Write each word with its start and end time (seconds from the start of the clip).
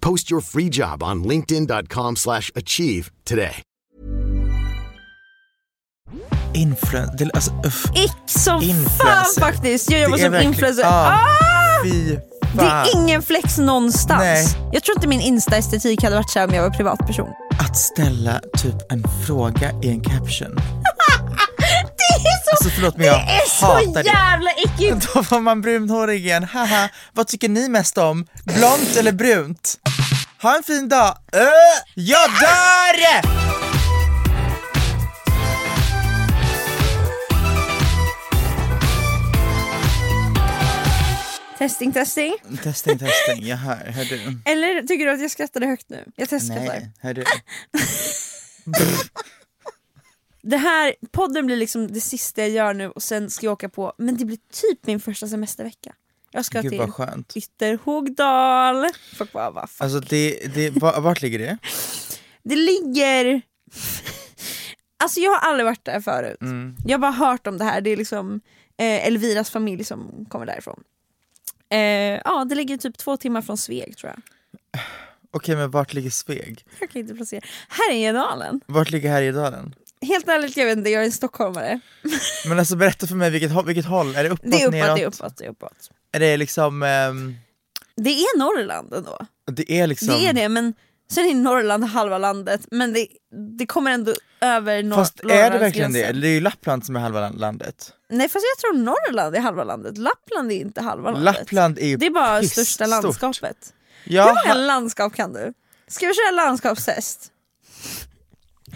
Post 0.00 0.30
your 0.30 0.40
free 0.42 0.68
job 0.72 1.02
on 1.02 1.22
linkedin.com/achieve 1.22 2.16
slash 2.16 2.50
achieve 2.54 3.10
today. 3.28 3.62
Influen... 6.54 7.08
det- 7.18 7.30
Alltså, 7.34 7.52
uff. 7.66 7.84
Ick 7.96 8.12
som 8.26 8.60
fan 8.60 8.68
Influencer. 8.70 9.40
faktiskt. 9.40 9.90
Jag 9.90 10.00
jobbar 10.02 10.16
som 10.18 10.30
verkligen- 10.32 10.52
influencer. 10.52 10.82
Ah, 10.84 11.12
Ah! 11.12 11.84
Fy 11.84 12.16
Det 12.52 12.58
fan. 12.58 12.86
är 12.86 12.96
ingen 13.02 13.22
flex 13.22 13.58
någonstans. 13.58 14.20
Nej. 14.20 14.46
Jag 14.72 14.82
tror 14.84 14.96
inte 14.96 15.08
min 15.08 15.20
Insta-estetik 15.20 16.02
hade 16.02 16.16
varit 16.16 16.30
så 16.30 16.38
här 16.38 16.48
om 16.48 16.54
jag 16.54 16.62
var 16.62 16.70
privatperson. 16.70 17.28
Att 17.60 17.76
ställa 17.76 18.40
typ 18.58 18.92
en 18.92 19.04
fråga 19.26 19.72
i 19.82 19.88
en 19.88 20.00
caption. 20.00 20.56
Det 22.62 22.68
är 22.68 22.70
så, 22.70 22.70
Alltså 22.70 22.70
förlåt 22.80 22.96
men 22.96 23.06
jag 23.06 23.14
det 23.16 23.20
är 23.32 23.66
hatar 23.66 23.84
så 23.84 23.92
det. 23.92 24.02
jävla 24.02 24.50
äckligt. 24.50 25.14
Då 25.14 25.22
var 25.22 25.40
man 25.40 25.60
brunhårig 25.62 26.26
igen, 26.26 26.44
haha. 26.44 26.88
Vad 27.12 27.26
tycker 27.26 27.48
ni 27.48 27.68
mest 27.68 27.98
om? 27.98 28.26
Blont 28.44 28.96
eller 28.96 29.12
brunt? 29.12 29.78
Ha 30.42 30.56
en 30.56 30.62
fin 30.62 30.88
dag. 30.88 31.16
Öh, 31.32 31.42
jag 31.94 32.30
dör! 32.30 33.28
Testing, 41.58 41.92
testing. 41.92 42.36
Testing, 42.62 42.98
testing, 42.98 43.46
jag 43.46 43.56
hör, 43.56 43.76
hör 43.76 44.04
du? 44.04 44.40
Eller 44.44 44.82
tycker 44.82 45.06
du 45.06 45.12
att 45.12 45.20
jag 45.20 45.30
skrattade 45.30 45.66
högt 45.66 45.86
nu? 45.88 46.04
Jag 46.16 46.28
testskrattar. 46.28 46.64
Nej, 46.66 46.90
hör 47.00 47.14
du? 47.14 47.24
Det 50.42 50.56
här, 50.56 50.94
podden 51.10 51.46
blir 51.46 51.56
liksom 51.56 51.92
det 51.92 52.00
sista 52.00 52.40
jag 52.40 52.50
gör 52.50 52.74
nu 52.74 52.88
och 52.90 53.02
sen 53.02 53.30
ska 53.30 53.46
jag 53.46 53.52
åka 53.52 53.68
på, 53.68 53.92
men 53.98 54.16
det 54.16 54.24
blir 54.24 54.38
typ 54.52 54.86
min 54.86 55.00
första 55.00 55.26
semestervecka. 55.28 55.94
Jag 56.30 56.44
ska 56.44 56.60
Gud 56.60 56.70
till 56.70 56.80
skönt. 56.80 57.36
Ytterhogdal. 57.36 58.86
Folk 59.16 59.32
bara, 59.32 59.50
vad 59.50 59.70
fan. 59.70 59.84
Alltså 59.84 60.00
det, 60.00 60.54
det, 60.54 60.70
va- 60.70 61.00
vart 61.00 61.22
ligger 61.22 61.38
det? 61.38 61.58
Det 62.42 62.56
ligger... 62.56 63.42
Alltså 65.00 65.20
jag 65.20 65.30
har 65.30 65.50
aldrig 65.50 65.64
varit 65.66 65.84
där 65.84 66.00
förut. 66.00 66.40
Mm. 66.40 66.76
Jag 66.84 66.92
har 66.94 66.98
bara 66.98 67.12
hört 67.12 67.46
om 67.46 67.58
det 67.58 67.64
här, 67.64 67.80
det 67.80 67.90
är 67.90 67.96
liksom 67.96 68.40
eh, 68.78 69.06
Elviras 69.06 69.50
familj 69.50 69.84
som 69.84 70.26
kommer 70.28 70.46
därifrån. 70.46 70.82
Eh, 71.70 71.78
ja, 72.24 72.44
det 72.48 72.54
ligger 72.54 72.76
typ 72.76 72.98
två 72.98 73.16
timmar 73.16 73.42
från 73.42 73.58
Sveg 73.58 73.96
tror 73.96 74.12
jag. 74.12 74.22
Okej 75.30 75.56
men 75.56 75.70
vart 75.70 75.92
ligger 75.94 76.10
Sveg? 76.10 76.64
Jag 76.80 76.90
kan 76.90 77.00
inte 77.00 77.14
placera. 77.14 77.40
Härjedalen. 77.68 78.60
Vart 78.66 78.90
ligger 78.90 79.10
Härjedalen? 79.10 79.74
Helt 80.02 80.28
ärligt, 80.28 80.56
jag 80.56 80.66
vet 80.66 80.78
inte, 80.78 80.90
jag 80.90 81.02
är 81.02 81.06
en 81.06 81.12
stockholmare. 81.12 81.80
Men 82.48 82.58
alltså 82.58 82.76
berätta 82.76 83.06
för 83.06 83.14
mig 83.14 83.30
vilket, 83.30 83.52
vilket 83.66 83.84
håll, 83.86 84.16
är 84.16 84.24
det 84.24 84.30
uppåt, 84.30 84.50
Det 84.50 84.62
är 84.62 84.66
uppåt, 84.66 84.72
neråt? 84.74 84.96
det 84.96 85.02
är 85.02 85.06
uppåt, 85.06 85.36
det 85.36 85.44
är 85.44 85.48
uppåt. 85.50 85.90
Är 86.12 86.20
det 86.20 86.36
liksom, 86.36 86.82
ehm, 86.82 87.34
Det 87.96 88.10
är 88.10 88.38
Norrland 88.38 88.94
ändå. 88.94 89.18
det 89.50 89.72
är 89.72 89.86
liksom 89.86 90.08
Det 90.08 90.26
är 90.26 90.32
det, 90.32 90.48
men 90.48 90.74
sen 91.10 91.24
är 91.26 91.34
Norrland 91.34 91.84
halva 91.84 92.18
landet, 92.18 92.60
men 92.70 92.92
det, 92.92 93.06
det 93.58 93.66
kommer 93.66 93.90
ändå 93.90 94.14
över 94.40 94.82
nor- 94.82 94.96
Fast 94.96 95.20
är 95.20 95.50
det 95.50 95.58
verkligen 95.58 95.92
det? 95.92 95.98
gränser. 96.00 96.20
Det 96.20 96.28
är 96.28 96.32
ju 96.32 96.40
Lappland 96.40 96.86
som 96.86 96.96
är 96.96 97.00
halva 97.00 97.28
landet. 97.30 97.92
Nej 98.10 98.28
fast 98.28 98.44
jag 98.56 98.60
tror 98.60 98.78
Norrland 98.84 99.36
är 99.36 99.40
halva 99.40 99.64
landet, 99.64 99.98
Lappland 99.98 100.52
är 100.52 100.56
inte 100.56 100.80
halva 100.82 101.10
landet. 101.10 101.34
Lappland 101.34 101.78
är 101.78 101.86
ju 101.86 101.96
Det 101.96 102.06
är 102.06 102.10
bara 102.10 102.42
största 102.42 102.86
landskapet. 102.86 103.72
Hur 104.04 104.14
Ja, 104.14 104.36
många 104.44 104.54
landskap 104.54 105.14
kan 105.14 105.32
du? 105.32 105.52
Ska 105.88 106.06
vi 106.06 106.14
köra 106.14 106.30
landskapstest? 106.30 107.32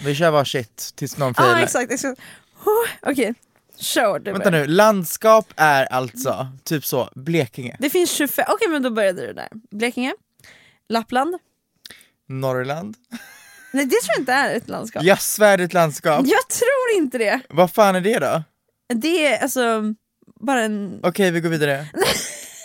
Vi 0.04 0.14
kör 0.14 0.30
varsitt 0.30 0.92
tills 0.94 1.18
någon 1.18 1.28
Ja 1.36 1.42
failar. 1.42 1.56
ah, 1.56 1.62
exakt, 1.62 1.92
exakt. 1.92 2.20
Oh, 2.64 3.10
Okej, 3.10 3.34
kör 3.78 4.18
du 4.18 4.32
Vänta 4.32 4.50
nu, 4.50 4.66
landskap 4.66 5.46
är 5.56 5.84
alltså 5.84 6.48
typ 6.64 6.84
så, 6.86 7.10
Blekinge, 7.14 7.76
Det 7.78 7.90
finns 7.90 8.10
25, 8.10 8.44
okej 8.48 8.68
men 8.68 8.82
då 8.82 8.90
började 8.90 9.26
du 9.26 9.32
där. 9.32 9.48
Blekinge, 9.70 10.14
Lappland. 10.88 11.36
Norrland. 12.28 12.96
Nej 13.72 13.84
det 13.84 13.90
tror 13.90 14.10
jag 14.16 14.20
inte 14.20 14.32
är 14.32 14.54
ett 14.56 14.68
landskap. 14.68 15.02
Jag 15.02 15.20
svär 15.20 15.56
det 15.56 15.62
är 15.62 15.64
ett 15.64 15.72
landskap. 15.74 16.26
Jag 16.26 16.48
tror 16.48 16.96
inte 17.02 17.18
det. 17.18 17.40
Vad 17.48 17.70
fan 17.70 17.94
är 17.96 18.00
det 18.00 18.18
då? 18.18 18.42
Det 18.94 19.26
är 19.26 19.42
alltså 19.42 19.94
bara 20.40 20.62
en... 20.62 21.00
Okej 21.02 21.30
vi 21.30 21.40
går 21.40 21.48
vidare. 21.50 21.86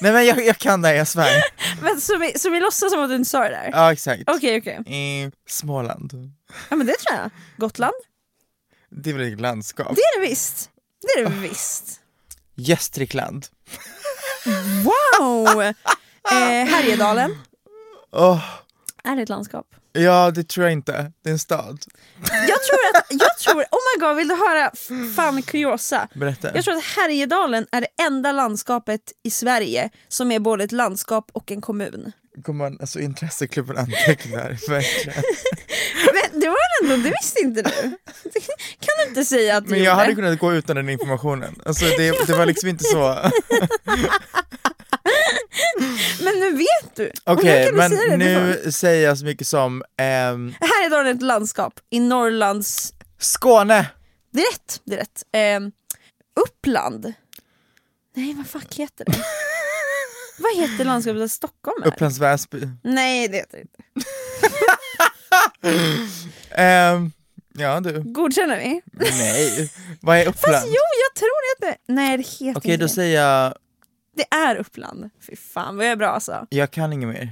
Nej 0.01 0.13
men 0.13 0.25
jag, 0.25 0.45
jag 0.45 0.57
kan 0.57 0.81
det, 0.81 0.87
här, 0.87 0.95
jag 0.95 1.07
svär. 1.07 1.43
Men, 1.81 2.01
så, 2.01 2.17
vi, 2.17 2.39
så 2.39 2.49
vi 2.49 2.59
låtsas 2.59 2.91
som 2.91 3.03
att 3.03 3.09
du 3.09 3.15
inte 3.15 3.29
sa 3.29 3.43
det 3.43 3.49
där? 3.49 3.69
Ja 3.73 3.91
exakt. 3.93 4.23
Okej 4.27 4.57
okej. 4.57 5.23
Eh, 5.23 5.31
Småland. 5.49 6.31
Ja 6.69 6.75
men 6.75 6.87
det 6.87 6.93
tror 6.97 7.19
jag. 7.19 7.29
Gotland? 7.57 7.93
Det 8.89 9.09
är 9.09 9.13
väl 9.13 9.33
ett 9.33 9.39
landskap? 9.41 9.95
Det 9.95 10.01
är 10.01 10.21
det 10.21 10.27
visst. 10.29 10.69
Det 11.01 11.21
är 11.21 11.25
det 11.29 11.35
visst. 11.35 11.99
Gästrikland. 12.55 13.47
Wow! 14.83 15.61
Eh, 15.61 15.73
Härjedalen. 16.67 17.37
Åh, 18.11 18.43
Är 19.03 19.15
det 19.15 19.21
ett 19.21 19.29
landskap? 19.29 19.75
Ja 19.97 20.31
det 20.31 20.47
tror 20.49 20.65
jag 20.65 20.73
inte, 20.73 21.11
det 21.23 21.29
är 21.29 21.33
en 21.33 21.39
stad. 21.39 21.79
Jag 22.21 22.63
tror 22.63 22.79
att, 22.93 23.05
jag 23.09 23.37
tror, 23.37 23.61
oh 23.61 23.79
my 23.95 24.05
god 24.05 24.17
vill 24.17 24.27
du 24.27 24.35
höra 24.35 24.71
fan 25.15 25.41
kuriosa? 25.41 26.07
Berätta. 26.13 26.55
Jag 26.55 26.63
tror 26.63 26.75
att 26.77 26.83
Härjedalen 26.83 27.67
är 27.71 27.81
det 27.81 28.03
enda 28.03 28.31
landskapet 28.31 29.01
i 29.23 29.29
Sverige 29.29 29.89
som 30.07 30.31
är 30.31 30.39
både 30.39 30.63
ett 30.63 30.71
landskap 30.71 31.29
och 31.33 31.51
en 31.51 31.61
kommun. 31.61 32.11
Kommer 32.43 32.69
man, 32.69 32.77
alltså 32.81 32.99
intresseklubben 32.99 33.77
antecknar, 33.77 34.49
verkligen. 34.69 35.23
Det 36.41 36.47
var 36.47 36.57
ändå, 36.83 36.95
det 37.09 37.13
visste 37.21 37.39
inte 37.39 37.61
du. 37.61 37.71
Det 38.23 38.39
kan 38.79 39.03
du 39.03 39.09
inte 39.09 39.25
säga 39.25 39.57
att 39.57 39.63
du 39.65 39.69
Men 39.71 39.79
jag 39.79 39.85
gjorde. 39.85 40.01
hade 40.01 40.15
kunnat 40.15 40.39
gå 40.39 40.53
utan 40.53 40.75
den 40.75 40.89
informationen. 40.89 41.61
Alltså 41.65 41.85
det, 41.85 42.27
det 42.27 42.33
var 42.37 42.45
liksom 42.45 42.69
inte 42.69 42.83
så... 42.83 42.97
Men 46.23 46.39
nu 46.39 46.51
vet 46.53 46.95
du. 46.95 47.11
Okej, 47.23 47.65
du 47.71 47.77
men 47.77 47.89
säga 47.89 48.17
nu 48.17 48.71
säger 48.71 49.07
jag 49.07 49.17
så 49.17 49.25
mycket 49.25 49.47
som 49.47 49.83
ehm, 49.97 50.53
Härjedalen 50.59 51.07
är 51.07 51.11
ett 51.13 51.21
landskap 51.21 51.79
i 51.89 51.99
Norrlands... 51.99 52.93
Skåne! 53.19 53.89
Det 54.33 54.41
är 54.41 54.51
rätt. 54.51 54.81
Det 54.85 54.95
är 54.95 54.99
rätt. 54.99 55.23
Eh, 55.31 55.59
Uppland. 56.43 57.13
Nej 58.15 58.33
vad 58.33 58.47
fuck 58.47 58.75
heter 58.75 59.05
det? 59.05 59.17
vad 60.39 60.55
heter 60.57 60.85
landskapet 60.85 61.19
där 61.21 61.27
Stockholm 61.27 61.83
är? 61.83 61.87
Upplands 61.87 62.19
Väsby. 62.19 62.61
Nej 62.83 63.27
det 63.27 63.37
heter 63.37 63.57
det 63.57 63.61
inte. 63.61 63.83
Ehm, 66.57 67.11
ja 67.53 67.79
du. 67.79 68.03
Godkänner 68.03 68.57
vi? 68.57 68.81
Nej. 68.93 69.71
Vad 70.01 70.17
är 70.17 70.21
Uppland? 70.27 70.55
Fast 70.55 70.67
jo 70.67 70.81
jag 71.05 71.15
tror 71.15 71.69
det. 71.71 71.77
Nej 71.93 72.17
det 72.17 72.23
heter 72.27 72.59
Okej 72.59 72.71
inte 72.73 72.83
då 72.83 72.89
säger 72.89 73.21
jag, 73.21 73.55
Det 74.15 74.35
är 74.35 74.55
Uppland. 74.55 75.09
Fy 75.27 75.35
fan 75.35 75.77
vad 75.77 75.85
jag 75.85 75.91
är 75.91 75.95
bra 75.95 76.07
alltså. 76.07 76.47
jag 76.49 76.71
kan 76.71 76.93
inget 76.93 77.09
mer. 77.09 77.31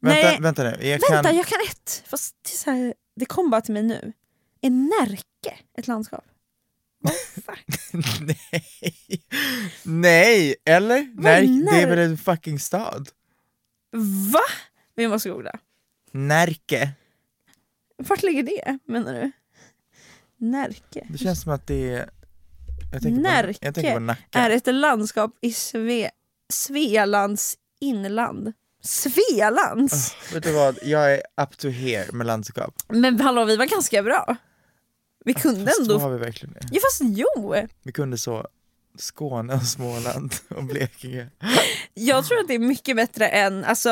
Nej. 0.00 0.24
Vänta, 0.24 0.42
vänta 0.42 0.62
nu. 0.62 0.88
Jag 0.88 0.98
Vänta 1.10 1.22
kan... 1.22 1.36
jag 1.36 1.46
kan 1.46 1.58
ett! 1.70 2.02
Fast 2.06 2.34
det, 2.64 2.70
här, 2.70 2.94
det 3.16 3.26
kom 3.26 3.50
bara 3.50 3.60
till 3.60 3.74
mig 3.74 3.82
nu. 3.82 4.12
Är 4.60 4.70
Närke 4.70 5.58
ett 5.78 5.86
landskap? 5.88 6.24
Nej. 8.20 8.92
Nej, 9.82 10.54
eller? 10.64 11.08
Nej, 11.14 11.46
det 11.70 11.82
är 11.82 11.86
väl 11.86 11.98
en 11.98 12.18
fucking 12.18 12.58
stad? 12.60 13.08
Va? 14.32 14.44
Vi 14.94 15.08
måste 15.08 15.28
googla. 15.30 15.52
Närke. 16.12 16.90
Vart 17.98 18.22
ligger 18.22 18.42
det 18.42 18.78
menar 18.84 19.14
du? 19.14 19.30
Närke? 20.36 21.06
Det 21.10 21.18
känns 21.18 21.42
som 21.42 21.52
att 21.52 21.66
det 21.66 21.94
är... 21.94 22.10
Jag 22.92 23.02
tänker 23.02 23.16
på, 23.16 23.22
Närke 23.22 23.58
jag 23.66 23.74
tänker 23.74 23.94
på 23.94 24.00
Nacka. 24.00 24.38
är 24.38 24.50
ett 24.50 24.74
landskap 24.74 25.38
i 25.40 25.52
Sve 25.52 26.10
Svealands 26.52 27.56
inland. 27.80 28.52
Svealands? 28.82 30.16
Vet 30.34 30.42
du 30.42 30.52
vad, 30.52 30.78
jag 30.82 31.14
är 31.14 31.22
up 31.42 31.58
to 31.58 31.68
here 31.68 32.12
med 32.12 32.26
landskap. 32.26 32.74
Men 32.88 33.20
hallå, 33.20 33.44
vi 33.44 33.56
var 33.56 33.66
ganska 33.66 34.02
bra. 34.02 34.36
Vi 35.24 35.34
kunde 35.34 35.64
Fast 35.64 35.80
ändå... 35.80 35.98
har 35.98 36.10
vi 36.10 36.18
verkligen 36.18 36.52
det? 36.52 36.60
Ja 36.72 36.80
fast 36.80 37.00
jo! 37.04 37.54
Vi 37.82 37.92
kunde 37.92 38.18
så 38.18 38.46
Skåne 38.98 39.54
och 39.54 39.62
Småland 39.62 40.34
och 40.48 40.64
Blekinge. 40.64 41.30
Jag 41.94 42.24
tror 42.24 42.38
att 42.38 42.48
det 42.48 42.54
är 42.54 42.58
mycket 42.58 42.96
bättre 42.96 43.28
än, 43.28 43.64
alltså 43.64 43.90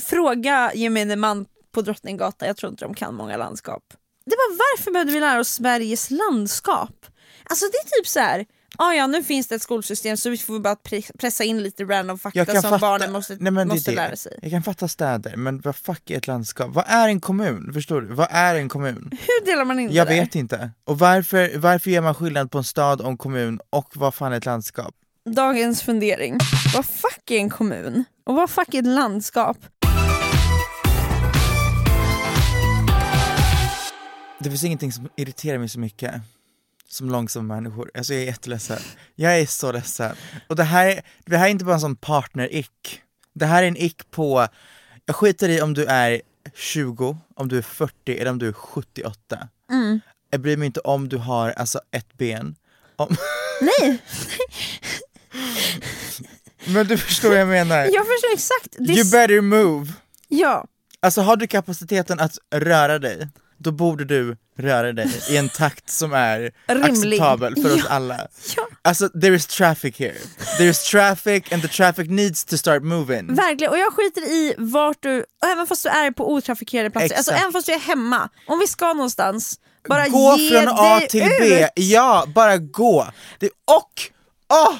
fråga 0.00 0.72
gemene 0.74 1.16
man 1.16 1.46
på 1.74 1.82
Drottninggatan, 1.82 2.46
jag 2.48 2.56
tror 2.56 2.70
inte 2.72 2.84
de 2.84 2.94
kan 2.94 3.14
många 3.14 3.36
landskap. 3.36 3.82
Det 4.26 4.36
var 4.36 4.56
varför 4.56 4.90
behövde 4.90 5.12
vi 5.12 5.20
lära 5.20 5.40
oss 5.40 5.48
Sveriges 5.48 6.10
landskap? 6.10 7.06
Alltså 7.50 7.64
det 7.66 7.76
är 7.76 7.98
typ 8.00 8.08
så 8.08 8.20
här. 8.20 8.46
ah, 8.78 8.92
ja 8.92 9.06
nu 9.06 9.22
finns 9.22 9.46
det 9.48 9.54
ett 9.54 9.62
skolsystem 9.62 10.16
så 10.16 10.30
vi 10.30 10.38
får 10.38 10.58
bara 10.58 10.74
pre- 10.74 11.16
pressa 11.18 11.44
in 11.44 11.62
lite 11.62 11.84
random 11.84 12.18
fakta 12.18 12.62
som 12.62 12.80
barnen 12.80 13.12
måste, 13.12 13.36
Nej, 13.40 13.52
men 13.52 13.54
det 13.68 13.72
är 13.72 13.74
måste 13.74 13.90
det. 13.90 13.94
lära 13.96 14.16
sig. 14.16 14.38
Jag 14.42 14.50
kan 14.50 14.62
fatta 14.62 14.88
städer, 14.88 15.36
men 15.36 15.60
vad 15.60 15.76
fuck 15.76 16.10
är 16.10 16.16
ett 16.18 16.26
landskap? 16.26 16.70
Vad 16.74 16.84
är 16.88 17.08
en 17.08 17.20
kommun? 17.20 17.70
Förstår 17.74 18.00
du? 18.00 18.14
Vad 18.14 18.28
är 18.30 18.54
en 18.54 18.68
kommun? 18.68 19.10
Hur 19.12 19.46
delar 19.46 19.64
man 19.64 19.78
in 19.80 19.92
Jag 19.92 20.06
det 20.06 20.14
där? 20.14 20.20
vet 20.20 20.34
inte. 20.34 20.70
Och 20.84 20.98
varför, 20.98 21.58
varför 21.58 21.90
gör 21.90 22.02
man 22.02 22.14
skillnad 22.14 22.50
på 22.50 22.58
en 22.58 22.64
stad 22.64 23.00
och 23.00 23.08
en 23.08 23.16
kommun 23.18 23.60
och 23.70 23.92
vad 23.96 24.14
fan 24.14 24.32
är 24.32 24.36
ett 24.36 24.46
landskap? 24.46 24.94
Dagens 25.34 25.82
fundering. 25.82 26.38
Vad 26.74 26.86
fuck 26.86 27.30
är 27.30 27.36
en 27.38 27.50
kommun? 27.50 28.04
Och 28.26 28.34
vad 28.34 28.50
fuck 28.50 28.74
är 28.74 28.78
ett 28.78 28.84
landskap? 28.86 29.56
Det 34.44 34.50
finns 34.50 34.64
ingenting 34.64 34.92
som 34.92 35.08
irriterar 35.16 35.58
mig 35.58 35.68
så 35.68 35.78
mycket 35.78 36.14
som 36.88 37.10
långsamma 37.10 37.54
människor. 37.54 37.90
Alltså 37.94 38.14
jag 38.14 38.22
är 38.22 38.26
jätteledsen. 38.26 38.78
Jag 39.14 39.40
är 39.40 39.46
så 39.46 39.72
ledsen. 39.72 40.16
Och 40.48 40.56
det 40.56 40.64
här, 40.64 41.02
det 41.24 41.36
här 41.36 41.46
är 41.46 41.50
inte 41.50 41.64
bara 41.64 41.74
en 41.74 41.80
sån 41.80 41.96
partner-ick. 41.96 43.02
Det 43.34 43.46
här 43.46 43.62
är 43.62 43.68
en 43.68 43.76
ick 43.76 44.10
på, 44.10 44.48
jag 45.06 45.16
skiter 45.16 45.48
i 45.48 45.60
om 45.60 45.74
du 45.74 45.84
är 45.84 46.22
20, 46.54 47.18
om 47.36 47.48
du 47.48 47.58
är 47.58 47.62
40 47.62 48.18
eller 48.18 48.30
om 48.30 48.38
du 48.38 48.48
är 48.48 48.52
78. 48.52 49.48
Mm. 49.70 50.00
Jag 50.30 50.40
bryr 50.40 50.56
mig 50.56 50.66
inte 50.66 50.80
om 50.80 51.08
du 51.08 51.16
har 51.16 51.50
alltså 51.50 51.80
ett 51.90 52.12
ben. 52.18 52.56
Om... 52.96 53.16
Nej, 53.60 53.98
Men 56.66 56.86
du 56.86 56.98
förstår 56.98 57.28
vad 57.28 57.38
jag 57.38 57.48
menar. 57.48 57.76
jag 57.76 58.06
förstår 58.06 58.32
exakt. 58.34 58.74
Är 58.76 58.90
You 58.90 59.10
better 59.10 59.40
move. 59.40 59.92
ja. 60.28 60.66
Alltså 61.00 61.20
har 61.20 61.36
du 61.36 61.46
kapaciteten 61.46 62.20
att 62.20 62.38
röra 62.54 62.98
dig, 62.98 63.28
då 63.58 63.72
borde 63.72 64.04
du 64.04 64.36
röra 64.58 64.92
dig 64.92 65.08
i 65.30 65.36
en 65.36 65.48
takt 65.48 65.90
som 65.90 66.12
är 66.12 66.52
Rimlig. 66.66 66.90
acceptabel 67.20 67.54
för 67.62 67.74
oss 67.74 67.80
Ja. 67.84 67.90
alla. 67.90 68.26
Ja. 68.56 68.68
Alltså 68.82 69.08
there 69.08 69.34
is 69.34 69.46
traffic 69.46 69.98
here. 69.98 70.16
There 70.58 70.68
is 70.68 70.84
traffic 70.84 71.52
and 71.52 71.62
the 71.62 71.68
traffic 71.68 72.08
needs 72.10 72.44
to 72.44 72.56
start 72.58 72.82
moving. 72.82 73.34
Verkligen, 73.34 73.72
och 73.72 73.78
jag 73.78 73.92
skiter 73.92 74.20
i 74.20 74.54
vart 74.58 74.96
du, 75.02 75.24
även 75.52 75.66
fast 75.66 75.82
du 75.82 75.88
är 75.88 76.10
på 76.10 76.32
otrafikerade 76.32 76.90
platser, 76.90 77.16
alltså 77.16 77.30
Exakt. 77.30 77.42
även 77.42 77.52
fast 77.52 77.66
du 77.66 77.72
är 77.72 77.78
hemma, 77.78 78.28
om 78.46 78.58
vi 78.58 78.66
ska 78.66 78.92
någonstans, 78.92 79.60
bara 79.88 80.08
gå 80.08 80.36
ge 80.38 80.50
från 80.62 80.68
A 80.78 80.98
dig 80.98 81.08
till 81.08 81.22
ut. 81.22 81.38
B, 81.40 81.68
ja, 81.74 82.24
bara 82.34 82.56
gå. 82.56 83.06
Det, 83.38 83.46
och, 83.46 83.92
åh, 84.52 84.74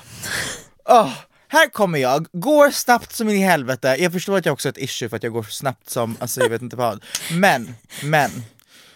åh, 0.88 1.11
här 1.49 1.69
kommer 1.69 1.99
jag, 1.99 2.26
går 2.32 2.71
snabbt 2.71 3.12
som 3.12 3.29
in 3.29 3.37
i 3.37 3.38
helvete, 3.44 3.97
jag 3.99 4.12
förstår 4.12 4.38
att 4.38 4.47
jag 4.47 4.53
också 4.53 4.69
har 4.69 4.73
ett 4.73 4.79
issue 4.79 5.09
för 5.09 5.17
att 5.17 5.23
jag 5.23 5.32
går 5.32 5.43
snabbt 5.43 5.91
som, 5.91 6.17
alltså 6.21 6.41
jag 6.41 6.49
vet 6.49 6.62
inte 6.62 6.76
vad, 6.76 7.05
men, 7.32 7.75
men, 8.03 8.31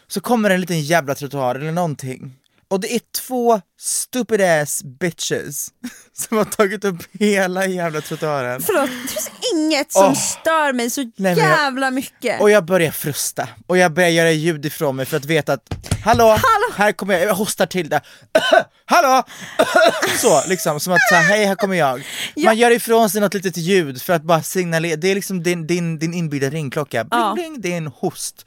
så 0.08 0.20
kommer 0.20 0.50
en 0.50 0.60
liten 0.60 0.81
jävla 0.81 1.14
trottoar 1.14 1.55
eller 1.55 1.72
någonting, 1.72 2.34
och 2.70 2.81
det 2.81 2.94
är 2.94 3.00
två 3.26 3.60
stupid 3.81 4.40
ass 4.40 4.82
bitches 4.84 5.69
som 6.12 6.37
har 6.37 6.44
tagit 6.44 6.84
upp 6.84 6.96
hela 7.12 7.66
jävla 7.66 8.00
trottoaren. 8.00 8.62
Förlåt, 8.62 8.90
det 9.02 9.08
finns 9.08 9.31
inget 9.55 9.93
som 9.93 10.05
Åh. 10.05 10.14
stör 10.14 10.72
mig 10.72 10.90
så 10.90 11.10
jag- 11.16 11.37
jävla 11.38 11.90
mycket. 11.90 12.40
Och 12.40 12.50
jag 12.50 12.64
börjar 12.64 12.90
frusta, 12.90 13.49
och 13.66 13.78
jag 13.78 13.93
börjar 13.93 14.08
göra 14.08 14.31
ljud 14.31 14.66
ifrån 14.66 14.96
mig 14.96 15.06
för 15.06 15.16
att 15.16 15.25
veta 15.25 15.52
att 15.52 15.62
Hallå, 16.05 16.38
här 16.76 16.93
kommer 16.93 17.14
jag, 17.19 17.22
jag 17.28 17.34
hostar 17.34 17.66
till 17.66 17.88
det 17.88 18.00
Hallå! 18.84 19.22
så 20.19 20.43
liksom, 20.46 20.81
som 20.81 20.93
att 20.93 21.08
säga 21.08 21.20
hej 21.20 21.44
här 21.46 21.55
kommer 21.55 21.76
jag 21.76 22.02
Man 22.44 22.56
gör 22.56 22.70
ifrån 22.70 23.10
sig 23.10 23.20
något 23.20 23.34
litet 23.34 23.56
ljud 23.56 24.02
för 24.02 24.12
att 24.12 24.22
bara 24.22 24.43
signalera, 24.43 24.96
det 24.96 25.08
är 25.08 25.14
liksom 25.14 25.43
din, 25.43 25.66
din, 25.66 25.99
din 25.99 26.14
inbyggda 26.14 26.50
ringklocka, 26.50 27.05
bling, 27.05 27.20
Ja. 27.20 27.32
bling, 27.34 27.60
det 27.60 27.72
är 27.72 27.76
en 27.76 27.87
host 27.87 28.46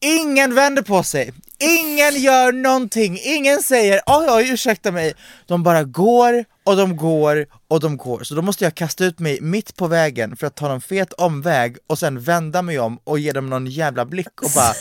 Ingen 0.00 0.54
vänder 0.54 0.82
på 0.82 1.02
sig, 1.02 1.32
ingen 1.58 2.14
gör 2.14 2.52
någonting, 2.52 3.18
ingen 3.22 3.62
säger 3.62 4.00
oj 4.06 4.26
oj 4.30 4.50
ursäkta 4.50 4.92
mig 4.92 5.14
De 5.46 5.62
bara 5.62 5.84
går 5.84 6.44
och 6.64 6.76
de 6.76 6.96
går 6.96 7.46
och 7.68 7.80
de 7.80 7.96
går, 7.96 8.24
så 8.24 8.34
då 8.34 8.42
måste 8.42 8.64
jag 8.64 8.74
kasta 8.74 9.04
ut 9.04 9.18
mig 9.18 9.40
mitt 9.40 9.76
på 9.76 9.86
vägen 9.86 10.36
för 10.36 10.46
att 10.46 10.56
ta 10.56 10.68
någon 10.68 10.80
fet 10.80 11.12
omväg 11.12 11.76
och 11.86 11.98
sen 11.98 12.20
vända 12.20 12.62
mig 12.62 12.78
om 12.78 12.98
och 13.04 13.18
ge 13.18 13.32
dem 13.32 13.50
någon 13.50 13.66
jävla 13.66 14.04
blick 14.04 14.42
och 14.42 14.50
bara 14.54 14.74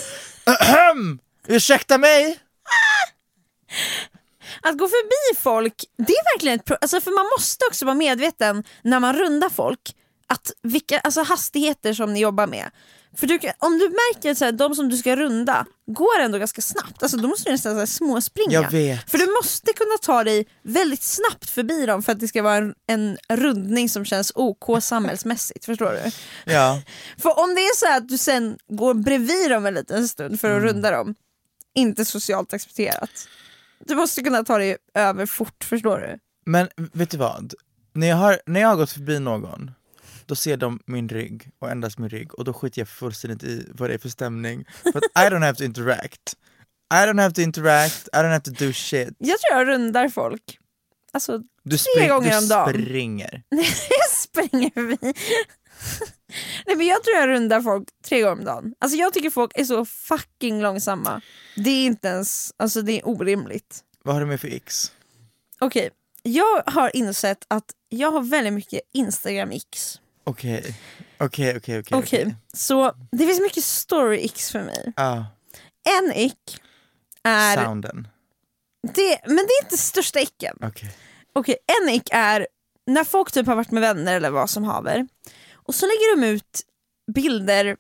Ahem! 0.55 1.19
Ursäkta 1.47 1.97
mig? 1.97 2.39
Att 4.61 4.77
gå 4.77 4.87
förbi 4.87 5.39
folk, 5.39 5.83
det 5.97 6.13
är 6.13 6.33
verkligen 6.35 6.59
ett 6.59 6.65
problem, 6.65 6.79
alltså 6.81 7.01
för 7.01 7.11
man 7.11 7.25
måste 7.37 7.65
också 7.65 7.85
vara 7.85 7.95
medveten 7.95 8.63
när 8.81 8.99
man 8.99 9.15
rundar 9.15 9.49
folk, 9.49 9.95
att 10.27 10.51
vilka 10.61 10.99
alltså 10.99 11.23
hastigheter 11.23 11.93
som 11.93 12.13
ni 12.13 12.19
jobbar 12.19 12.47
med. 12.47 12.71
För 13.17 13.27
du, 13.27 13.39
om 13.59 13.79
du 13.79 13.89
märker 13.89 14.31
att 14.31 14.37
så 14.37 14.45
här, 14.45 14.51
de 14.51 14.75
som 14.75 14.89
du 14.89 14.97
ska 14.97 15.15
runda 15.15 15.65
går 15.87 16.19
ändå 16.19 16.37
ganska 16.37 16.61
snabbt, 16.61 17.03
alltså 17.03 17.17
då 17.17 17.27
måste 17.27 17.49
du 17.49 17.51
nästan 17.51 17.73
så 17.73 17.79
här, 17.79 17.85
småspringa. 17.85 18.51
Jag 18.51 18.71
vet. 18.71 19.11
För 19.11 19.17
du 19.17 19.25
måste 19.43 19.73
kunna 19.73 19.97
ta 20.01 20.23
dig 20.23 20.47
väldigt 20.63 21.03
snabbt 21.03 21.49
förbi 21.49 21.85
dem 21.85 22.03
för 22.03 22.11
att 22.11 22.19
det 22.19 22.27
ska 22.27 22.41
vara 22.41 22.55
en, 22.57 22.75
en 22.87 23.17
rundning 23.29 23.89
som 23.89 24.05
känns 24.05 24.31
OK 24.35 24.83
samhällsmässigt, 24.83 25.65
förstår 25.65 25.91
du? 25.91 26.11
Ja, 26.53 26.81
För 27.17 27.39
om 27.39 27.55
det 27.55 27.61
är 27.61 27.75
så 27.75 27.97
att 27.97 28.09
du 28.09 28.17
sen 28.17 28.57
går 28.67 28.93
bredvid 28.93 29.51
dem 29.51 29.65
en 29.65 29.73
liten 29.73 30.07
stund 30.07 30.39
för 30.41 30.51
att 30.51 30.57
Mm. 30.57 30.67
runda 30.73 30.91
dem, 30.91 31.15
inte 31.75 32.05
socialt 32.05 32.53
accepterat. 32.53 33.27
Du 33.85 33.95
måste 33.95 34.21
kunna 34.23 34.43
ta 34.43 34.57
dig 34.57 34.77
över 34.93 35.25
fort, 35.25 35.63
förstår 35.63 35.97
du? 35.99 36.19
men 36.51 36.67
vet 36.93 37.09
du 37.09 37.17
vad? 37.17 37.53
När 37.93 38.07
jag 38.07 38.15
har, 38.15 38.39
när 38.45 38.61
jag 38.61 38.67
har 38.67 38.75
gått 38.75 38.91
förbi 38.91 39.19
någon 39.19 39.71
då 40.25 40.35
ser 40.35 40.57
de 40.57 40.79
min 40.85 41.09
rygg 41.09 41.49
och 41.59 41.71
endast 41.71 41.97
min 41.97 42.09
rygg 42.09 42.33
och 42.33 42.43
då 42.45 42.53
skiter 42.53 42.81
jag 42.81 42.87
fullständigt 42.89 43.43
i 43.43 43.67
vad 43.71 43.89
det 43.89 43.93
är 43.93 43.97
för 43.97 44.09
stämning. 44.09 44.65
För 44.83 44.97
att 44.97 45.03
I 45.03 45.29
don't 45.33 45.45
have 45.45 45.55
to 45.55 45.63
interact. 45.63 46.35
I 46.93 46.95
don't 46.97 47.21
have 47.21 47.33
to 47.33 47.41
interact, 47.41 48.07
I 48.13 48.17
don't 48.17 48.29
have 48.31 48.41
to 48.41 48.51
do 48.51 48.73
shit. 48.73 49.09
Jag 49.17 49.39
tror 49.39 49.59
jag 49.59 49.67
rundar 49.67 50.09
folk. 50.09 50.59
Alltså, 51.11 51.39
Du, 51.63 51.77
Tre 51.77 52.07
gånger 52.07 52.31
du 52.31 52.37
om 52.37 52.47
dagen. 52.47 52.73
springer. 52.73 53.43
jag 53.89 54.09
springer 54.11 54.69
förbi. 54.69 54.97
Nej 56.67 56.75
men 56.75 56.87
jag 56.87 57.03
tror 57.03 57.15
jag 57.17 57.27
rundar 57.29 57.61
folk 57.61 57.87
tre 58.05 58.21
gånger 58.21 58.33
om 58.39 58.43
dagen. 58.45 58.73
Alltså 58.79 58.97
jag 58.97 59.13
tycker 59.13 59.29
folk 59.29 59.51
är 59.55 59.63
så 59.63 59.85
fucking 59.85 60.61
långsamma. 60.61 61.21
Det 61.55 61.69
är 61.69 61.85
inte 61.85 62.07
ens, 62.07 62.53
alltså 62.57 62.81
det 62.81 62.91
är 62.99 63.07
orimligt. 63.07 63.79
Vad 64.03 64.15
har 64.15 64.21
du 64.21 64.27
med 64.27 64.41
för 64.41 64.47
x? 64.47 64.91
Okej, 65.59 65.89
jag 66.23 66.63
har 66.65 66.95
insett 66.95 67.45
att 67.47 67.65
jag 67.89 68.11
har 68.11 68.21
väldigt 68.21 68.53
mycket 68.53 68.81
Instagram-x. 68.93 69.95
Okej, 69.95 70.04
okej, 70.25 70.75
okej, 71.19 71.57
okej. 71.57 71.83
Okej, 71.91 72.35
så 72.53 72.93
det 73.11 73.27
finns 73.27 73.39
mycket 73.41 73.63
story-x 73.63 74.51
för 74.51 74.61
mig. 74.63 74.93
Ja, 74.95 75.25
En 75.89 76.11
ick 76.15 76.61
är, 77.23 77.65
sounden. 77.65 78.07
det, 78.93 79.19
men 79.25 79.35
det 79.35 79.41
är 79.61 79.63
inte 79.63 79.77
största 79.77 80.19
icken. 80.19 80.57
Okej. 80.61 80.95
Okej, 81.33 81.57
en 81.81 81.89
ick 81.89 82.09
är 82.11 82.47
när 82.87 83.03
folk 83.03 83.31
typ 83.31 83.47
har 83.47 83.55
varit 83.55 83.71
med 83.71 83.81
vänner 83.81 84.15
eller 84.15 84.29
vad 84.29 84.49
som 84.49 84.63
haver 84.63 85.07
och 85.53 85.75
så 85.75 85.85
lägger 85.85 86.15
de 86.15 86.27
ut 86.27 86.61
bilder, 87.13 87.77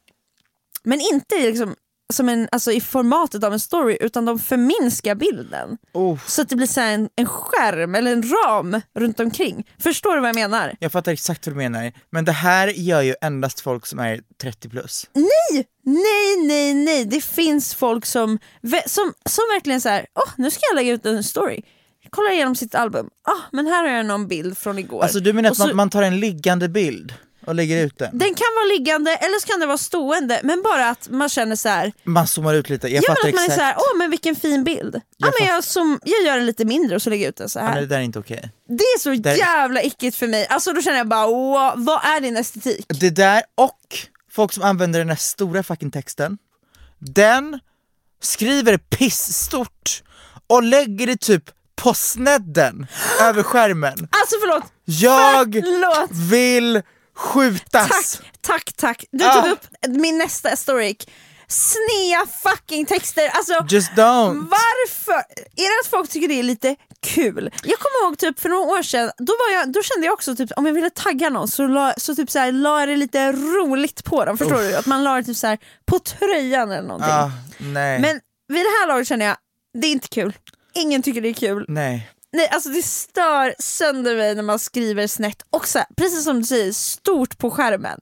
men 0.83 1.01
inte 1.01 1.35
liksom 1.35 1.75
som 2.13 2.29
en, 2.29 2.47
alltså 2.51 2.71
i 2.71 2.81
formatet 2.81 3.43
av 3.43 3.53
en 3.53 3.59
story 3.59 3.97
utan 4.01 4.25
de 4.25 4.39
förminskar 4.39 5.15
bilden. 5.15 5.77
Oh, 5.93 6.19
Så 6.27 6.41
att 6.41 6.49
det 6.49 6.55
blir 6.55 6.67
så 6.67 6.79
här 6.81 6.93
en, 6.93 7.09
en 7.15 7.25
skärm 7.25 7.95
eller 7.95 8.11
en 8.13 8.23
ram 8.23 8.81
runt 8.99 9.19
omkring. 9.19 9.67
Förstår 9.79 10.15
du 10.15 10.19
vad 10.21 10.29
jag 10.29 10.35
menar? 10.35 10.75
jag 10.79 10.91
fattar 10.91 11.11
exakt 11.11 11.47
vad 11.47 11.53
du 11.55 11.57
menar, 11.57 11.91
men 12.09 12.25
det 12.25 12.31
här 12.31 12.67
gör 12.67 13.01
ju 13.01 13.15
endast 13.21 13.59
folk 13.59 13.85
som 13.85 13.99
är 13.99 14.21
30 14.41 14.69
plus. 14.69 15.09
Nej, 15.13 15.65
nej, 15.85 16.45
nej, 16.47 16.73
nej. 16.73 17.05
Det 17.05 17.21
finns 17.21 17.73
folk 17.75 18.05
som, 18.05 18.39
som, 18.85 19.13
som 19.25 19.43
verkligen 19.53 19.81
så 19.81 19.89
här, 19.89 20.05
åh 20.15 20.31
nu 20.37 20.51
ska 20.51 20.59
jag 20.71 20.75
lägga 20.75 20.93
ut 20.93 21.05
en 21.05 21.23
story. 21.23 21.61
Kollar 22.09 22.31
igenom 22.31 22.55
sitt 22.55 22.75
album, 22.75 23.09
ah, 23.23 23.41
men 23.51 23.67
här 23.67 23.83
har 23.87 23.91
jag 23.97 24.05
någon 24.05 24.27
bild 24.27 24.57
från 24.57 24.79
igår. 24.79 25.03
Alltså 25.03 25.19
du 25.19 25.33
menar 25.33 25.49
att 25.51 25.57
så- 25.57 25.67
man, 25.67 25.75
man 25.75 25.89
tar 25.89 26.01
en 26.03 26.19
liggande 26.19 26.69
bild 26.69 27.13
och 27.47 27.55
lägger 27.55 27.85
ut 27.85 27.97
den. 27.99 28.09
Kan 28.19 28.53
vara 28.55 28.65
liggande 28.77 29.11
eller 29.15 29.39
så 29.39 29.47
kan 29.47 29.59
den 29.59 29.67
vara 29.67 29.77
stående 29.77 30.39
men 30.43 30.61
bara 30.61 30.89
att 30.89 31.09
man 31.09 31.29
känner 31.29 31.55
så 31.55 31.69
här. 31.69 31.93
Man 32.03 32.27
zoomar 32.27 32.53
ut 32.53 32.69
lite, 32.69 32.87
jag 32.87 33.03
Ja 33.03 33.07
fattar 33.07 33.23
men 33.23 33.29
att 33.29 33.35
man 33.35 33.43
är 33.51 33.55
så 33.57 33.61
här, 33.61 33.75
åh 33.77 33.97
men 33.97 34.09
vilken 34.09 34.35
fin 34.35 34.63
bild. 34.63 34.95
Ja, 34.95 35.01
Jag 35.27 35.33
men 35.39 35.47
jag, 35.47 35.63
som, 35.63 35.99
jag 36.03 36.23
gör 36.25 36.35
den 36.37 36.45
lite 36.45 36.65
mindre 36.65 36.95
och 36.95 37.01
så 37.01 37.09
lägger 37.09 37.23
jag 37.25 37.29
ut 37.29 37.37
den 37.37 37.49
så 37.49 37.59
Ja, 37.59 37.63
här. 37.63 37.73
men 37.73 37.81
det 37.83 37.87
där 37.87 37.97
är 37.97 38.01
inte 38.01 38.19
okej. 38.19 38.51
Det 38.67 38.73
är 38.83 38.99
så 38.99 39.09
Där- 39.09 39.35
jävla 39.35 39.79
äckligt 39.81 40.17
för 40.17 40.27
mig. 40.27 40.47
Alltså 40.49 40.71
då 40.73 40.81
känner 40.81 40.97
jag 40.97 41.07
bara, 41.07 41.27
wow, 41.27 41.71
vad 41.85 42.05
är 42.05 42.19
din 42.21 42.37
estetik? 42.37 42.85
Det 42.99 43.09
där 43.09 43.43
och 43.55 43.79
folk 44.31 44.53
som 44.53 44.63
använder 44.63 44.99
den 44.99 45.09
här 45.09 45.15
stora 45.15 45.63
fucking 45.63 45.91
texten, 45.91 46.37
den 46.99 47.59
skriver 48.21 48.77
pissstort 48.77 50.03
och 50.47 50.63
lägger 50.63 51.07
det 51.07 51.17
typ 51.21 51.43
på 51.75 51.93
snedden 51.93 52.87
över 53.21 53.43
skärmen. 53.43 53.93
Alltså 53.93 54.35
förlåt, 54.41 54.63
Jag 54.85 55.53
förlåt. 55.53 56.09
vill 56.11 56.81
skjutas! 57.15 58.17
Tack, 58.17 58.31
tack, 58.41 58.73
tack. 58.75 59.05
Du 59.11 59.25
Ah. 59.25 59.33
tog 59.41 59.51
upp 59.51 59.65
min 59.87 60.17
nästa 60.17 60.49
historik. 60.49 61.09
Snea 61.47 62.25
fucking 62.43 62.85
texter. 62.85 63.29
Alltså, 63.33 63.65
Just 63.69 63.91
don't! 63.91 64.47
varför? 64.49 65.13
Är 65.55 65.77
det 65.77 65.85
att 65.85 65.89
folk 65.89 66.09
tycker 66.09 66.27
det 66.27 66.39
är 66.39 66.43
lite 66.43 66.75
kul? 67.01 67.49
Jag 67.63 67.79
kommer 67.79 68.07
ihåg 68.07 68.17
typ 68.17 68.39
för 68.39 68.49
några 68.49 68.63
år 68.63 68.81
sedan, 68.83 69.11
då, 69.17 69.33
var 69.33 69.53
jag, 69.59 69.71
då 69.71 69.81
kände 69.83 70.05
jag 70.05 70.13
också 70.13 70.35
typ 70.35 70.51
om 70.55 70.65
jag 70.65 70.73
ville 70.73 70.89
tagga 70.89 71.29
någon 71.29 71.47
så, 71.47 71.67
la, 71.67 71.93
så 71.97 72.15
typ 72.15 72.31
så 72.31 72.39
här, 72.39 72.51
la 72.51 72.79
jag 72.79 72.89
det 72.89 72.95
lite 72.95 73.31
roligt 73.31 74.03
på 74.03 74.25
dem. 74.25 74.37
Förstår 74.37 74.57
du? 74.57 74.75
Att 74.75 74.85
man 74.85 75.03
la 75.03 75.15
det 75.15 75.23
typ 75.23 75.37
så 75.37 75.47
här, 75.47 75.57
på 75.85 75.99
tröjan 75.99 76.71
eller 76.71 76.87
någonting. 76.87 77.11
Ah, 77.11 77.31
nej. 77.57 77.99
Men 77.99 78.19
vid 78.47 78.65
det 78.65 78.69
här 78.81 78.87
laget 78.87 79.07
känner 79.07 79.25
jag, 79.25 79.37
det 79.81 79.87
är 79.87 79.91
inte 79.91 80.07
kul. 80.07 80.33
Ingen 80.73 81.01
tycker 81.03 81.21
det 81.21 81.29
är 81.29 81.33
kul. 81.33 81.65
nej. 81.67 82.09
Nej, 82.35 82.47
alltså 82.51 82.69
det 82.69 82.81
stör 82.81 83.55
sönder 83.59 84.15
mig 84.15 84.35
när 84.35 84.43
man 84.43 84.59
skriver 84.59 85.07
snett 85.07 85.41
och 85.49 85.67
så 85.67 85.77
här, 85.77 85.87
precis 85.97 86.23
som 86.23 86.39
du 86.39 86.45
säger, 86.45 86.71
stort 86.71 87.37
på 87.37 87.51
skärmen. 87.51 87.99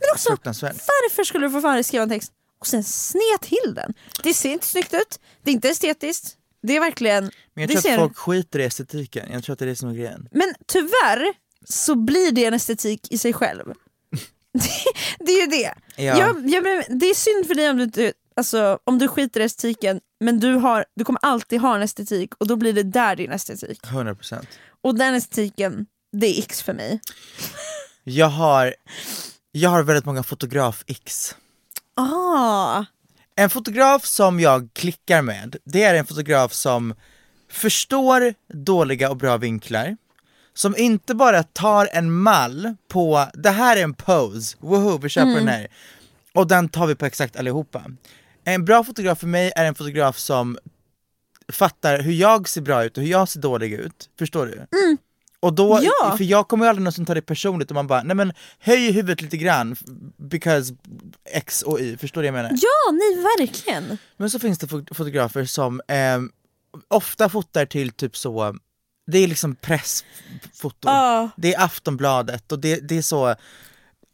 Men 0.00 0.08
också, 0.14 0.30
varför 0.62 1.24
skulle 1.24 1.46
du 1.46 1.50
få 1.52 1.60
fan 1.60 1.84
skriva 1.84 2.02
en 2.02 2.08
text 2.08 2.32
och 2.60 2.66
sen 2.66 2.84
sned 2.84 3.40
till 3.42 3.74
den? 3.74 3.94
Det 4.22 4.34
ser 4.34 4.50
inte 4.50 4.66
snyggt 4.66 4.94
ut, 4.94 5.20
det 5.42 5.50
är 5.50 5.54
inte 5.54 5.68
estetiskt, 5.68 6.36
det 6.62 6.76
är 6.76 6.80
verkligen... 6.80 7.30
Men 7.54 7.62
jag 7.62 7.70
tror 7.70 7.80
ser, 7.80 7.92
att 7.92 7.98
folk 7.98 8.16
skiter 8.16 8.58
i 8.58 8.64
estetiken, 8.64 9.28
jag 9.32 9.44
tror 9.44 9.52
att 9.52 9.58
det 9.58 9.64
är 9.64 9.68
det 9.68 9.76
som 9.76 9.88
är 9.88 9.94
grejen. 9.94 10.28
men 10.32 10.54
tyvärr 10.66 11.34
så 11.68 11.94
blir 11.94 12.32
det 12.32 12.44
en 12.44 12.54
estetik 12.54 13.12
i 13.12 13.18
sig 13.18 13.32
själv. 13.32 13.64
det, 14.52 14.70
det 15.18 15.32
är 15.32 15.40
ju 15.40 15.46
det. 15.46 15.74
Ja. 15.96 16.02
Jag, 16.18 16.50
jag, 16.50 16.84
det 16.88 17.06
är 17.06 17.14
synd 17.14 17.46
för 17.46 17.54
dig 17.54 17.70
om 17.70 17.76
du, 17.76 17.82
inte- 17.82 18.12
alltså, 18.36 18.78
om 18.84 18.98
du 18.98 19.08
skiter 19.08 19.40
i 19.40 19.44
estetiken 19.44 20.00
men 20.20 20.40
du, 20.40 20.54
har, 20.54 20.84
du 20.94 21.04
kommer 21.04 21.20
alltid 21.22 21.60
ha 21.60 21.76
en 21.76 21.82
estetik 21.82 22.34
och 22.38 22.46
då 22.46 22.56
blir 22.56 22.72
det 22.72 22.82
där 22.82 23.16
din 23.16 23.32
estetik. 23.32 23.80
100%. 23.82 24.46
Och 24.82 24.94
den 24.98 25.14
estetiken, 25.14 25.86
det 26.12 26.26
är 26.26 26.38
X 26.38 26.62
för 26.62 26.72
mig. 26.74 27.00
Jag 28.04 28.26
har, 28.26 28.74
jag 29.52 29.70
har 29.70 29.82
väldigt 29.82 30.04
många 30.04 30.22
fotograf-x. 30.22 31.34
Ah, 31.94 32.84
En 33.36 33.50
fotograf 33.50 34.04
som 34.06 34.40
jag 34.40 34.68
klickar 34.72 35.22
med, 35.22 35.56
det 35.64 35.82
är 35.82 35.94
en 35.94 36.06
fotograf 36.06 36.52
som 36.52 36.94
förstår 37.50 38.34
dåliga 38.52 39.10
och 39.10 39.16
bra 39.16 39.36
vinklar, 39.36 39.96
som 40.54 40.76
inte 40.76 41.14
bara 41.14 41.42
tar 41.42 41.88
en 41.92 42.12
mall 42.12 42.76
på, 42.88 43.26
det 43.34 43.50
här 43.50 43.76
är 43.76 43.82
en 43.82 43.94
pose, 43.94 44.56
woho 44.60 44.98
vi 44.98 45.08
köper 45.08 45.34
den 45.34 45.48
här, 45.48 45.68
och 46.34 46.46
den 46.46 46.68
tar 46.68 46.86
vi 46.86 46.94
på 46.94 47.06
exakt 47.06 47.36
allihopa. 47.36 47.82
En 48.48 48.64
bra 48.64 48.84
fotograf 48.84 49.18
för 49.18 49.26
mig 49.26 49.52
är 49.56 49.64
en 49.64 49.74
fotograf 49.74 50.18
som 50.18 50.58
fattar 51.52 51.98
hur 51.98 52.12
jag 52.12 52.48
ser 52.48 52.60
bra 52.60 52.84
ut 52.84 52.96
och 52.96 53.02
hur 53.02 53.10
jag 53.10 53.28
ser 53.28 53.40
dålig 53.40 53.72
ut, 53.72 54.10
förstår 54.18 54.46
du? 54.46 54.66
Och 55.40 55.52
då, 55.52 55.80
Ja. 55.82 56.14
för 56.16 56.24
jag 56.24 56.48
kommer 56.48 56.64
ju 56.64 56.68
aldrig 56.68 56.82
någonsin 56.82 57.06
ta 57.06 57.14
det 57.14 57.22
personligt 57.22 57.70
och 57.70 57.74
man 57.74 57.86
bara, 57.86 58.02
nej 58.02 58.16
men 58.16 58.32
höj 58.58 58.90
huvudet 58.92 59.22
lite 59.22 59.36
grann, 59.36 59.76
because 60.16 60.74
X 61.30 61.62
och 61.62 61.80
Y, 61.80 61.96
förstår 61.96 62.22
du 62.22 62.30
vad 62.30 62.38
jag 62.38 62.42
menar? 62.44 62.58
ja, 62.62 62.92
nej 62.92 63.22
verkligen. 63.38 63.98
Men 64.16 64.30
så 64.30 64.38
finns 64.38 64.58
det 64.58 64.66
fot- 64.66 64.96
fotografer 64.96 65.44
som 65.44 65.80
eh, 65.88 66.18
ofta 66.88 67.28
fotar 67.28 67.66
till 67.66 67.90
typ 67.92 68.16
så, 68.16 68.56
det 69.06 69.18
är 69.18 69.28
liksom 69.28 69.54
pressfoto, 69.54 70.88
Ja. 70.88 71.30
det 71.36 71.54
är 71.54 71.64
Aftonbladet 71.64 72.52
och 72.52 72.58
det, 72.58 72.88
det 72.88 72.98
är 72.98 73.02
så, 73.02 73.34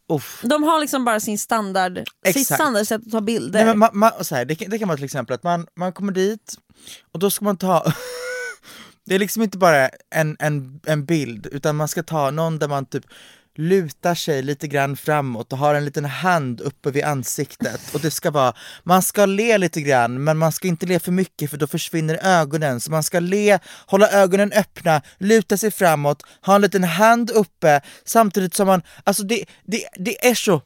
uff. 0.09 0.41
De 0.43 0.63
har 0.63 0.79
liksom 0.79 1.05
bara 1.05 1.19
sin 1.19 1.37
standard, 1.39 1.97
sitt 1.97 2.35
Exakt. 2.35 2.61
standardsätt 2.61 3.01
att 3.05 3.11
ta 3.11 3.21
bilder. 3.21 3.65
Nej, 3.65 3.75
men 3.75 3.79
ma, 3.79 3.89
ma, 3.93 4.23
så 4.23 4.35
här, 4.35 4.45
det, 4.45 4.55
kan, 4.55 4.69
det 4.69 4.79
kan 4.79 4.87
vara 4.87 4.97
till 4.97 5.05
exempel 5.05 5.35
att 5.35 5.43
man, 5.43 5.67
man 5.75 5.93
kommer 5.93 6.11
dit 6.11 6.57
och 7.11 7.19
då 7.19 7.29
ska 7.29 7.45
man 7.45 7.57
ta 7.57 7.93
Det 9.05 9.15
är 9.15 9.19
liksom 9.19 9.43
inte 9.43 9.57
bara 9.57 9.89
en, 10.15 10.37
en, 10.39 10.79
en 10.85 11.05
bild 11.05 11.47
utan 11.51 11.75
man 11.75 11.87
ska 11.87 12.03
ta 12.03 12.31
någon 12.31 12.59
där 12.59 12.67
man 12.67 12.85
typ 12.85 13.05
lutar 13.57 14.15
sig 14.15 14.41
lite 14.41 14.67
grann 14.67 14.97
framåt 14.97 15.53
och 15.53 15.59
har 15.59 15.75
en 15.75 15.85
liten 15.85 16.05
hand 16.05 16.61
uppe 16.61 16.91
vid 16.91 17.03
ansiktet. 17.03 17.81
Och 17.93 17.99
det 17.99 18.11
ska 18.11 18.31
vara, 18.31 18.53
man 18.83 19.01
ska 19.01 19.25
le 19.25 19.57
lite 19.57 19.81
grann 19.81 20.23
men 20.23 20.37
man 20.37 20.51
ska 20.51 20.67
inte 20.67 20.85
le 20.85 20.99
för 20.99 21.11
mycket 21.11 21.49
för 21.49 21.57
då 21.57 21.67
försvinner 21.67 22.19
ögonen. 22.23 22.81
Så 22.81 22.91
man 22.91 23.03
ska 23.03 23.19
le, 23.19 23.59
hålla 23.85 24.09
ögonen 24.09 24.51
öppna, 24.51 25.01
luta 25.17 25.57
sig 25.57 25.71
framåt, 25.71 26.23
ha 26.45 26.55
en 26.55 26.61
liten 26.61 26.83
hand 26.83 27.31
uppe 27.31 27.81
samtidigt 28.05 28.53
som 28.53 28.67
man, 28.67 28.81
alltså 29.03 29.23
det, 29.23 29.45
det, 29.65 29.87
det 29.95 30.27
är 30.27 30.35
så 30.35 30.61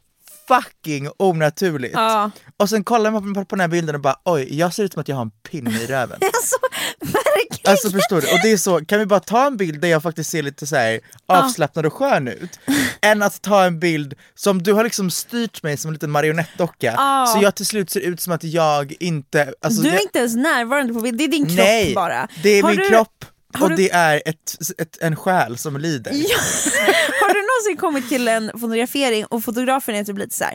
fucking 0.48 1.08
onaturligt. 1.18 1.94
Ja. 1.94 2.30
Och 2.56 2.68
sen 2.70 2.84
kollar 2.84 3.10
man 3.10 3.34
på, 3.34 3.44
på 3.44 3.56
den 3.56 3.60
här 3.60 3.68
bilden 3.68 3.94
och 3.94 4.00
bara 4.00 4.16
oj, 4.24 4.58
jag 4.58 4.74
ser 4.74 4.84
ut 4.84 4.92
som 4.92 5.00
att 5.00 5.08
jag 5.08 5.16
har 5.16 5.22
en 5.22 5.30
pinne 5.30 5.70
i 5.82 5.86
röven. 5.86 6.18
Alltså 6.38 6.56
verkligen. 7.00 7.70
Alltså 7.70 7.90
förstår 7.90 8.20
du? 8.20 8.26
Och 8.26 8.38
det 8.42 8.50
är 8.52 8.56
så, 8.56 8.84
kan 8.84 8.98
vi 8.98 9.06
bara 9.06 9.20
ta 9.20 9.46
en 9.46 9.56
bild 9.56 9.80
där 9.80 9.88
jag 9.88 10.02
faktiskt 10.02 10.30
ser 10.30 10.42
lite 10.42 10.66
så 10.66 10.76
här 10.76 11.00
avslappnad 11.26 11.86
och 11.86 11.92
skön 11.92 12.28
ut? 12.28 12.58
Än 13.02 13.22
att 13.22 13.42
ta 13.42 13.64
en 13.64 13.80
bild 13.80 14.14
som 14.34 14.62
du 14.62 14.72
har 14.72 14.84
liksom 14.84 15.10
styrt 15.10 15.62
mig 15.62 15.76
som 15.76 15.88
en 15.88 15.92
liten 15.92 16.10
marionettdocka, 16.10 16.94
Ja. 16.96 17.26
så 17.36 17.42
jag 17.42 17.54
till 17.54 17.66
slut 17.66 17.90
ser 17.90 18.00
ut 18.00 18.20
som 18.20 18.32
att 18.32 18.44
jag 18.44 18.94
inte... 19.00 19.54
Alltså, 19.60 19.82
du 19.82 19.88
är 19.88 19.92
jag, 19.92 20.02
inte 20.02 20.18
ens 20.18 20.36
närvarande 20.36 20.94
på 20.94 21.00
bild, 21.00 21.18
det 21.18 21.24
är 21.24 21.28
din 21.28 21.46
kropp 21.46 21.56
nej, 21.58 21.94
bara. 21.94 22.28
det 22.42 22.48
är 22.50 22.62
Har 22.62 22.70
min 22.70 22.78
du- 22.78 22.88
kropp 22.88 23.24
och 23.62 23.68
du- 23.70 23.76
det 23.76 23.90
är 23.90 24.22
ett, 24.26 24.56
ett, 24.78 24.98
en 25.00 25.16
själ 25.16 25.58
som 25.58 25.76
lider. 25.76 26.12
Ja. 26.14 26.38
Har 27.20 27.34
du 27.34 27.40
någonsin 27.40 27.76
kommit 27.80 28.08
till 28.08 28.28
en 28.28 28.50
fotografering 28.52 29.24
och 29.26 29.44
fotografen 29.44 29.94
är 29.94 30.04
typ 30.04 30.18
lite 30.18 30.34
så 30.36 30.44
här 30.44 30.54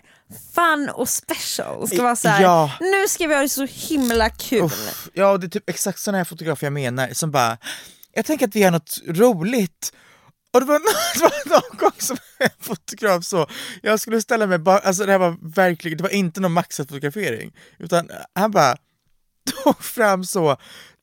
fun 0.56 0.90
och 0.90 1.10
special? 1.10 1.88
Ska 1.88 2.04
vara 2.04 2.16
så 2.16 2.28
här, 2.28 2.42
Ja. 2.42 2.72
nu 2.82 3.08
ska 3.08 3.28
vi 3.28 3.34
ha 3.36 3.42
det 3.42 3.50
så 3.50 3.66
himla 3.70 4.30
kul. 4.30 4.64
Uff, 4.64 5.10
ja, 5.14 5.38
det 5.38 5.46
är 5.48 5.50
typ 5.50 5.70
exakt 5.70 6.00
sådana 6.00 6.18
här 6.18 6.26
fotografer 6.26 6.66
jag 6.66 6.74
menar, 6.74 7.10
som 7.14 7.32
bara, 7.32 7.58
jag 8.14 8.26
tänker 8.26 8.48
att 8.48 8.56
vi 8.56 8.60
gör 8.60 8.72
något 8.72 8.98
roligt. 9.08 9.94
Och 10.54 10.60
det 10.60 10.66
var, 10.66 10.80
det 11.14 11.20
var 11.20 11.50
någon 11.50 11.78
gång 11.78 11.92
som 12.00 12.18
en 12.40 12.50
fotograf 12.62 13.26
så, 13.26 13.48
jag 13.82 14.00
skulle 14.00 14.22
ställa 14.22 14.48
mig 14.48 14.58
bara, 14.60 14.78
alltså 14.80 15.06
det 15.06 15.12
här 15.12 15.20
var 15.20 15.38
verkligen, 15.56 15.98
det 15.98 16.04
var 16.04 16.10
inte 16.14 16.42
någon 16.42 16.52
maxad 16.52 16.88
fotografering, 16.90 17.52
utan 17.80 18.10
han 18.36 18.52
bara 18.52 18.78
tog 19.64 19.84
fram 19.84 20.24
så 20.26 20.58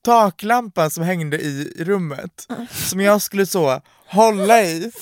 taklampan 0.04 0.90
som 0.90 1.04
hängde 1.04 1.38
i 1.38 1.72
rummet, 1.78 2.46
som 2.88 3.00
jag 3.00 3.22
skulle 3.22 3.46
så 3.46 3.82
hålla 4.06 4.62
i. 4.62 4.90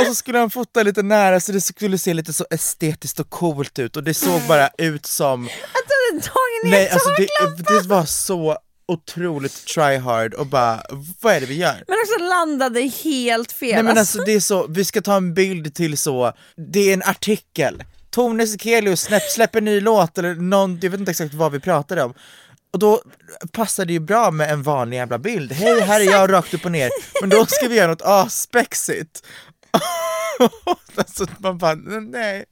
och 0.00 0.06
så 0.06 0.14
skulle 0.14 0.38
han 0.38 0.50
fota 0.50 0.82
lite 0.82 1.02
nära 1.02 1.40
så 1.40 1.52
det 1.52 1.60
skulle 1.60 1.98
se 1.98 2.14
lite 2.14 2.32
så 2.32 2.46
estetiskt 2.50 3.20
och 3.20 3.30
coolt 3.30 3.78
ut 3.78 3.96
och 3.96 4.02
det 4.02 4.14
såg 4.14 4.40
bara 4.48 4.68
ut 4.78 5.06
som 5.06 5.44
Att 5.44 5.50
du 5.50 6.14
hade 6.14 6.24
tagit 6.24 6.64
ner 6.64 6.70
Nej 6.70 6.88
alltså 6.88 7.08
det, 7.16 7.28
det 7.74 7.88
var 7.88 8.04
så 8.04 8.58
otroligt 8.88 9.66
try 9.66 9.96
hard 9.96 10.34
och 10.34 10.46
bara, 10.46 10.82
vad 11.20 11.34
är 11.34 11.40
det 11.40 11.46
vi 11.46 11.56
gör? 11.56 11.84
Men 11.88 11.96
också 12.04 12.18
landade 12.24 12.80
helt 12.80 13.52
fel. 13.52 13.74
Nej 13.74 13.82
men 13.82 13.98
alltså 13.98 14.18
det 14.18 14.32
är 14.32 14.40
så, 14.40 14.66
vi 14.66 14.84
ska 14.84 15.02
ta 15.02 15.16
en 15.16 15.34
bild 15.34 15.74
till 15.74 15.98
så, 15.98 16.32
det 16.72 16.90
är 16.90 16.94
en 16.94 17.02
artikel 17.02 17.82
Tone 18.14 18.46
Sekelius 18.46 19.00
släpp, 19.00 19.22
släpper 19.22 19.60
ny 19.60 19.80
låt 19.80 20.18
eller 20.18 20.34
någon, 20.34 20.78
jag 20.82 20.90
vet 20.90 21.00
inte 21.00 21.10
exakt 21.10 21.34
vad 21.34 21.52
vi 21.52 21.60
pratade 21.60 22.02
om. 22.02 22.14
Och 22.72 22.78
då 22.78 23.02
passar 23.52 23.84
det 23.84 23.92
ju 23.92 24.00
bra 24.00 24.30
med 24.30 24.50
en 24.50 24.62
vanlig 24.62 24.96
jävla 24.96 25.18
bild, 25.18 25.52
hej 25.52 25.80
här 25.80 26.00
är 26.00 26.04
jag 26.04 26.32
rakt 26.32 26.54
upp 26.54 26.64
och 26.64 26.72
ner, 26.72 26.90
men 27.20 27.30
då 27.30 27.46
ska 27.46 27.68
vi 27.68 27.76
göra 27.76 27.90
något 27.90 28.02
aspexigt 28.02 29.22
alltså 30.96 31.26
man 31.38 31.58
bara, 31.58 31.74
nej, 31.74 32.44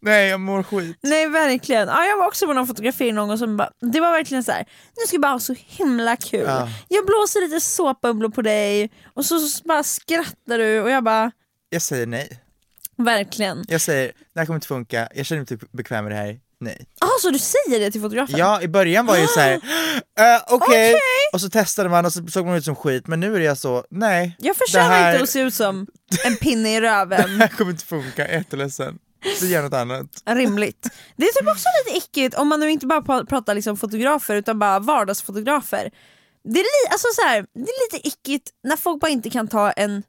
nej 0.00 0.28
jag 0.28 0.40
mår 0.40 0.62
skit. 0.62 0.98
Nej 1.02 1.28
verkligen, 1.28 1.88
ja, 1.88 2.04
jag 2.04 2.16
var 2.16 2.26
också 2.26 2.46
på 2.46 2.52
någon 2.52 2.66
fotografering 2.66 3.14
någon 3.14 3.28
gång 3.28 3.38
som 3.38 3.56
bara, 3.56 3.70
det 3.92 4.00
var 4.00 4.12
verkligen 4.12 4.44
så 4.44 4.52
här. 4.52 4.66
nu 4.96 5.06
ska 5.06 5.16
vi 5.16 5.20
bara 5.20 5.32
ha 5.32 5.40
så 5.40 5.54
himla 5.66 6.16
kul. 6.16 6.44
Ja. 6.46 6.68
Jag 6.88 7.06
blåser 7.06 7.40
lite 7.40 7.60
såpbubblor 7.60 8.28
på 8.28 8.42
dig 8.42 8.90
och 9.14 9.24
så, 9.24 9.40
så 9.40 9.64
bara 9.64 9.82
skrattar 9.82 10.58
du 10.58 10.80
och 10.80 10.90
jag 10.90 11.04
bara, 11.04 11.30
Jag 11.70 11.82
säger 11.82 12.06
nej, 12.06 12.40
verkligen. 12.98 13.64
jag 13.68 13.80
säger, 13.80 14.12
det 14.34 14.40
här 14.40 14.46
kommer 14.46 14.56
inte 14.56 14.66
funka, 14.66 15.08
jag 15.14 15.26
känner 15.26 15.40
mig 15.40 15.46
inte 15.52 15.66
bekväm 15.72 16.04
med 16.04 16.12
det 16.12 16.16
här, 16.16 16.38
nej 16.60 16.86
Ah, 17.00 17.18
så 17.20 17.30
du 17.30 17.38
säger 17.38 17.80
det 17.80 17.90
till 17.90 18.00
fotografen? 18.00 18.38
Ja, 18.38 18.62
i 18.62 18.68
början 18.68 19.06
var 19.06 19.14
det 19.14 19.20
ju 19.20 19.26
såhär, 19.26 19.54
uh, 19.54 19.60
okej, 20.54 20.94
och 21.32 21.40
så 21.40 21.50
testade 21.50 21.88
man 21.88 22.06
och 22.06 22.12
så 22.12 22.26
såg 22.26 22.46
man 22.46 22.56
ut 22.56 22.64
som 22.64 22.76
skit, 22.76 23.06
men 23.06 23.20
nu 23.20 23.36
är 23.36 23.40
jag 23.40 23.58
så, 23.58 23.84
nej. 23.90 24.36
Jag 24.38 24.56
förtjänar 24.56 24.88
det 24.88 24.94
här, 24.94 25.12
inte 25.12 25.22
att 25.22 25.30
se 25.30 25.40
ut 25.40 25.54
som 25.54 25.86
en 26.24 26.36
pinne 26.36 26.76
i 26.76 26.80
Det 26.80 26.86
röven. 26.86 27.40
här 27.40 27.48
kommer 27.48 27.70
inte 27.70 27.84
funka, 27.84 28.22
jag 28.22 28.30
är 28.30 28.38
jätteledsen. 28.38 28.98
Vi 29.40 29.48
gör 29.52 29.62
något 29.62 29.74
annat. 29.74 30.06
Rimligt. 30.28 30.88
Det 31.16 31.24
är 31.24 31.40
typ 31.40 31.48
också 31.48 31.64
lite 31.84 31.98
äckligt 31.98 32.34
om 32.34 32.48
man 32.48 32.60
nu 32.60 32.70
inte 32.70 32.86
bara 32.86 33.00
pra- 33.00 33.26
pratar 33.26 33.54
liksom 33.54 33.76
fotografer 33.76 34.34
utan 34.36 34.58
bara 34.58 34.78
vardagsfotografer. 34.78 35.90
Det 36.44 36.60
är, 36.60 36.64
li- 36.64 36.90
alltså 36.92 37.08
så 37.14 37.22
här, 37.28 37.36
det 37.54 37.60
är 37.70 37.94
lite 37.96 38.08
äckligt 38.08 38.50
när 38.68 38.76
folk 38.76 39.00
bara 39.00 39.08
inte 39.10 39.30
kan 39.30 39.48
ta 39.48 39.70
en 39.70 40.02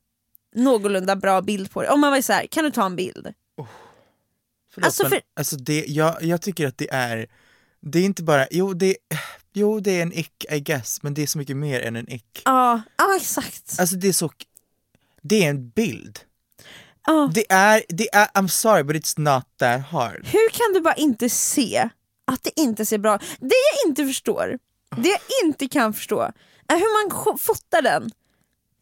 någorlunda 0.55 1.15
bra 1.15 1.41
bild 1.41 1.71
på 1.71 1.81
det. 1.81 1.89
Om 1.89 1.99
man 1.99 2.11
var 2.11 2.21
så 2.21 2.33
här, 2.33 2.47
kan 2.47 2.63
du 2.63 2.71
ta 2.71 2.85
en 2.85 2.95
bild? 2.95 3.33
Förlåt, 4.73 4.85
Alltså, 4.85 5.03
men, 5.03 5.09
för- 5.09 5.21
alltså 5.35 5.55
det, 5.55 5.85
jag, 5.87 6.23
jag 6.23 6.41
tycker 6.41 6.67
att 6.67 6.77
det 6.77 6.89
är, 6.91 7.27
det 7.81 7.99
är 7.99 8.03
inte 8.03 8.23
bara, 8.23 8.47
jo 8.51 8.73
det, 8.73 8.97
jo 9.53 9.79
det 9.79 9.91
är 9.91 10.01
en 10.01 10.13
ick 10.13 10.45
I 10.51 10.59
guess, 10.59 11.03
men 11.03 11.13
det 11.13 11.21
är 11.23 11.27
så 11.27 11.37
mycket 11.37 11.57
mer 11.57 11.81
än 11.81 11.95
en 11.95 12.09
ick. 12.11 12.41
Ja, 12.45 12.81
ja 12.97 13.15
exakt. 13.15 13.79
Alltså 13.79 13.95
det 13.95 14.07
är 14.07 14.13
så, 14.13 14.31
det 15.21 15.45
är 15.45 15.49
en 15.49 15.69
bild. 15.69 16.19
Ja. 17.05 17.31
Det 17.33 17.51
är, 17.51 17.83
det 17.89 18.15
är, 18.15 18.25
I'm 18.27 18.47
sorry 18.47 18.83
but 18.83 18.95
it's 18.95 19.19
not 19.19 19.43
that 19.57 19.81
hard. 19.85 20.27
Hur 20.27 20.49
kan 20.49 20.73
du 20.73 20.81
bara 20.81 20.93
inte 20.95 21.29
se 21.29 21.89
att 22.25 22.43
det 22.43 22.59
inte 22.59 22.85
ser 22.85 22.97
bra 22.97 23.17
Det 23.39 23.55
jag 23.81 23.89
inte 23.89 24.05
förstår, 24.07 24.59
det 24.97 25.09
jag 25.09 25.19
inte 25.45 25.67
kan 25.67 25.93
förstå, 25.93 26.21
är 26.67 26.75
hur 26.75 27.09
man 27.27 27.37
fotar 27.37 27.81
den. 27.81 28.03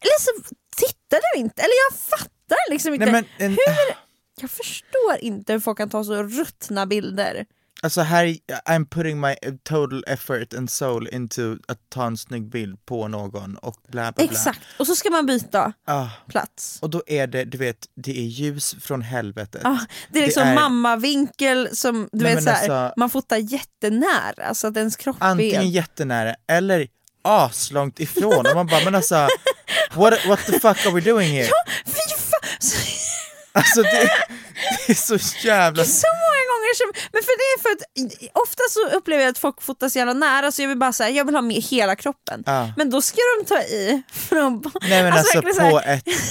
Eller 0.00 0.20
så 0.20 0.30
tittar 0.78 1.20
du 1.34 1.40
inte, 1.40 1.62
eller 1.62 1.74
jag 1.90 1.98
fattar 2.18 2.70
liksom 2.70 2.94
inte. 2.94 3.06
Nej, 3.06 3.12
men 3.12 3.24
en, 3.46 3.50
hur, 3.50 3.96
jag 4.40 4.50
förstår 4.50 5.16
inte 5.20 5.52
hur 5.52 5.60
folk 5.60 5.78
kan 5.78 5.90
ta 5.90 6.04
så 6.04 6.22
ruttna 6.22 6.86
bilder. 6.86 7.46
Alltså 7.82 8.00
här, 8.00 8.24
I'm 8.68 8.86
putting 8.88 9.20
my 9.20 9.34
total 9.64 10.04
effort 10.06 10.54
and 10.54 10.70
soul 10.70 11.08
into 11.12 11.56
att 11.68 11.78
ta 11.90 12.06
en 12.06 12.16
snygg 12.16 12.50
bild 12.50 12.86
på 12.86 13.08
någon 13.08 13.56
och 13.56 13.74
bla 13.88 14.02
bla 14.02 14.12
bla. 14.12 14.24
Exakt, 14.24 14.60
och 14.78 14.86
så 14.86 14.96
ska 14.96 15.10
man 15.10 15.26
byta 15.26 15.72
Ah, 15.86 16.06
plats. 16.28 16.78
och 16.82 16.90
då 16.90 17.02
är 17.06 17.26
det, 17.26 17.44
du 17.44 17.58
vet, 17.58 17.86
det 17.94 18.18
är 18.18 18.22
ljus 18.24 18.76
från 18.80 19.02
helvetet. 19.02 19.60
Ah, 19.64 19.78
det 20.10 20.18
är 20.18 20.22
liksom 20.26 20.42
är- 20.42 20.54
mammavinkel 20.54 21.68
som 21.76 22.08
du 22.12 22.24
Nej, 22.24 22.34
vet 22.34 22.34
men 22.34 22.42
så 22.44 22.50
här, 22.50 22.70
alltså- 22.84 23.00
man 23.00 23.10
fotar 23.10 23.36
jättenära 23.36 24.54
så 24.54 24.66
att 24.66 24.76
ens 24.76 24.96
kropp 24.96 25.16
Antingen 25.20 25.62
är... 25.62 25.66
jättenära 25.66 26.34
eller 26.48 26.88
aslångt 27.28 28.00
ifrån 28.00 28.46
och 28.46 28.54
man 28.54 28.66
bara 28.66 28.84
men 28.84 28.94
alltså 28.94 29.28
what, 29.94 30.26
what 30.26 30.46
the 30.46 30.52
fuck 30.52 30.86
are 30.86 30.94
we 30.94 31.00
doing 31.00 31.30
here? 31.30 31.48
Fy 31.86 32.14
fan! 32.16 32.40
Så, 32.60 32.76
Alltså 33.52 33.82
det, 33.82 34.10
det 34.86 34.92
är 34.92 34.94
så 34.94 35.46
jävla... 35.46 35.84
så 35.84 36.06
många 36.06 36.42
gånger 36.50 36.74
som, 36.74 36.92
men 37.12 37.22
för 37.22 37.38
det 37.38 37.48
är 37.54 37.62
för 37.62 37.70
att 37.70 38.42
ofta 38.42 38.62
så 38.70 38.96
upplever 38.96 39.22
jag 39.22 39.30
att 39.30 39.38
folk 39.38 39.62
fotar 39.62 39.88
så 39.88 39.98
jävla 39.98 40.12
nära 40.12 40.52
så 40.52 40.62
jag 40.62 40.68
vill 40.68 40.78
bara 40.78 40.92
säga 40.92 41.10
jag 41.10 41.24
vill 41.24 41.34
ha 41.34 41.42
med 41.42 41.62
hela 41.62 41.96
kroppen. 41.96 42.42
Ja. 42.46 42.72
Men 42.76 42.90
då 42.90 43.02
ska 43.02 43.16
de 43.38 43.44
ta 43.44 43.62
i 43.62 44.02
från... 44.12 44.62
Nej 44.80 45.02
men 45.02 45.12
alltså, 45.12 45.40
verkligen 45.40 45.54
så 45.54 45.70
på 45.70 45.78
här, 45.78 45.96
ett 45.96 46.24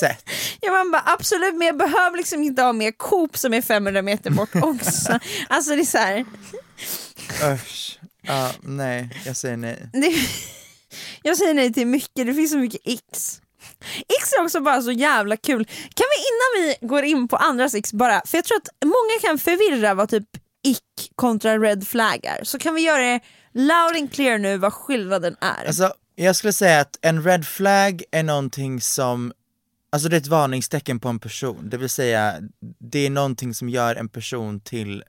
sätt. 0.00 0.30
Ja, 0.60 0.72
man 0.72 0.90
bara, 0.90 1.02
absolut 1.06 1.54
men 1.54 1.66
jag 1.66 1.76
behöver 1.76 2.16
liksom 2.16 2.42
inte 2.42 2.62
ha 2.62 2.72
med 2.72 2.98
Coop 2.98 3.38
som 3.38 3.54
är 3.54 3.62
500 3.62 4.02
meter 4.02 4.30
bort 4.30 4.54
också. 4.54 5.18
alltså 5.48 5.70
det 5.70 5.82
är 5.82 5.84
så 5.84 5.98
här, 5.98 6.24
Usch. 7.54 7.98
Ja, 8.26 8.50
nej, 8.62 9.22
jag 9.26 9.36
säger 9.36 9.56
nej. 9.56 9.88
jag 11.22 11.36
säger 11.36 11.54
nej 11.54 11.72
till 11.72 11.86
mycket, 11.86 12.26
det 12.26 12.34
finns 12.34 12.50
så 12.50 12.58
mycket 12.58 12.80
X. 12.84 13.40
X 14.20 14.32
är 14.38 14.44
också 14.44 14.60
bara 14.60 14.82
så 14.82 14.92
jävla 14.92 15.36
kul. 15.36 15.64
Kan 15.64 16.06
vi 16.10 16.18
innan 16.30 16.76
vi 16.80 16.86
går 16.86 17.04
in 17.04 17.28
på 17.28 17.36
andras 17.36 17.74
X 17.74 17.92
bara, 17.92 18.22
för 18.26 18.38
jag 18.38 18.44
tror 18.44 18.56
att 18.56 18.68
många 18.84 19.20
kan 19.22 19.38
förvirra 19.38 19.94
vad 19.94 20.08
typ 20.08 20.28
ick 20.66 21.12
kontra 21.14 21.58
red 21.58 21.86
flag 21.88 22.24
är, 22.24 22.44
så 22.44 22.58
kan 22.58 22.74
vi 22.74 22.82
göra 22.82 23.02
det 23.02 23.20
loud 23.52 23.96
and 23.96 24.12
clear 24.12 24.38
nu 24.38 24.58
vad 24.58 24.72
skillnaden 24.72 25.36
är. 25.40 25.66
Alltså, 25.66 25.94
jag 26.14 26.36
skulle 26.36 26.52
säga 26.52 26.80
att 26.80 26.98
en 27.02 27.24
red 27.24 27.46
flag 27.46 28.02
är 28.10 28.22
någonting 28.22 28.80
som, 28.80 29.32
alltså 29.92 30.08
det 30.08 30.16
är 30.16 30.20
ett 30.20 30.26
varningstecken 30.26 31.00
på 31.00 31.08
en 31.08 31.18
person, 31.18 31.68
det 31.70 31.76
vill 31.76 31.88
säga 31.88 32.34
det 32.78 33.06
är 33.06 33.10
någonting 33.10 33.54
som 33.54 33.68
gör 33.68 33.94
en 33.94 34.08
person 34.08 34.60
till 34.60 35.04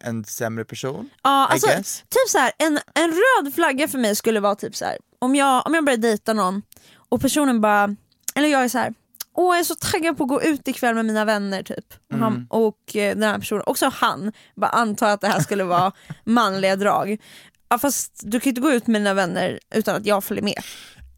en 0.00 0.24
sämre 0.24 0.64
person. 0.64 1.10
ja, 1.22 1.46
alltså, 1.46 1.66
typ 2.08 2.28
så 2.28 2.38
här, 2.38 2.52
en, 2.58 2.78
en 2.94 3.10
röd 3.10 3.54
flagga 3.54 3.88
för 3.88 3.98
mig 3.98 4.16
skulle 4.16 4.40
vara 4.40 4.54
typ 4.54 4.76
så 4.76 4.84
här. 4.84 4.96
Om 5.18 5.34
jag, 5.36 5.66
om 5.66 5.74
jag 5.74 5.84
börjar 5.84 5.96
dejta 5.96 6.32
någon 6.32 6.62
och 7.08 7.20
personen 7.20 7.60
bara, 7.60 7.96
eller 8.34 8.48
jag 8.48 8.64
är 8.64 8.68
så 8.68 8.78
här. 8.78 8.94
Åh 9.34 9.54
jag 9.56 9.60
är 9.60 9.64
så 9.64 9.74
taggad 9.74 10.16
på 10.16 10.22
att 10.22 10.28
gå 10.28 10.42
ut 10.42 10.68
ikväll 10.68 10.94
med 10.94 11.04
mina 11.04 11.24
vänner 11.24 11.62
typ. 11.62 11.84
Och, 12.12 12.18
han, 12.18 12.46
och 12.50 12.96
eh, 12.96 13.14
den 13.14 13.22
här 13.22 13.38
personen, 13.38 13.62
också 13.66 13.90
han, 13.94 14.32
bara 14.56 14.70
antar 14.70 15.08
att 15.08 15.20
det 15.20 15.28
här 15.28 15.40
skulle 15.40 15.64
vara 15.64 15.92
manliga 16.24 16.76
drag. 16.76 17.18
Ja, 17.68 17.78
fast 17.78 18.12
du 18.24 18.40
kan 18.40 18.48
inte 18.48 18.60
gå 18.60 18.70
ut 18.72 18.86
med 18.86 19.00
dina 19.00 19.14
vänner 19.14 19.58
utan 19.74 19.96
att 19.96 20.06
jag 20.06 20.24
följer 20.24 20.44
med. 20.44 20.62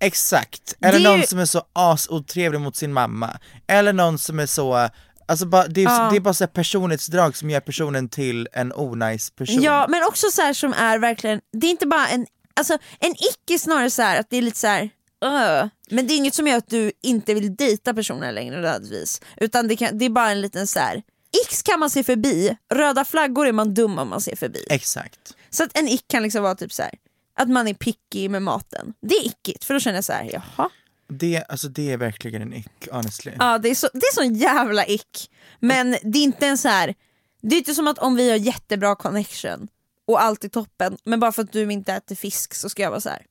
Exakt, 0.01 0.75
eller 0.81 0.99
Det 0.99 1.05
någon 1.09 1.21
ju- 1.21 1.27
som 1.27 1.39
är 1.39 1.45
så 1.45 1.63
asotrevlig 1.73 2.61
mot 2.61 2.77
sin 2.77 2.93
mamma, 2.93 3.39
eller 3.67 3.93
någon 3.93 4.19
som 4.19 4.39
är 4.41 4.47
så, 4.47 4.89
alltså 5.31 5.47
bara, 5.47 5.67
det, 5.69 5.81
är, 5.81 5.85
Ja. 5.85 6.09
det 6.11 6.17
är 6.17 6.21
bara 6.21 6.35
så 6.35 6.45
här 6.45 6.49
personlighetsdrag 6.49 7.37
som 7.37 7.51
gör 7.51 7.61
personen 7.61 8.09
till 8.09 8.49
en 8.53 8.73
onajs 8.73 9.31
person. 9.31 9.63
Ja 9.63 9.87
men 9.89 10.03
också 10.05 10.27
så 10.31 10.43
här 10.43 10.53
som 10.53 10.73
är 10.73 10.99
verkligen, 10.99 11.41
det 11.53 11.67
är 11.67 11.71
inte 11.71 11.87
bara 11.87 12.09
en, 12.09 12.27
alltså 12.57 12.79
en 12.99 13.11
icke 13.13 13.59
snarare 13.59 13.91
så 13.91 14.03
här 14.03 14.21
att 14.21 14.31
det 14.31 14.37
är 14.37 14.43
lite 14.43 14.59
så 14.59 14.67
här. 14.67 14.91
"Ugh." 15.25 15.69
men 15.91 16.07
det 16.07 16.15
är 16.15 16.17
inget 16.17 16.35
som 16.35 16.47
gör 16.47 16.57
att 16.57 16.69
du 16.71 16.93
inte 17.03 17.35
vill 17.35 17.57
dejta 17.57 17.95
personen 17.95 18.35
längre 18.35 18.57
nödvändigtvis. 18.57 19.21
Utan 19.37 19.69
det, 19.69 19.77
kan, 19.77 19.99
det 19.99 20.05
är 20.05 20.11
bara 20.11 20.31
en 20.31 20.41
liten 20.41 20.67
så 20.67 20.79
här. 20.79 21.03
X 21.47 21.63
kan 21.63 21.81
man 21.81 21.91
se 21.91 22.03
förbi, 22.03 22.57
röda 22.75 23.05
flaggor 23.05 23.47
är 23.47 23.53
man 23.53 23.75
dum 23.75 23.99
om 23.99 24.09
man 24.09 24.21
ser 24.21 24.37
förbi. 24.37 24.65
Exakt. 24.71 25.35
Så 25.51 25.63
att 25.65 25.79
en 25.79 25.89
ick 25.89 26.05
kan 26.09 26.23
liksom 26.23 26.43
vara 26.43 26.55
typ 26.55 26.73
så 26.73 26.83
här. 26.83 26.93
att 27.39 27.49
man 27.49 27.69
är 27.69 27.75
picky 27.75 28.29
med 28.29 28.43
maten. 28.43 28.93
Det 29.03 29.15
är 29.15 29.27
ickigt 29.27 29.65
för 29.65 29.75
då 29.75 29.81
känner 29.81 29.97
jag 29.97 30.05
så 30.05 30.13
här, 30.13 30.31
jaha. 30.33 30.71
Det, 31.11 31.45
alltså 31.49 31.69
det 31.69 31.91
är 31.93 31.97
verkligen 31.97 32.43
en 32.43 32.53
ick, 32.55 32.89
honestly. 32.91 33.33
Ja 33.39 33.59
det 33.59 33.69
är, 33.69 33.75
så, 33.75 33.89
det 33.93 33.99
är 34.07 34.15
sån 34.15 34.35
jävla 34.35 34.87
ick. 34.87 35.31
Men 35.61 35.91
det 36.03 36.19
är 36.19 36.23
inte 36.23 36.47
en 36.47 36.59
så 36.59 36.69
här. 36.69 36.95
det 37.43 37.55
är 37.57 37.59
inte 37.59 37.75
som 37.75 37.89
att 37.89 37.99
om 37.99 38.17
vi 38.17 38.31
har 38.31 38.37
jättebra 38.37 38.95
connection 38.97 39.69
och 40.07 40.23
allt 40.23 40.45
är 40.45 40.49
toppen, 40.49 40.99
men 41.05 41.21
bara 41.21 41.33
för 41.33 41.43
att 41.43 41.53
du 41.53 41.73
inte 41.73 41.93
äter 41.93 42.15
fisk 42.17 42.55
så 42.55 42.69
ska 42.69 42.83
jag 42.83 42.91
vara 42.91 43.01
så 43.01 43.09
här. 43.09 43.23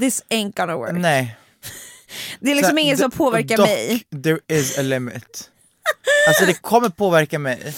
This 0.00 0.22
ain't 0.30 0.56
gonna 0.56 0.76
work. 0.76 0.92
Nej. 0.92 1.36
Det 2.40 2.50
är 2.50 2.54
liksom 2.54 2.72
Så- 2.76 2.78
inget 2.78 2.98
som 2.98 3.10
påverkar 3.10 3.56
dock, 3.56 3.66
mig. 3.68 4.04
there 4.22 4.38
is 4.48 4.78
a 4.78 4.82
limit. 4.82 5.50
Alltså 6.28 6.46
det 6.46 6.54
kommer 6.54 6.88
påverka 6.88 7.38
mig, 7.38 7.74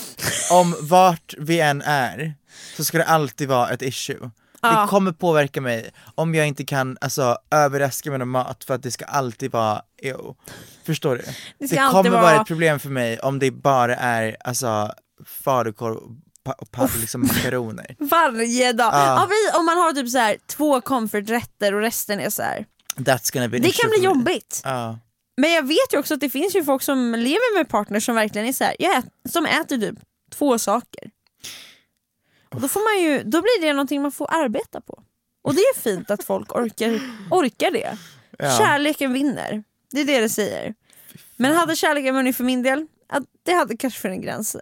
om 0.51 0.77
vart 0.81 1.35
vi 1.39 1.61
än 1.61 1.83
är 1.83 2.35
så 2.77 2.85
ska 2.85 2.99
det 2.99 3.05
alltid 3.05 3.49
vara 3.49 3.71
ett 3.71 3.83
issue. 3.83 4.31
Ja. 4.63 4.81
Det 4.83 4.89
kommer 4.89 5.13
påverka 5.13 5.61
mig 5.61 5.91
om 6.15 6.35
jag 6.35 6.47
inte 6.49 6.65
kan 6.65 6.99
alltså, 7.01 7.37
överraska 7.51 8.11
med 8.11 8.19
någon 8.19 8.29
mat 8.29 8.65
för 8.65 8.75
att 8.75 8.83
det 8.83 8.91
ska 8.91 9.05
alltid 9.05 9.53
vara 9.53 9.83
ew. 10.03 10.35
Förstår 10.87 11.17
du? 11.17 11.23
Det 11.59 11.67
Det, 11.67 11.77
kommer 11.77 12.11
vara... 12.11 12.23
vara- 12.23 12.41
ett 12.41 12.47
problem 12.47 12.79
för 12.81 12.89
mig 12.89 13.19
om 13.21 13.39
det 13.39 13.51
bara 13.51 13.97
är 13.97 14.37
alltså, 14.45 14.93
falukorv 15.27 15.97
och 15.97 16.11
pa- 16.45 16.53
och 16.59 16.71
pa- 16.71 16.89
liksom 17.01 17.21
makaroner. 17.21 17.97
Varje 18.11 18.73
dag. 18.73 18.91
Ja. 18.95 19.29
Ja, 19.53 19.59
om 19.59 19.67
man 19.67 19.77
har 19.79 19.93
typ 19.93 20.09
så 20.11 20.19
här 20.19 20.37
två 20.47 20.81
comforträtter 20.81 21.75
och 21.75 21.81
resten 21.81 22.21
är 22.21 22.31
så 22.31 22.43
här. 22.43 22.67
That's 22.97 23.33
gonna 23.33 23.49
be 23.49 23.59
Det 23.59 23.73
kan 23.73 23.91
bli 23.91 24.05
jobbigt. 24.05 24.61
Ja. 24.65 24.99
Men 25.41 25.53
jag 25.53 25.63
vet 25.67 25.93
ju 25.93 25.99
också 25.99 26.15
att 26.15 26.21
det 26.21 26.31
finns 26.31 26.57
ju 26.57 26.65
folk 26.65 26.83
som 26.83 27.15
lever 27.15 27.59
med 27.59 27.69
partners 27.69 28.05
som 28.07 28.15
verkligen 28.15 28.49
är 28.49 28.53
så 28.53 28.65
här, 28.65 28.77
jag 28.79 28.97
ät, 28.99 29.05
som 29.31 29.47
äter 29.47 29.79
typ 29.79 29.99
två 30.33 30.59
saker. 30.59 31.11
Och 32.51 32.61
då, 32.61 32.69
får 32.69 32.81
man 32.81 33.05
ju, 33.05 33.23
då 33.23 33.43
blir 33.43 33.61
det 33.61 33.73
någonting 33.73 34.03
man 34.03 34.13
får 34.13 34.27
arbeta 34.31 34.81
på. 34.81 35.03
Och 35.43 35.55
det 35.55 35.61
är 35.61 35.81
fint 35.81 36.11
att 36.11 36.25
folk 36.25 36.55
orkar, 36.55 37.01
orkar 37.31 37.71
det. 37.71 37.99
Ja. 38.39 38.59
Kärleken 38.59 39.13
vinner. 39.13 39.65
Det 39.91 40.01
är 40.01 40.05
det 40.05 40.21
det 40.21 40.29
säger. 40.29 40.75
Men 41.37 41.55
hade 41.55 41.77
kärleken 41.77 42.15
vunnit 42.15 42.37
för 42.37 42.45
min 42.45 42.63
del? 42.63 42.87
Ja, 43.13 43.21
det 43.43 43.53
hade 43.53 43.77
kanske 43.77 44.01
funnits 44.01 44.25
gräns. 44.25 44.57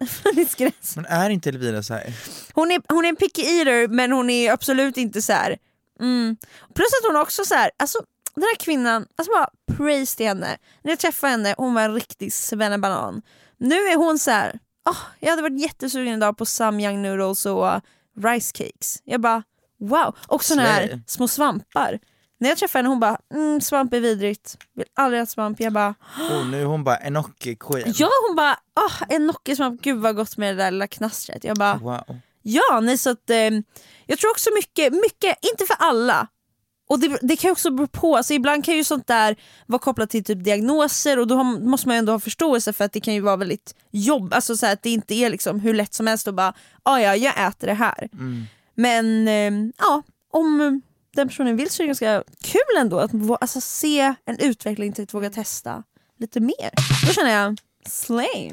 gräns. 0.56 0.96
Men 0.96 1.06
är 1.06 1.30
inte 1.30 1.48
Elvira 1.48 1.82
så 1.82 1.94
här? 1.94 2.12
Hon 2.52 2.70
är, 2.70 2.82
hon 2.88 3.04
är 3.04 3.08
en 3.08 3.16
picky 3.16 3.42
eater 3.42 3.88
men 3.88 4.12
hon 4.12 4.30
är 4.30 4.52
absolut 4.52 4.96
inte 4.96 5.22
så 5.22 5.32
här. 5.32 5.56
Mm. 6.00 6.36
Plus 6.74 6.88
att 7.00 7.06
hon 7.06 7.16
också 7.16 7.44
så 7.44 7.54
här, 7.54 7.70
alltså 7.76 7.98
den 8.34 8.42
här 8.42 8.56
kvinnan, 8.56 9.06
alltså 9.16 9.32
bara 9.32 9.76
praise 9.76 10.16
till 10.16 10.26
henne. 10.26 10.56
När 10.82 10.92
jag 10.92 10.98
träffade 10.98 11.30
henne, 11.30 11.54
hon 11.58 11.74
var 11.74 11.82
en 11.82 11.94
riktig 11.94 12.32
svennebanan. 12.32 13.22
Nu 13.58 13.76
är 13.76 13.96
hon 13.96 14.18
så 14.18 14.30
här. 14.30 14.58
"Åh, 14.86 14.96
jag 15.20 15.30
hade 15.30 15.42
varit 15.42 15.60
jättesugen 15.60 16.14
idag 16.14 16.36
på 16.36 16.46
samyang 16.46 17.02
noodles 17.02 17.46
och 17.46 17.80
rice 18.20 18.52
cakes. 18.54 19.02
Jag 19.04 19.20
bara 19.20 19.42
wow. 19.80 20.16
Och 20.28 20.44
såna 20.44 20.62
här 20.62 21.00
små 21.06 21.28
svampar. 21.28 21.98
När 22.38 22.48
jag 22.48 22.58
träffade 22.58 22.78
henne 22.78 22.88
hon 22.88 23.00
bara 23.00 23.18
mm, 23.34 23.60
svamp 23.60 23.92
är 23.92 24.00
vidrigt, 24.00 24.56
vill 24.74 24.86
aldrig 24.94 25.22
äta 25.22 25.26
svamp. 25.30 25.60
Jag 25.60 25.72
bara 25.72 25.94
Och 26.30 26.46
nu 26.46 26.60
är 26.60 26.64
hon 26.64 26.84
bara 26.84 26.96
enoki 26.98 27.56
queen. 27.60 27.94
ja 27.96 28.08
hon 28.28 28.36
bara 28.36 28.58
åh, 28.80 29.02
en 29.08 29.26
nockesvamp, 29.26 29.82
gud 29.82 29.98
vad 30.00 30.16
gott 30.16 30.36
med 30.36 30.56
det 30.56 30.62
där 30.64 30.70
lilla 30.70 30.86
knastret. 30.86 31.44
Jag 31.44 31.56
bara 31.56 31.74
Wow. 31.76 32.20
Ja, 32.42 32.80
nej, 32.82 32.98
så 32.98 33.10
att, 33.10 33.30
eh, 33.30 33.50
jag 34.06 34.18
tror 34.18 34.30
också 34.30 34.50
mycket, 34.54 34.92
mycket, 34.92 35.38
inte 35.52 35.66
för 35.66 35.76
alla. 35.78 36.28
Och 36.88 37.00
det, 37.00 37.18
det 37.22 37.36
kan 37.36 37.48
ju 37.48 37.52
också 37.52 37.70
bero 37.70 37.86
på, 37.86 38.16
alltså 38.16 38.34
ibland 38.34 38.64
kan 38.64 38.76
ju 38.76 38.84
sånt 38.84 39.06
där 39.06 39.36
vara 39.66 39.78
kopplat 39.78 40.10
till 40.10 40.24
typ 40.24 40.44
diagnoser 40.44 41.18
och 41.18 41.26
då 41.26 41.34
har, 41.34 41.44
måste 41.44 41.88
man 41.88 41.96
ju 41.96 41.98
ändå 41.98 42.12
ha 42.12 42.20
förståelse 42.20 42.72
för 42.72 42.84
att 42.84 42.92
det 42.92 43.00
kan 43.00 43.14
ju 43.14 43.20
vara 43.20 43.36
väldigt 43.36 43.74
jobb, 43.90 44.34
alltså 44.34 44.56
så 44.56 44.66
att 44.66 44.82
det 44.82 44.90
inte 44.90 45.14
är 45.14 45.30
liksom 45.30 45.60
hur 45.60 45.74
lätt 45.74 45.94
som 45.94 46.06
helst 46.06 46.28
att 46.28 46.34
bara 46.34 46.54
ah, 46.82 46.98
ja, 46.98 47.16
jag 47.16 47.46
äter 47.48 47.66
det 47.66 47.74
här. 47.74 48.08
Men 48.74 49.28
eh, 49.28 49.70
ja, 49.78 50.02
om 50.32 50.80
den 51.14 51.28
personen 51.28 51.56
vill 51.56 51.70
så 51.70 51.82
är 51.82 51.84
det 51.84 51.88
ganska 51.88 52.22
kul 52.42 52.78
ändå 52.78 52.98
att 52.98 53.10
alltså, 53.40 53.60
se 53.60 54.14
en 54.24 54.38
utveckling 54.38 54.92
till 54.92 55.04
att 55.04 55.14
våga 55.14 55.30
testa 55.30 55.82
lite 56.18 56.40
mer. 56.40 56.70
Då 57.06 57.12
känner 57.12 57.30
jag 57.30 57.58
slay. 57.86 58.52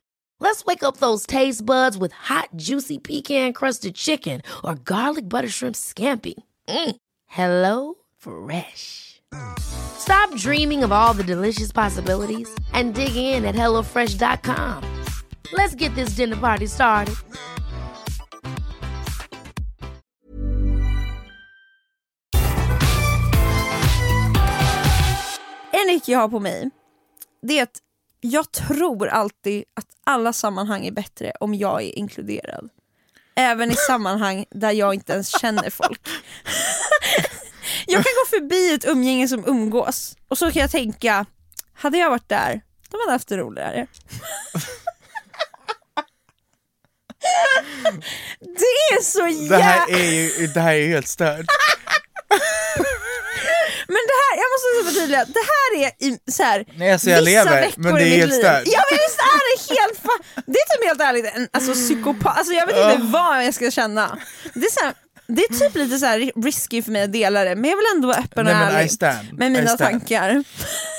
Let's 0.41 0.65
wake 0.65 0.81
up 0.81 0.97
those 0.97 1.27
taste 1.27 1.63
buds 1.63 1.99
with 1.99 2.11
hot, 2.13 2.49
juicy 2.55 2.97
pecan 2.97 3.53
crusted 3.53 3.93
chicken 3.93 4.41
or 4.63 4.73
garlic 4.73 5.29
butter 5.29 5.47
shrimp 5.47 5.75
scampi. 5.75 6.33
Mm. 6.67 6.95
Hello 7.27 7.93
Fresh. 8.17 9.21
Stop 9.59 10.35
dreaming 10.35 10.83
of 10.83 10.91
all 10.91 11.13
the 11.13 11.23
delicious 11.23 11.71
possibilities 11.71 12.49
and 12.73 12.95
dig 12.95 13.15
in 13.15 13.45
at 13.45 13.53
HelloFresh.com. 13.53 14.83
Let's 15.53 15.75
get 15.75 15.93
this 15.93 16.15
dinner 16.15 16.37
party 16.37 16.65
started. 16.65 17.15
En 25.73 25.89
ick 25.89 26.07
jag 26.07 26.19
har 26.19 26.29
på 26.29 26.39
mig, 26.39 26.69
det 27.41 27.59
är 27.59 27.67
jag 28.21 28.51
tror 28.51 29.07
alltid 29.07 29.63
att 29.73 29.87
alla 30.03 30.33
sammanhang 30.33 30.85
är 30.85 30.91
bättre 30.91 31.31
om 31.39 31.53
jag 31.53 31.83
är 31.83 31.97
inkluderad. 31.97 32.69
Även 33.35 33.71
i 33.71 33.75
sammanhang 33.75 34.45
där 34.49 34.71
jag 34.71 34.93
inte 34.93 35.13
ens 35.13 35.41
känner 35.41 35.69
folk. 35.69 36.01
jag 37.85 38.03
kan 38.03 38.13
gå 38.23 38.29
förbi 38.29 38.73
ett 38.73 38.85
umgänge 38.85 39.27
som 39.27 39.47
umgås 39.47 40.17
och 40.27 40.37
så 40.37 40.51
kan 40.51 40.61
jag 40.61 40.71
tänka, 40.71 41.25
hade 41.73 41.97
jag 41.97 42.09
varit 42.09 42.29
där, 42.29 42.61
de 42.89 42.97
hade 42.99 43.11
haft 43.11 43.27
det 43.27 43.37
roligare. 43.37 43.87
det 48.39 48.93
är 48.93 49.03
så 49.03 49.27
jävla... 49.27 49.57
Det 49.57 49.63
här 49.63 49.91
är 49.91 50.11
ju, 50.11 50.47
det 50.47 50.59
här 50.59 50.73
är 50.73 50.79
ju 50.79 50.87
helt 50.87 51.07
stört. 51.07 51.45
Men 53.95 54.01
det 54.11 54.17
här, 54.23 54.33
jag 54.41 54.47
måste 54.53 54.67
förtydliga, 54.89 55.25
det 55.25 55.45
här 55.53 55.69
är 55.83 55.89
i, 56.07 56.19
så 56.31 56.43
här, 56.43 56.65
Nej, 56.75 56.91
alltså 56.93 57.09
jag 57.09 57.21
vissa 57.21 57.43
lever, 57.43 57.61
veckor 57.61 57.81
men 57.81 57.95
det 57.95 58.01
i 58.01 58.03
är 58.05 58.09
mitt 58.09 58.19
helt 58.19 58.31
liv. 58.31 58.39
stört. 58.39 58.63
Ja 58.65 58.81
men 58.89 58.97
visst 59.05 59.19
är 59.35 59.43
det 59.49 59.79
helt 59.81 59.99
fa- 60.03 60.43
Det 60.45 60.57
är 60.63 60.77
typ 60.77 60.87
helt 60.87 61.01
ärligt 61.01 61.25
en 61.35 61.47
alltså, 61.53 61.73
psykopat, 61.73 62.37
alltså, 62.37 62.53
jag 62.53 62.67
vet 62.67 62.75
inte 62.93 63.07
vad 63.07 63.45
jag 63.45 63.53
ska 63.53 63.71
känna. 63.71 64.17
Det 64.53 64.65
är, 64.65 64.71
så 64.71 64.85
här, 64.85 64.93
det 65.27 65.41
är 65.43 65.59
typ 65.59 65.75
lite 65.75 65.97
så 65.99 66.05
här 66.05 66.31
risky 66.43 66.81
för 66.83 66.91
mig 66.91 67.03
att 67.03 67.13
dela 67.13 67.43
det, 67.43 67.55
men 67.55 67.69
jag 67.69 67.77
vill 67.77 67.85
ändå 67.95 68.07
vara 68.07 68.17
öppen 68.17 68.47
och 68.47 68.53
Nej, 68.53 68.65
men 68.65 68.73
I 68.73 68.75
ärlig 68.77 68.91
stand. 68.91 69.33
med 69.33 69.47
I 69.47 69.49
mina 69.49 69.75
stand. 69.75 69.91
tankar. 69.91 70.43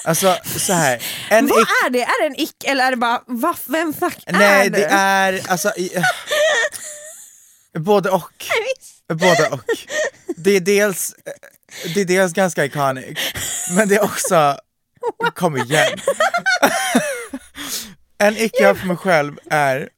Alltså 0.05 0.37
så 0.59 0.73
här. 0.73 1.03
en 1.31 1.47
vad 1.47 1.59
är 1.61 1.91
det? 1.91 2.03
Är 2.03 2.21
det 2.23 2.27
en 2.27 2.41
ick 2.41 2.65
eller 2.65 2.85
är 2.87 2.91
det 2.91 2.97
bara, 2.97 3.23
va, 3.27 3.55
vem 3.67 3.95
fuck 3.95 4.19
Nej 4.27 4.67
är 4.67 4.71
det 4.71 4.85
är, 4.91 5.51
alltså, 5.51 5.69
i, 5.77 5.91
både 7.79 8.11
och. 8.11 8.33
Både 9.09 9.49
och. 9.49 9.61
Det 10.37 10.51
är 10.57 10.61
dels, 10.61 11.15
det 11.95 12.01
är 12.01 12.05
dels 12.05 12.33
ganska 12.33 12.65
iconic, 12.65 13.19
men 13.77 13.89
det 13.89 13.95
är 13.95 14.05
också, 14.05 14.57
kom 15.35 15.57
igen. 15.57 15.99
En 18.19 18.37
ick 18.37 18.53
jag 18.61 18.79
för 18.79 18.87
mig 18.87 18.97
själv 18.97 19.39
är, 19.51 19.89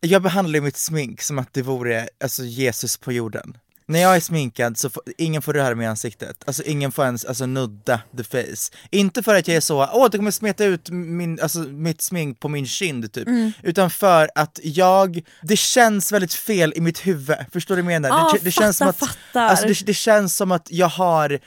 jag 0.00 0.22
behandlar 0.22 0.60
mitt 0.60 0.76
smink 0.76 1.22
som 1.22 1.38
att 1.38 1.52
det 1.52 1.62
vore 1.62 2.08
alltså, 2.24 2.44
Jesus 2.44 2.96
på 2.96 3.12
jorden. 3.12 3.56
När 3.90 4.00
jag 4.00 4.16
är 4.16 4.20
sminkad 4.20 4.78
så 4.78 4.90
får, 4.90 5.02
ingen 5.18 5.42
får 5.42 5.52
röra 5.52 5.74
mig 5.74 5.84
i 5.84 5.88
ansiktet, 5.88 6.42
alltså 6.46 6.62
ingen 6.62 6.92
får 6.92 7.04
ens 7.04 7.24
alltså, 7.24 7.46
nudda 7.46 8.00
the 8.16 8.24
face. 8.24 8.72
Inte 8.90 9.22
för 9.22 9.34
att 9.34 9.48
jag 9.48 9.56
är 9.56 9.60
så, 9.60 9.88
åh 9.92 10.08
det 10.10 10.18
kommer 10.18 10.30
smeta 10.30 10.64
ut 10.64 10.90
min, 10.90 11.40
alltså, 11.40 11.58
mitt 11.58 12.02
smink 12.02 12.40
på 12.40 12.48
min 12.48 12.66
kind 12.66 13.12
typ, 13.12 13.28
utan 13.62 13.90
för 13.90 14.30
att 14.34 14.60
jag, 14.62 15.20
det 15.42 15.56
känns 15.56 16.12
väldigt 16.12 16.34
fel 16.34 16.72
i 16.76 16.80
mitt 16.80 17.06
huvud, 17.06 17.36
förstår 17.52 17.76
du 17.76 17.82
vad 17.82 17.92
jag 17.92 18.02
menar? 18.02 18.18
Ah, 18.18 18.32
det, 18.32 18.44
det 18.44 18.50
känns 18.50 18.76
som 18.76 18.88
att, 18.88 18.96
fattar, 18.96 19.14
fattar. 19.14 19.46
Alltså, 19.46 19.66
det, 19.66 19.86
det 19.86 19.94
känns 19.94 20.36
som 20.36 20.52
att 20.52 20.66
jag 20.70 20.88
har 20.88 21.38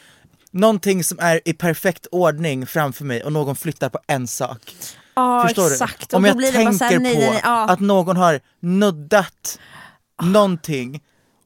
någonting 0.51 1.03
som 1.03 1.19
är 1.19 1.41
i 1.45 1.53
perfekt 1.53 2.08
ordning 2.12 2.67
framför 2.67 3.06
mig 3.06 3.23
och 3.23 3.34
någon 3.34 3.56
flyttar 3.56 3.89
på 3.89 3.99
en 4.08 4.27
sak. 4.27 4.75
Ja 5.15 5.43
Förstår 5.47 5.67
exakt, 5.67 6.10
du? 6.10 6.15
Om 6.15 6.25
jag 6.25 6.53
tänker 6.53 6.86
här, 6.86 6.99
nej, 6.99 7.13
på 7.13 7.19
nej, 7.19 7.29
nej, 7.29 7.39
ja. 7.43 7.69
att 7.69 7.79
någon 7.79 8.17
har 8.17 8.39
nuddat 8.60 9.60
någonting 10.23 11.01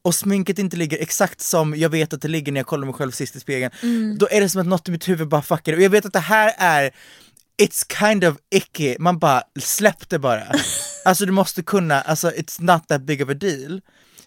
och 0.07 0.15
sminket 0.15 0.59
inte 0.59 0.77
ligger 0.77 0.97
exakt 1.01 1.41
som 1.41 1.75
jag 1.75 1.89
vet 1.89 2.13
att 2.13 2.21
det 2.21 2.27
ligger 2.27 2.51
när 2.51 2.59
jag 2.59 2.67
kollar 2.67 2.85
mig 2.85 2.93
själv 2.93 3.11
sist 3.11 3.35
i 3.35 3.39
spegeln, 3.39 3.73
Mm. 3.83 4.17
då 4.17 4.27
är 4.31 4.41
det 4.41 4.49
som 4.49 4.61
att 4.61 4.67
något 4.67 4.87
i 4.87 4.91
mitt 4.91 5.07
huvud 5.09 5.27
bara 5.27 5.41
fuckar 5.41 5.73
och 5.73 5.81
jag 5.81 5.89
vet 5.89 6.05
att 6.05 6.13
det 6.13 6.19
här 6.19 6.53
är 6.57 6.91
It's 7.61 7.99
kind 7.99 8.23
of 8.23 8.35
icky, 8.55 8.95
man 8.99 9.19
bara 9.19 9.43
släpp 9.59 10.09
det 10.09 10.19
bara. 10.19 10.43
alltså 11.05 11.25
du 11.25 11.31
måste 11.31 11.63
kunna, 11.63 12.01
alltså 12.01 12.29
it's 12.31 12.61
not 12.61 12.87
that 12.87 13.01
big 13.01 13.21
of 13.23 13.29
a 13.29 13.33
deal. 13.33 13.81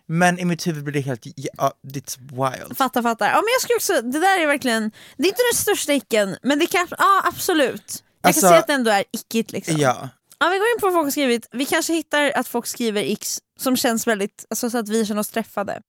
Men 0.07 0.39
i 0.39 0.45
mitt 0.45 0.67
huvud 0.67 0.85
blir 0.85 0.93
det 0.95 1.01
helt, 1.01 1.23
ja, 1.37 1.73
it's 1.87 2.19
wild. 2.19 2.77
Fattar, 2.77 3.03
fattar. 3.03 3.27
Ja, 3.27 3.35
men 3.35 3.45
jag 3.53 3.63
skulle 3.63 3.77
också, 3.77 4.11
det 4.13 4.19
där 4.21 4.41
är 4.43 4.47
verkligen, 4.47 4.91
det 5.17 5.23
är 5.23 5.29
inte 5.29 5.43
den 5.53 5.59
största 5.59 5.93
icken, 5.93 6.37
men 6.43 6.59
det 6.59 6.67
kan, 6.67 6.87
ja 6.99 7.23
absolut. 7.25 8.03
Jag 8.23 8.29
Alltså- 8.29 8.41
kan 8.41 8.49
säga 8.49 8.61
att 8.61 8.67
det 8.67 8.73
ändå 8.73 8.91
är 8.91 9.05
ickigt 9.13 9.53
liksom. 9.53 9.77
Ja. 9.77 10.09
Ja, 10.39 10.49
vi 10.49 10.59
går 10.59 10.67
in 10.75 10.81
på 10.81 10.87
vad 10.87 10.93
folk 10.95 11.07
har 11.07 11.11
skrivit. 11.11 11.49
Vi 11.53 11.67
kanske 11.67 11.93
hittar 11.93 12.33
att 12.35 12.49
folk 12.49 12.67
skriver 12.67 13.13
x 13.13 13.39
som 13.61 13.77
känns 13.77 14.07
väldigt, 14.07 14.47
alltså 14.51 14.71
så 14.71 14.79
att 14.79 14.89
vi 14.89 15.07
känner 15.07 15.21
oss 15.21 15.29
träffade. 15.29 15.81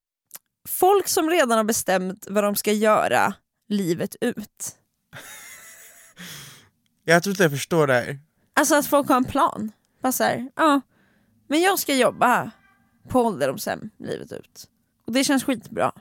Folk 0.68 1.08
som 1.08 1.30
redan 1.30 1.58
har 1.58 1.64
bestämt 1.64 2.28
vad 2.30 2.44
de 2.44 2.56
ska 2.56 2.72
göra 2.72 3.34
livet 3.70 4.16
ut. 4.22 4.76
Jag 7.04 7.24
tror 7.24 7.32
inte 7.32 7.44
jag 7.44 7.52
förstår 7.52 7.88
det 7.88 7.94
här. 7.94 8.20
Alltså 8.54 8.76
att 8.76 8.88
folk 8.88 9.10
har 9.10 9.16
en 9.16 9.24
plan. 9.24 9.72
Bara 10.02 10.12
så 10.12 10.24
här, 10.24 10.50
ja, 10.56 10.82
men 11.50 11.62
jag 11.62 11.80
ska 11.80 11.96
jobba 11.96 12.52
på 13.10 13.22
ålderdomshem 13.22 13.90
livet 14.00 14.32
ut. 14.32 14.68
Och 15.08 15.14
det 15.14 15.24
känns 15.24 15.44
skitbra. 15.44 15.92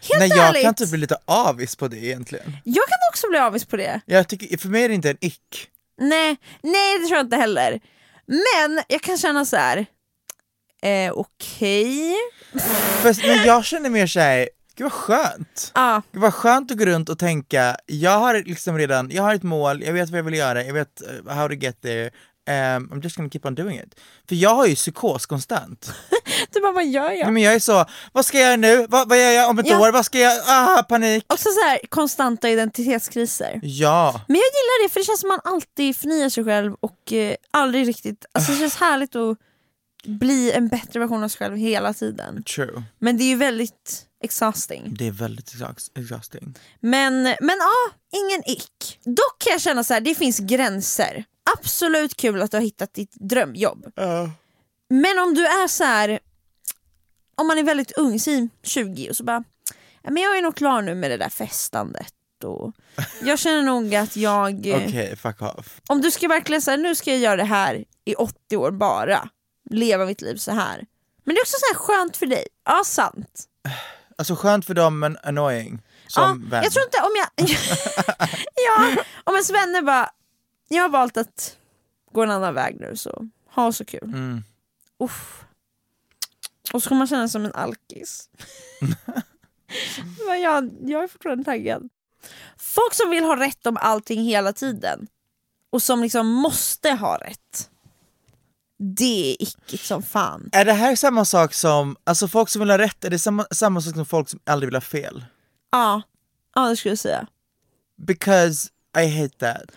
Helt 0.00 0.18
Nej 0.18 0.28
jag 0.28 0.48
ärligt, 0.48 0.62
kan 0.62 0.74
typ 0.74 0.90
bli 0.90 0.98
lite 0.98 1.16
avis 1.24 1.76
på 1.76 1.88
det 1.88 2.04
egentligen. 2.04 2.56
jag 2.64 2.88
kan 2.88 2.98
också 3.12 3.28
bli 3.28 3.38
avis 3.38 3.64
på 3.64 3.76
det. 3.76 4.00
Jag 4.06 4.28
tycker, 4.28 4.56
för 4.58 4.68
mig 4.68 4.84
är 4.84 4.88
det 4.88 4.94
inte 4.94 5.10
en 5.10 5.16
ick. 5.20 5.68
Nej, 5.96 6.36
nej 6.62 6.98
det 6.98 7.06
tror 7.06 7.16
jag 7.16 7.26
inte 7.26 7.36
heller. 7.36 7.80
Men 8.28 8.82
jag 8.88 9.00
kan 9.02 9.18
känna 9.18 9.44
så 9.44 9.56
här. 9.56 9.86
Eh, 10.82 11.12
okej. 11.12 12.14
För, 13.02 13.26
men 13.28 13.46
jag 13.46 13.64
känner 13.64 13.90
mer 13.90 14.06
såhär, 14.06 14.48
gud 14.76 14.84
vad 14.84 14.92
skönt. 14.92 15.72
Ja, 15.74 16.02
Det 16.12 16.18
var 16.18 16.30
skönt 16.30 16.70
att 16.70 16.78
gå 16.78 16.84
runt 16.84 17.08
och 17.08 17.18
tänka, 17.18 17.76
jag 17.86 18.18
har 18.18 18.34
liksom 18.34 18.78
redan, 18.78 19.10
jag 19.10 19.22
har 19.22 19.34
ett 19.34 19.42
mål, 19.42 19.82
jag 19.82 19.92
vet 19.92 20.10
vad 20.10 20.18
jag 20.18 20.24
vill 20.24 20.34
göra, 20.34 20.64
jag 20.64 20.74
vet 20.74 21.02
uh, 21.26 21.32
how 21.32 21.48
to 21.48 21.54
get 21.54 21.82
there, 21.82 22.10
um, 22.48 22.90
I'm 22.92 23.02
just 23.02 23.16
gonna 23.16 23.28
keep 23.30 23.40
on 23.44 23.54
doing 23.54 23.78
it. 23.78 23.94
För 24.28 24.34
jag 24.36 24.54
har 24.54 24.66
ju 24.66 24.74
psykos 24.74 25.26
konstant. 25.26 25.92
du 26.52 26.60
bara 26.60 26.72
vad 26.72 26.86
gör 26.86 27.10
jag? 27.10 27.24
Nej, 27.24 27.30
men 27.32 27.42
jag 27.42 27.54
är 27.54 27.58
så, 27.60 27.84
vad 28.12 28.24
ska 28.26 28.38
jag 28.38 28.46
göra 28.46 28.56
nu? 28.56 28.86
Vad, 28.88 29.08
vad 29.08 29.18
gör 29.18 29.30
jag 29.30 29.50
om 29.50 29.58
ett 29.58 29.66
Ja. 29.66 29.80
år? 29.88 29.92
Vad 29.92 30.04
ska 30.06 30.18
jag, 30.18 30.42
ah 30.46 30.82
panik! 30.82 31.24
Också 31.28 31.48
så 31.48 31.60
här 31.68 31.78
konstanta 31.88 32.50
identitetskriser. 32.50 33.60
Ja, 33.62 34.20
Men 34.28 34.36
jag 34.36 34.44
gillar 34.44 34.82
det 34.84 34.92
för 34.92 35.00
det 35.00 35.04
känns 35.04 35.20
som 35.20 35.28
man 35.28 35.40
alltid 35.44 35.96
förnyar 35.96 36.28
sig 36.28 36.44
själv 36.44 36.74
och 36.80 37.12
eh, 37.12 37.34
aldrig 37.50 37.88
riktigt, 37.88 38.24
alltså 38.32 38.52
det 38.52 38.58
känns 38.58 38.76
härligt 38.80 39.16
att 39.16 39.38
bli 40.04 40.52
en 40.52 40.68
bättre 40.68 41.00
version 41.00 41.24
av 41.24 41.28
sig 41.28 41.38
själv 41.38 41.56
hela 41.56 41.94
tiden. 41.94 42.42
true. 42.44 42.82
Men 42.98 43.16
det 43.18 43.24
är 43.24 43.28
ju 43.28 43.36
väldigt 43.36 44.04
exhausting. 44.24 44.94
Det 44.98 45.06
är 45.06 45.10
väldigt 45.10 45.52
exhaust- 45.54 45.98
exhausting. 45.98 46.54
Men, 46.80 47.22
men 47.22 47.56
ja, 47.60 47.92
ingen 48.18 48.42
ick. 48.50 48.98
Dock 49.04 49.38
kan 49.38 49.52
jag 49.52 49.60
känna 49.60 49.84
så 49.84 49.94
här, 49.94 50.00
det 50.00 50.14
finns 50.14 50.38
gränser. 50.38 51.24
Absolut 51.56 52.16
kul 52.16 52.42
att 52.42 52.50
du 52.50 52.56
har 52.56 52.62
hittat 52.62 52.94
ditt 52.94 53.12
drömjobb. 53.14 53.92
Men 54.90 55.18
om 55.18 55.34
du 55.34 55.46
är 55.46 55.68
så 55.68 55.84
här, 55.84 56.18
om 57.36 57.46
man 57.46 57.58
är 57.58 57.62
väldigt 57.62 57.92
ung, 57.92 58.20
säg 58.20 58.48
20 58.62 59.10
och 59.10 59.16
så 59.16 59.24
bara, 59.24 59.44
"Ja, 60.02 60.10
men 60.10 60.22
jag 60.22 60.38
är 60.38 60.42
nog 60.42 60.56
klar 60.56 60.82
nu 60.82 60.94
med 60.94 61.10
det 61.10 61.16
där 61.16 61.28
festandet. 61.28 62.14
Och 62.44 62.72
jag 63.22 63.38
känner 63.38 63.62
nog 63.62 63.94
att 63.94 64.16
jag, 64.16 64.66
eh, 64.66 64.76
Okej, 64.76 65.16
fuck 65.16 65.42
off. 65.42 65.80
om 65.88 66.00
du 66.00 66.10
ska 66.10 66.28
verkligen 66.28 66.62
säga 66.62 66.76
nu 66.76 66.94
ska 66.94 67.10
jag 67.10 67.20
göra 67.20 67.36
det 67.36 67.44
här 67.44 67.84
i 68.04 68.14
80 68.14 68.56
år 68.56 68.70
bara, 68.70 69.28
leva 69.70 70.06
mitt 70.06 70.20
liv 70.20 70.36
så 70.36 70.52
här. 70.52 70.86
Men 71.24 71.34
det 71.34 71.38
är 71.38 71.42
också 71.42 71.56
så 71.60 71.66
här 71.74 71.78
skönt 71.78 72.16
för 72.16 72.26
dig, 72.26 72.46
ja 72.64 72.82
sant. 72.84 73.44
Alltså 74.18 74.34
skönt 74.36 74.64
för 74.66 74.74
dem 74.74 74.98
men 74.98 75.18
annoying. 75.22 75.82
Som 76.06 76.22
ja, 76.22 76.50
vän. 76.50 76.62
jag 76.64 76.72
tror 76.72 76.84
inte 76.84 76.98
om 76.98 77.10
jag... 77.16 77.48
ja, 78.54 79.02
om 79.24 79.34
ens 79.34 79.50
vänner 79.50 79.82
bara, 79.82 80.10
jag 80.68 80.82
har 80.82 80.88
valt 80.88 81.16
att 81.16 81.56
gå 82.12 82.22
en 82.22 82.30
annan 82.30 82.54
väg 82.54 82.80
nu 82.80 82.96
så 82.96 83.28
ha 83.50 83.72
så 83.72 83.84
kul. 83.84 84.04
Mm. 84.04 84.42
Uff. 84.98 85.44
Och 86.72 86.82
så 86.82 86.88
kommer 86.88 86.98
man 86.98 87.06
känna 87.08 87.28
sig 87.28 87.32
som 87.32 87.44
en 87.44 87.54
alkis. 87.54 88.28
Men 90.26 90.40
jag, 90.40 90.70
jag 90.80 91.02
är 91.02 91.08
fortfarande 91.08 91.44
taggad. 91.44 91.88
Folk 92.56 92.94
som 92.94 93.10
vill 93.10 93.24
ha 93.24 93.36
rätt 93.36 93.66
om 93.66 93.76
allting 93.76 94.22
hela 94.22 94.52
tiden 94.52 95.06
och 95.70 95.82
som 95.82 96.02
liksom 96.02 96.26
måste 96.26 96.90
ha 96.90 97.18
rätt. 97.18 97.70
Det 98.78 99.30
är 99.30 99.42
ickigt 99.42 99.84
som 99.84 100.02
fan. 100.02 100.50
Är 100.52 100.64
det 100.64 100.72
här 100.72 100.96
samma 100.96 101.24
sak 101.24 101.54
som, 101.54 101.96
alltså 102.04 102.28
folk 102.28 102.48
som 102.48 102.60
vill 102.60 102.70
ha 102.70 102.78
rätt, 102.78 103.04
är 103.04 103.10
det 103.10 103.18
samma, 103.18 103.46
samma 103.50 103.80
sak 103.80 103.94
som 103.94 104.06
folk 104.06 104.28
som 104.28 104.40
aldrig 104.46 104.68
vill 104.68 104.76
ha 104.76 104.80
fel? 104.80 105.24
Ja, 105.70 106.02
ja 106.54 106.68
det 106.68 106.76
skulle 106.76 106.92
jag 106.92 106.98
säga. 106.98 107.26
Because 108.06 108.68
I 108.98 109.06
hate 109.06 109.38
that. 109.38 109.70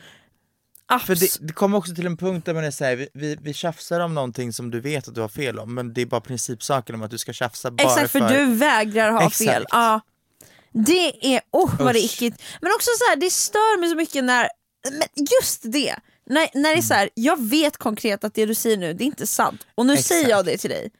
För 0.99 1.15
Abs- 1.15 1.19
det, 1.39 1.47
det 1.47 1.53
kommer 1.53 1.77
också 1.77 1.95
till 1.95 2.05
en 2.05 2.17
punkt 2.17 2.45
där 2.45 2.53
man 2.53 2.63
är 2.63 2.71
såhär, 2.71 2.95
vi, 2.95 3.07
vi, 3.13 3.37
vi 3.41 3.53
tjafsar 3.53 3.99
om 3.99 4.13
någonting 4.13 4.53
som 4.53 4.71
du 4.71 4.79
vet 4.79 5.07
att 5.07 5.15
du 5.15 5.21
har 5.21 5.29
fel 5.29 5.59
om, 5.59 5.73
men 5.73 5.93
det 5.93 6.01
är 6.01 6.05
bara 6.05 6.21
principsaken 6.21 6.95
om 6.95 7.03
att 7.03 7.11
du 7.11 7.17
ska 7.17 7.33
tjafsa 7.33 7.71
bara 7.71 7.87
Exakt, 7.87 8.11
för, 8.11 8.29
du 8.29 8.55
vägrar 8.55 9.11
ha 9.11 9.27
Exakt. 9.27 9.51
fel. 9.51 9.65
Ja. 9.69 10.01
Det 10.73 11.35
är, 11.35 11.41
oh 11.51 11.75
vad 11.79 11.95
det 11.95 11.99
är 11.99 12.05
ickigt. 12.05 12.41
Men 12.61 12.71
också 12.75 12.89
så 12.97 13.09
här, 13.09 13.15
det 13.15 13.29
stör 13.29 13.79
mig 13.79 13.89
så 13.89 13.95
mycket 13.95 14.23
när, 14.23 14.49
men 14.91 15.25
just 15.41 15.61
det, 15.63 15.95
när, 16.25 16.49
när 16.53 16.69
det 16.69 16.77
är 16.77 16.81
så 16.81 16.93
här, 16.93 17.09
jag 17.13 17.49
vet 17.49 17.77
konkret 17.77 18.23
att 18.23 18.33
det 18.33 18.45
du 18.45 18.55
säger 18.55 18.77
nu, 18.77 18.93
det 18.93 19.03
är 19.03 19.05
inte 19.05 19.27
sant. 19.27 19.67
Och 19.75 19.85
nu 19.85 19.97
säger 19.97 20.29
jag 20.29 20.45
det 20.45 20.57
till 20.57 20.69
dig. 20.69 20.91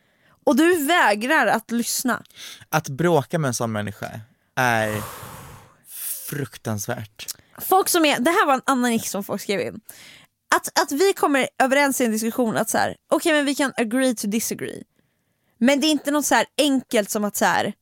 Och 0.46 0.56
du 0.56 0.86
vägrar 0.86 1.48
att 1.48 1.72
lyssna. 1.72 2.24
Att 2.70 2.90
bråka 2.90 3.40
med 3.40 3.48
en 3.48 3.54
sån 3.54 3.72
människa 3.72 4.20
är 4.56 5.02
fruktansvärt. 6.30 7.36
Folk 7.62 7.90
som 7.90 8.06
är, 8.06 8.20
det 8.20 8.32
här 8.32 8.46
var 8.46 8.54
en 8.54 8.62
annan 8.66 8.92
ick 8.92 9.08
som 9.08 9.24
folk 9.24 9.42
skrev 9.42 9.62
in. 9.62 9.80
Att, 10.56 10.80
att 10.82 10.92
vi 10.92 11.14
kommer 11.14 11.48
överens 11.64 12.02
i 12.02 12.06
en 12.06 12.12
diskussion 12.12 12.58
att 12.58 12.70
så 12.70 12.78
här, 12.78 12.96
okej 13.12 13.34
men 13.34 13.46
vi 13.46 13.56
kan 13.56 13.74
agree 13.78 14.16
to 14.16 14.28
disagree. 14.28 14.84
Men 15.58 15.80
det 15.80 15.88
är 15.88 15.92
inte 15.92 16.12
något 16.12 16.26
så 16.26 16.36
här 16.36 16.46
enkelt 16.58 17.10
som 17.10 17.24
att 17.24 17.36
så 17.36 17.46
här, 17.46 17.74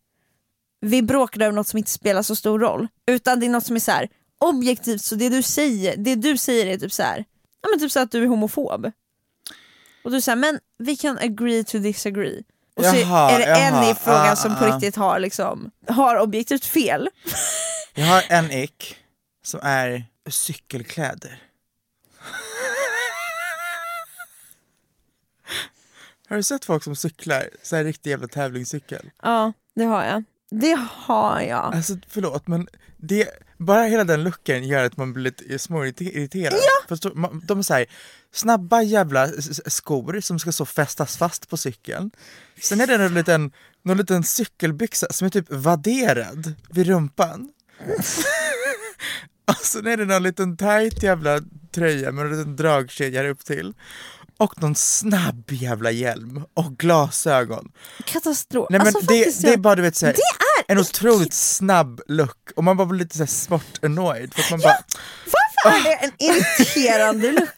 vi 0.81 1.01
bråkar 1.01 1.41
över 1.41 1.51
något 1.51 1.67
som 1.67 1.77
inte 1.77 1.91
spelar 1.91 2.21
så 2.21 2.35
stor 2.35 2.59
roll. 2.59 2.87
Utan 3.07 3.39
det 3.39 3.45
är 3.45 3.49
något 3.49 3.65
som 3.65 3.75
är 3.75 3.79
så 3.79 3.91
här, 3.91 4.09
objektivt, 4.39 5.01
så 5.01 5.15
det 5.15 5.29
du 5.29 5.41
säger, 5.41 5.97
det 5.97 6.15
du 6.15 6.37
säger 6.37 6.65
är 6.65 6.77
typ 6.77 6.93
så 6.93 7.03
här, 7.03 7.25
ja 7.61 7.69
men 7.69 7.79
typ 7.79 7.91
så 7.91 7.99
att 7.99 8.11
du 8.11 8.23
är 8.23 8.27
homofob. 8.27 8.91
Och 10.03 10.11
du 10.11 10.21
säger 10.21 10.35
men 10.35 10.59
vi 10.77 10.95
kan 10.95 11.17
agree 11.17 11.63
to 11.63 11.77
disagree. 11.77 12.43
Och 12.75 12.85
så 12.85 12.95
Jaha, 12.95 13.31
är 13.31 13.39
det 13.39 13.45
en 13.45 13.73
jaha, 13.73 13.91
i 13.91 13.95
frågan 13.95 14.31
ah, 14.31 14.35
som 14.35 14.55
på 14.55 14.65
ah. 14.65 14.75
riktigt 14.75 14.95
har 14.95 15.19
liksom, 15.19 15.71
har 15.87 16.19
objektivt 16.19 16.65
fel. 16.65 17.09
Jag 17.93 18.05
har 18.05 18.23
en 18.29 18.51
ick 18.51 18.97
som 19.49 19.59
är 19.63 20.05
cykelkläder. 20.29 21.43
Har 26.27 26.35
du 26.35 26.43
sett 26.43 26.65
folk 26.65 26.83
som 26.83 26.95
cyklar 26.95 27.49
så 27.63 27.75
här 27.75 27.83
riktig 27.83 28.09
jävla 28.09 28.27
tävlingscykel? 28.27 29.11
Ja, 29.21 29.53
det 29.75 29.83
har 29.83 30.03
jag. 30.03 30.23
Det 30.49 30.79
har 30.89 31.41
jag. 31.41 31.75
Alltså 31.75 31.97
förlåt 32.07 32.47
men 32.47 32.67
det, 32.97 33.29
bara 33.57 33.83
hela 33.83 34.03
den 34.03 34.23
looken 34.23 34.67
gör 34.67 34.83
att 34.83 34.97
man 34.97 35.13
blir 35.13 35.23
lite 35.23 35.59
småirriterad. 35.59 36.59
Förstår, 36.87 37.11
man, 37.15 37.41
de 37.45 37.59
är 37.59 37.63
så 37.63 37.73
här, 37.73 37.85
snabba 38.31 38.81
jävla 38.81 39.27
skor 39.65 40.19
som 40.19 40.39
ska 40.39 40.51
så 40.51 40.65
fästas 40.65 41.17
fast 41.17 41.49
på 41.49 41.57
cykeln. 41.57 42.11
Sen 42.61 42.81
är 42.81 42.87
det 42.87 42.97
någon 42.97 43.13
liten, 43.13 43.51
någon 43.83 43.97
liten 43.97 44.23
cykelbyxa 44.23 45.07
som 45.09 45.25
är 45.25 45.29
typ 45.29 45.45
vadderad 45.49 46.53
vid 46.69 46.87
rumpan. 46.87 47.49
Och 49.49 49.65
sen 49.65 49.87
är 49.87 49.97
det 49.97 50.05
någon 50.05 50.23
liten 50.23 50.57
tight 50.57 51.03
jävla 51.03 51.39
tröja 51.71 52.11
med 52.11 52.25
en 52.25 52.31
liten 52.31 52.55
dragkedja 52.55 53.29
upp 53.29 53.45
till. 53.45 53.73
Och 54.37 54.61
någon 54.61 54.75
snabb 54.75 55.51
jävla 55.51 55.91
hjälm 55.91 56.43
och 56.53 56.77
glasögon. 56.77 57.71
Katastrof. 58.05 58.67
Nej 58.69 58.79
men 58.79 58.87
alltså, 58.87 59.01
det, 59.01 59.17
faktiskt, 59.17 59.41
det 59.41 59.53
är 59.53 59.57
bara 59.57 59.75
du 59.75 59.81
vet 59.81 59.95
såhär, 59.95 60.15
en 60.67 60.77
otroligt 60.77 61.33
snabb 61.33 62.01
look 62.07 62.51
och 62.55 62.63
man 62.63 62.77
bara 62.77 62.87
blir 62.87 62.99
lite 62.99 63.17
såhär 63.17 63.27
smått 63.27 63.79
annoyed 63.83 64.33
för 64.33 64.41
att 64.41 64.51
man 64.51 64.59
bara 64.59 64.77
Varför 65.63 65.79
är 65.79 65.83
det 65.83 66.05
en 66.05 66.11
irriterande 66.17 67.31
look? 67.31 67.49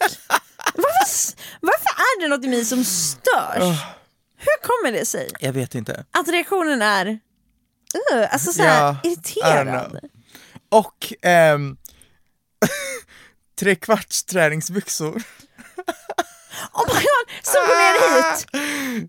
Varför, 0.76 1.34
varför 1.60 1.90
är 1.90 2.22
det 2.22 2.28
något 2.28 2.46
i 2.46 2.48
mig 2.48 2.66
som 2.66 2.84
störs? 2.84 3.80
Hur 4.38 4.62
kommer 4.62 5.00
det 5.00 5.06
sig? 5.06 5.30
Jag 5.40 5.54
vet 5.54 5.76
inte. 5.76 6.06
Att 6.12 6.28
reaktionen 6.28 6.82
är 6.82 7.06
uh, 7.06 8.34
alltså 8.34 8.54
såhär 8.54 8.82
Ja, 8.84 8.98
irriterande. 9.04 10.02
Och 10.70 11.14
ehm, 11.22 11.78
trekvarts 13.60 14.24
träningsbyxor. 14.24 15.24
Oh 16.74 16.86
my 16.88 16.94
god, 16.94 17.44
som 17.44 17.62
går 17.68 17.76
ner 17.76 18.32
hit! 18.32 18.48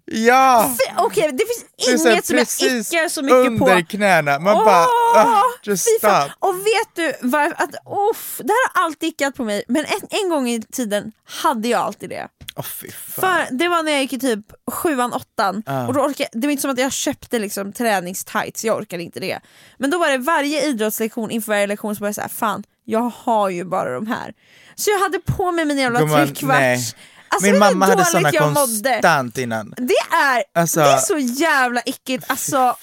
Ja! 0.26 0.76
Okej, 0.96 1.32
det 1.32 1.44
finns 1.46 2.02
Det 2.02 2.08
här 2.08 2.12
inget 2.12 2.26
som 2.26 2.36
jag 2.36 2.46
ickar 2.80 3.08
så 3.08 3.22
mycket 3.22 3.58
på. 3.58 3.68
under 3.70 3.82
knäna. 3.82 4.38
Man 4.38 4.56
Åh, 4.56 4.64
bara, 4.64 4.86
ah, 5.16 5.42
just 5.62 5.86
stop. 5.98 6.30
Och 6.38 6.54
vet 6.58 6.94
du 6.94 7.12
varför? 7.20 7.62
Att, 7.64 7.70
uff, 8.10 8.40
det 8.44 8.52
här 8.52 8.74
har 8.80 8.84
alltid 8.86 9.08
ickat 9.08 9.34
på 9.34 9.44
mig, 9.44 9.64
men 9.68 9.84
en, 9.84 10.08
en 10.10 10.28
gång 10.30 10.48
i 10.48 10.62
tiden 10.62 11.12
hade 11.24 11.68
jag 11.68 11.80
alltid 11.80 12.10
det. 12.10 12.28
Fan. 12.56 12.92
För 13.20 13.54
det 13.54 13.68
var 13.68 13.82
när 13.82 13.92
jag 13.92 14.00
gick 14.00 14.12
i 14.12 14.18
typ 14.20 14.46
sjuan, 14.70 15.12
åttan, 15.12 15.62
Ja. 15.66 15.86
och 15.86 15.94
då 15.94 16.00
orkade, 16.00 16.28
det 16.32 16.46
var 16.46 16.52
inte 16.52 16.60
som 16.62 16.70
att 16.70 16.78
jag 16.78 16.92
köpte 16.92 17.38
liksom 17.38 17.72
träningstights, 17.72 18.64
jag 18.64 18.76
orkade 18.76 19.02
inte 19.02 19.20
det. 19.20 19.40
Men 19.78 19.90
då 19.90 19.98
var 19.98 20.10
det 20.10 20.18
varje 20.18 20.62
idrottslektion, 20.66 21.30
inför 21.30 21.52
varje 21.52 21.66
lektion 21.66 21.96
så 21.96 22.00
var 22.00 22.08
jag 22.08 22.14
såhär, 22.14 22.28
fan 22.28 22.64
jag 22.85 23.11
har 23.16 23.49
ju 23.49 23.64
bara 23.64 23.95
de 23.95 24.07
här. 24.07 24.35
Så 24.75 24.90
jag 24.90 24.99
hade 24.99 25.18
på 25.18 25.53
mig 25.53 25.64
mina 25.64 25.81
jävla 25.81 25.99
trekvarts. 25.99 26.95
Alltså, 27.29 27.51
Min 27.51 27.59
mamma 27.59 27.87
hade 27.87 28.05
såna 28.05 28.33
konstant 28.33 29.38
innan. 29.38 29.75
Det 29.77 30.16
är, 30.16 30.45
Alltså- 30.55 30.81
det 30.81 30.87
är 30.92 30.99
så 30.99 31.18
jävla 31.18 31.83
ickigt, 31.87 32.25
alltså 32.31 32.77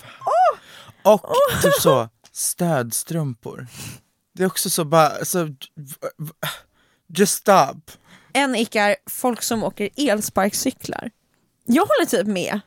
åh! 1.06 1.14
Och 1.14 1.22
typ 1.62 1.74
så, 1.82 2.10
stödstrumpor. 2.32 3.68
Det 4.36 4.44
är 4.44 4.48
också 4.48 4.70
så 4.70 4.86
bara, 4.86 5.26
så, 5.26 5.44
v- 5.44 5.54
v- 6.18 6.48
just 7.18 7.38
stop. 7.38 7.82
En 8.34 8.56
ick 8.56 8.76
är 8.76 8.96
folk 9.10 9.44
som 9.44 9.64
åker 9.64 9.90
elsparkcyklar. 9.98 11.12
Jag 11.66 11.82
håller 11.86 12.06
typ 12.06 12.28
med. 12.28 12.60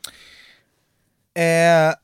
Eh, 1.34 1.94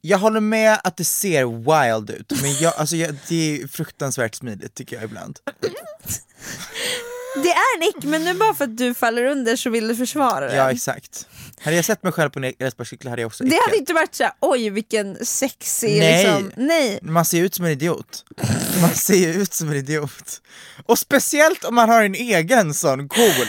jag 0.00 0.18
håller 0.18 0.40
med 0.40 0.80
att 0.84 0.96
det 0.96 1.04
ser 1.04 1.44
wild 1.44 2.10
ut, 2.10 2.42
men 2.42 2.54
jag, 2.60 2.72
alltså 2.76 2.96
jag, 2.96 3.14
det 3.28 3.60
är 3.62 3.68
fruktansvärt 3.68 4.34
smidigt 4.34 4.74
tycker 4.74 4.96
jag 4.96 5.04
ibland. 5.04 5.38
Det 7.42 7.48
är 7.48 7.76
en 7.76 7.82
ick, 7.82 8.04
men 8.04 8.24
nu 8.24 8.34
bara 8.34 8.54
för 8.54 8.64
att 8.64 8.76
du 8.76 8.94
faller 8.94 9.24
under 9.24 9.56
så 9.56 9.70
vill 9.70 9.88
du 9.88 9.96
försvara 9.96 10.46
den. 10.46 10.56
Ja 10.56 10.70
exakt. 10.70 11.26
Hade 11.60 11.76
jag 11.76 11.84
sett 11.84 12.02
mig 12.02 12.12
själv 12.12 12.30
på 12.30 12.38
en 12.38 12.52
elsparkcykel 12.58 13.10
hade 13.10 13.22
jag 13.22 13.26
också 13.26 13.44
Det 13.44 13.50
hade 13.50 13.62
ickat. 13.68 13.80
inte 13.80 13.92
varit 13.92 14.14
såhär, 14.14 14.32
oj 14.40 14.70
vilken 14.70 15.26
sexig 15.26 15.98
Nej. 15.98 16.24
liksom. 16.24 16.52
Nej. 16.56 16.98
Man 17.02 17.24
ser 17.24 17.42
ut 17.42 17.54
som 17.54 17.64
en 17.64 17.70
idiot. 17.70 18.24
Man 18.80 18.94
ser 18.94 19.14
ju 19.16 19.32
ut 19.42 19.52
som 19.52 19.68
en 19.68 19.76
idiot. 19.76 20.40
Och 20.86 20.98
speciellt 20.98 21.64
om 21.64 21.74
man 21.74 21.88
har 21.88 22.02
en 22.04 22.14
egen 22.14 22.74
sån 22.74 23.08
cool. 23.08 23.46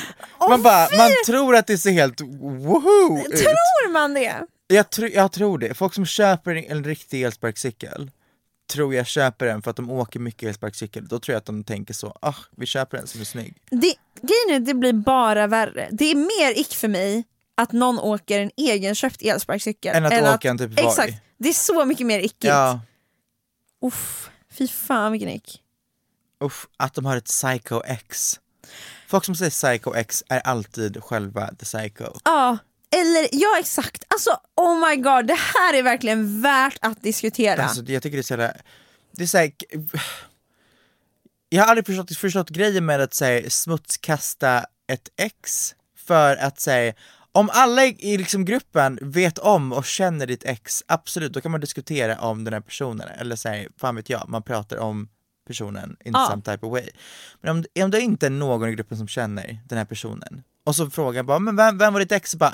Man, 0.50 0.62
bara, 0.62 0.88
man 0.98 1.12
tror 1.26 1.56
att 1.56 1.68
det 1.68 1.78
ser 1.78 1.92
helt 1.92 2.22
woho 2.22 3.20
ut. 3.28 3.38
Tror 3.38 3.92
man 3.92 4.14
det? 4.14 4.36
Jag, 4.72 4.90
tr 4.90 5.06
jag 5.14 5.32
tror 5.32 5.58
det. 5.58 5.74
Folk 5.74 5.94
som 5.94 6.06
köper 6.06 6.56
en, 6.56 6.84
riktig 6.84 7.24
elsparkcykel 7.24 8.12
tror 8.72 8.96
jag 8.96 9.08
köper 9.08 9.46
den 9.46 9.62
för 9.62 9.72
att 9.72 9.78
de 9.78 9.92
åker 9.92 10.20
mycket 10.20 10.48
elsparkcykel. 10.50 11.08
Då 11.08 11.20
tror 11.20 11.34
jag 11.34 11.38
att 11.38 11.46
de 11.46 11.64
tänker 11.64 11.94
så, 11.94 12.18
ah, 12.22 12.36
vi 12.56 12.66
köper 12.66 12.98
en 12.98 13.08
som 13.08 13.22
är 13.22 13.26
snygg. 13.26 13.58
det 13.70 13.96
grejen 14.22 14.50
är 14.50 14.56
att 14.56 14.66
det 14.66 14.74
blir 14.74 14.94
bara 14.94 15.48
värre. 15.48 15.90
Det 15.92 16.12
är 16.12 16.16
mer 16.16 16.60
ick 16.60 16.76
för 16.76 16.88
mig 16.88 17.24
att 17.56 17.72
någon 17.72 18.00
åker 18.00 18.40
en 18.40 18.52
egenköpt 18.58 19.22
elsparkcykel. 19.22 19.96
Än 19.96 20.06
att 20.06 20.36
åka 20.36 20.50
en 20.50 20.58
typ 20.58 20.80
Voi. 20.80 20.86
Exakt, 20.88 21.14
det 21.38 21.50
är 21.50 21.54
så 21.54 21.86
mycket 21.86 22.08
mer 22.08 22.20
ickigt. 22.20 22.44
Ja, 22.44 22.80
Uff, 23.82 24.30
fy 24.52 24.68
fan 24.68 25.12
vilken 25.12 25.30
ick. 25.30 25.62
uff, 26.44 26.68
att 26.78 26.94
de 26.94 27.06
har 27.06 27.18
ett 27.18 27.26
Psycho 27.26 27.82
X. 27.86 28.40
Folk 29.08 29.26
som 29.26 29.36
säger 29.36 29.52
Psycho 29.52 29.94
X 29.96 30.24
är 30.30 30.40
alltid 30.40 31.04
själva 31.04 31.48
the 31.48 31.66
psycho. 31.66 32.06
Ja, 32.24 32.58
eller 32.96 33.28
ja 33.32 33.58
exakt. 33.60 34.04
Alltså 34.08 34.30
oh 34.56 34.90
my 34.90 34.96
god, 34.96 35.28
det 35.28 35.38
här 35.56 35.74
är 35.74 35.84
verkligen 35.84 36.42
värt 36.42 36.78
att 36.82 37.02
diskutera. 37.04 37.64
Alltså, 37.64 37.84
jag 37.84 38.04
tycker 38.04 38.18
det 38.18 38.22
är 38.22 38.24
så 38.24 38.34
jävla... 38.34 38.54
Det 39.12 39.24
är 39.24 39.28
så 39.28 39.38
här, 39.38 39.52
Jag 41.50 41.64
har 41.64 41.70
aldrig 41.70 41.86
förstått, 41.86 42.18
förstått 42.18 42.50
grejen 42.50 42.86
med 42.86 43.02
att 43.02 43.14
säga 43.14 43.50
smutskasta 43.50 44.66
ett 44.88 45.10
ex 45.18 45.76
för 45.98 46.36
att 46.36 46.60
säga 46.60 46.94
Om 47.32 47.50
alla 47.54 47.86
i, 47.86 48.18
liksom 48.18 48.46
gruppen 48.46 49.00
vet 49.02 49.38
om 49.38 49.74
och 49.74 49.86
känner 49.86 50.28
ditt 50.28 50.44
ex, 50.44 50.84
absolut, 50.88 51.34
då 51.34 51.42
kan 51.42 51.52
man 51.52 51.62
diskutera 51.62 52.20
om 52.22 52.44
den 52.44 52.54
här 52.54 52.62
personen, 52.62 53.08
eller 53.08 53.36
säga, 53.36 53.70
fan 53.78 53.96
vet 53.96 54.10
jag, 54.10 54.30
man 54.30 54.44
pratar 54.44 54.78
om 54.78 55.10
personen 55.48 55.98
in 56.06 56.14
Ja. 56.14 56.28
some 56.30 56.42
type 56.42 56.66
of 56.66 56.72
way. 56.72 56.90
Men 57.42 57.52
om, 57.58 57.66
om 57.84 57.92
det 57.92 58.02
inte 58.02 58.26
är 58.26 58.30
någon 58.30 58.70
i 58.70 58.76
gruppen 58.76 58.98
som 58.98 59.08
känner 59.08 59.60
den 59.66 59.78
här 59.78 59.86
personen, 59.86 60.44
och 60.66 60.76
så 60.76 60.90
frågar 60.90 61.18
jag 61.18 61.26
bara, 61.26 61.40
men 61.40 61.56
vem, 61.56 61.78
vem 61.78 61.94
var 61.94 62.00
ditt 62.00 62.12
ex? 62.12 62.34
Och 62.34 62.40
bara, 62.40 62.54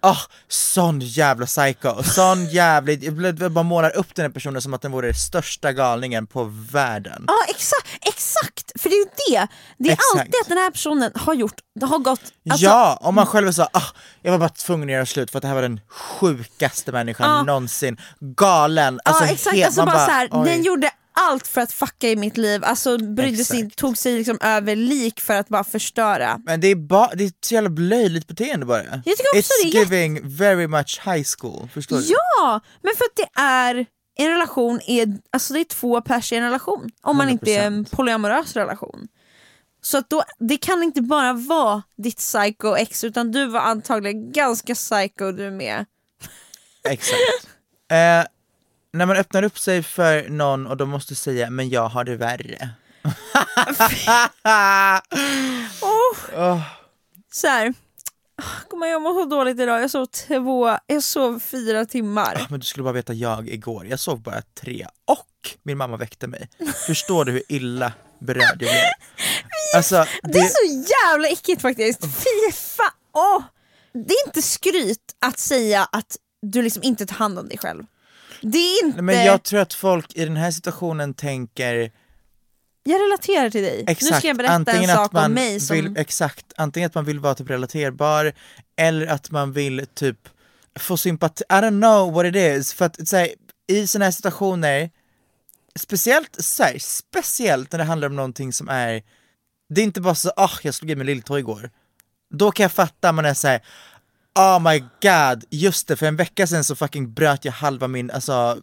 ah, 0.00 0.16
sån 0.48 1.00
jävla 1.00 1.46
psycho, 1.46 2.02
sån 2.02 2.46
jävligt, 2.50 3.02
jag 3.40 3.52
bara 3.52 3.62
målar 3.62 3.96
upp 3.96 4.14
den 4.14 4.22
här 4.22 4.30
personen 4.30 4.62
som 4.62 4.74
att 4.74 4.82
den 4.82 4.92
vore 4.92 5.06
den 5.06 5.14
största 5.14 5.72
galningen 5.72 6.26
på 6.26 6.44
världen. 6.72 7.24
Ja 7.26 7.38
exakt, 7.48 7.88
exakt! 8.00 8.82
För 8.82 8.88
det 8.88 8.94
är 8.94 8.98
ju 8.98 9.04
det, 9.04 9.46
det 9.78 9.88
är 9.88 9.92
Exakt. 9.92 10.20
alltid 10.20 10.34
att 10.42 10.48
den 10.48 10.58
här 10.58 10.70
personen 10.70 11.12
har 11.14 11.34
gjort, 11.34 11.60
har 11.82 11.98
gått, 11.98 12.20
alltså, 12.50 12.64
ja, 12.66 12.98
om 13.00 13.14
man 13.14 13.26
själv 13.26 13.48
är 13.48 13.52
så, 13.52 13.62
ah, 13.62 13.82
jag 14.22 14.32
var 14.32 14.38
bara 14.38 14.48
tvungen 14.48 14.88
att 14.88 14.92
göra 14.92 15.06
slut 15.06 15.30
för 15.30 15.38
att 15.38 15.42
det 15.42 15.48
här 15.48 15.54
var 15.54 15.62
den 15.62 15.80
sjukaste 15.88 16.92
människan 16.92 17.30
Ja. 17.36 17.42
någonsin, 17.42 17.96
galen, 18.20 19.00
alltså 19.04 19.24
ja 19.24 19.30
exakt, 19.32 19.56
helt, 19.56 19.66
alltså 19.66 19.86
bara, 19.86 20.06
så 20.06 20.10
här, 20.10 20.44
den 20.44 20.62
gjorde 20.62 20.90
allt 21.16 21.46
för 21.46 21.60
att 21.60 21.72
fucka 21.72 22.08
i 22.08 22.16
mitt 22.16 22.36
liv, 22.36 22.64
alltså 22.64 22.98
brydde 22.98 23.44
sig, 23.44 23.70
tog 23.70 23.98
sig 23.98 24.18
liksom 24.18 24.38
över 24.40 24.76
lik 24.76 25.20
för 25.20 25.34
att 25.34 25.48
bara 25.48 25.64
förstöra. 25.64 26.40
Men 26.44 26.60
det 26.60 26.68
är, 26.68 26.74
ba, 26.74 27.10
det 27.14 27.24
är 27.24 27.28
ett 27.28 27.44
så 27.44 27.54
jävla 27.54 27.70
löjligt 27.70 28.26
beteende 28.26 28.66
bara. 28.66 28.82
Jag 28.84 29.16
tycker 29.16 29.38
också 29.38 29.52
It's 29.52 29.72
det 29.72 29.78
är 29.78 29.80
giving 29.80 30.36
very 30.36 30.66
much 30.66 31.00
high 31.04 31.26
school, 31.38 31.68
förstår 31.74 31.96
du? 31.96 32.04
Ja, 32.06 32.60
men 32.82 32.92
för 32.96 33.04
att 33.04 33.16
det 33.16 33.40
är 33.40 33.86
en 34.18 34.30
relation, 34.30 34.80
är, 34.86 35.18
alltså 35.30 35.54
det 35.54 35.60
är 35.60 35.64
två 35.64 36.00
pers 36.00 36.32
i 36.32 36.36
en 36.36 36.42
relation. 36.42 36.90
Om 37.02 37.16
man 37.16 37.28
inte 37.28 37.52
är 37.52 37.66
en 37.66 37.86
100%. 37.86 37.96
polyamorös 37.96 38.56
relation. 38.56 39.08
Så 39.82 39.98
att 39.98 40.10
då, 40.10 40.22
det 40.38 40.56
kan 40.56 40.82
inte 40.82 41.02
bara 41.02 41.32
vara 41.32 41.82
ditt 41.98 42.16
psycho 42.16 42.76
ex 42.76 43.04
utan 43.04 43.32
du 43.32 43.46
var 43.46 43.60
antagligen 43.60 44.32
ganska 44.32 44.74
psycho 44.74 45.32
du 45.32 45.50
med. 45.50 45.84
Exakt. 46.88 47.48
Eh, 47.90 48.26
när 48.96 49.06
man 49.06 49.16
öppnar 49.16 49.42
upp 49.42 49.58
sig 49.58 49.82
för 49.82 50.28
någon 50.28 50.66
och 50.66 50.76
de 50.76 50.88
måste 50.88 51.14
säga 51.14 51.50
men 51.50 51.68
jag 51.68 51.88
har 51.88 52.04
det 52.04 52.16
värre. 52.16 52.68
Oh. 55.82 56.60
Så 57.32 57.46
här. 57.46 57.74
Kommer 58.68 58.86
jag 58.86 59.02
mår 59.02 59.14
så 59.22 59.24
dåligt 59.24 59.60
idag, 59.60 59.82
jag 59.82 59.90
sov 59.90 60.06
två, 60.06 60.78
jag 60.86 61.02
sov 61.02 61.40
fyra 61.40 61.84
timmar. 61.84 62.46
Men 62.50 62.60
du 62.60 62.66
skulle 62.66 62.84
bara 62.84 62.92
veta 62.92 63.12
jag 63.12 63.48
igår, 63.48 63.86
jag 63.86 64.00
sov 64.00 64.20
bara 64.22 64.42
tre 64.60 64.86
och 65.04 65.26
min 65.62 65.78
mamma 65.78 65.96
väckte 65.96 66.26
mig. 66.26 66.48
Förstår 66.86 67.24
du 67.24 67.32
hur 67.32 67.42
illa 67.48 67.92
berörd 68.18 68.42
jag 68.50 68.58
blev? 68.58 68.70
Alltså, 69.76 70.06
Det 70.22 70.38
är 70.38 70.48
så 70.48 70.90
jävla 70.90 71.28
äckligt 71.28 71.62
faktiskt, 71.62 72.00
fy 72.04 72.52
fan! 72.52 72.90
Åh. 73.12 73.42
Det 73.92 74.14
är 74.14 74.26
inte 74.26 74.42
skryt 74.42 75.16
att 75.20 75.38
säga 75.38 75.88
att 75.92 76.16
du 76.42 76.62
liksom 76.62 76.82
inte 76.82 77.06
tar 77.06 77.16
hand 77.16 77.38
om 77.38 77.48
dig 77.48 77.58
själv. 77.58 77.84
Det 78.40 78.58
är 78.58 78.84
inte... 78.84 79.02
Men 79.02 79.24
jag 79.24 79.42
tror 79.42 79.60
att 79.60 79.74
folk 79.74 80.14
i 80.14 80.24
den 80.24 80.36
här 80.36 80.50
situationen 80.50 81.14
tänker 81.14 81.92
Jag 82.84 83.00
relaterar 83.00 83.50
till 83.50 83.62
dig. 83.62 83.84
exakt, 83.86 84.12
nu 84.12 84.18
ska 84.18 84.28
jag 84.28 84.36
berätta 84.36 84.54
antingen 84.54 84.90
en 84.90 84.96
sak 84.96 85.14
om 85.14 85.32
mig 85.32 85.60
som... 85.60 85.76
vill, 85.76 85.96
exakt, 85.96 86.52
antingen 86.56 86.86
att 86.86 86.94
man 86.94 87.04
vill 87.04 87.20
vara 87.20 87.34
typ 87.34 87.50
relaterbar 87.50 88.32
eller 88.76 89.06
att 89.06 89.30
man 89.30 89.52
vill 89.52 89.86
typ 89.94 90.28
få 90.78 90.96
sympati, 90.96 91.44
I 91.48 91.52
don't 91.52 91.80
know 91.80 92.12
what 92.12 92.26
it 92.26 92.36
is, 92.36 92.72
för 92.72 92.84
att 92.84 93.08
så 93.08 93.16
här, 93.16 93.28
i 93.68 93.86
såna 93.86 94.04
här 94.04 94.12
situationer, 94.12 94.90
speciellt, 95.78 96.36
så 96.38 96.62
här, 96.62 96.78
speciellt 96.78 97.72
när 97.72 97.78
det 97.78 97.84
handlar 97.84 98.08
om 98.08 98.16
någonting 98.16 98.52
som 98.52 98.68
är, 98.68 99.02
det 99.68 99.80
är 99.80 99.84
inte 99.84 100.00
bara 100.00 100.14
så 100.14 100.32
ah 100.36 100.50
jag 100.62 100.74
slog 100.74 100.90
i 100.90 100.96
mig 100.96 101.06
lilltå 101.06 101.38
igår, 101.38 101.70
då 102.30 102.50
kan 102.50 102.64
jag 102.64 102.72
fatta 102.72 103.12
man 103.12 103.24
är 103.24 103.34
såhär 103.34 103.60
Oh 104.36 104.58
my 104.60 104.78
god, 104.78 105.44
just 105.50 105.88
det, 105.88 105.96
för 105.96 106.06
en 106.06 106.16
vecka 106.16 106.46
sedan 106.46 106.64
så 106.64 106.76
fucking 106.76 107.12
bröt 107.14 107.44
jag 107.44 107.52
halva 107.52 107.88
min 107.88 108.10
alltså, 108.10 108.58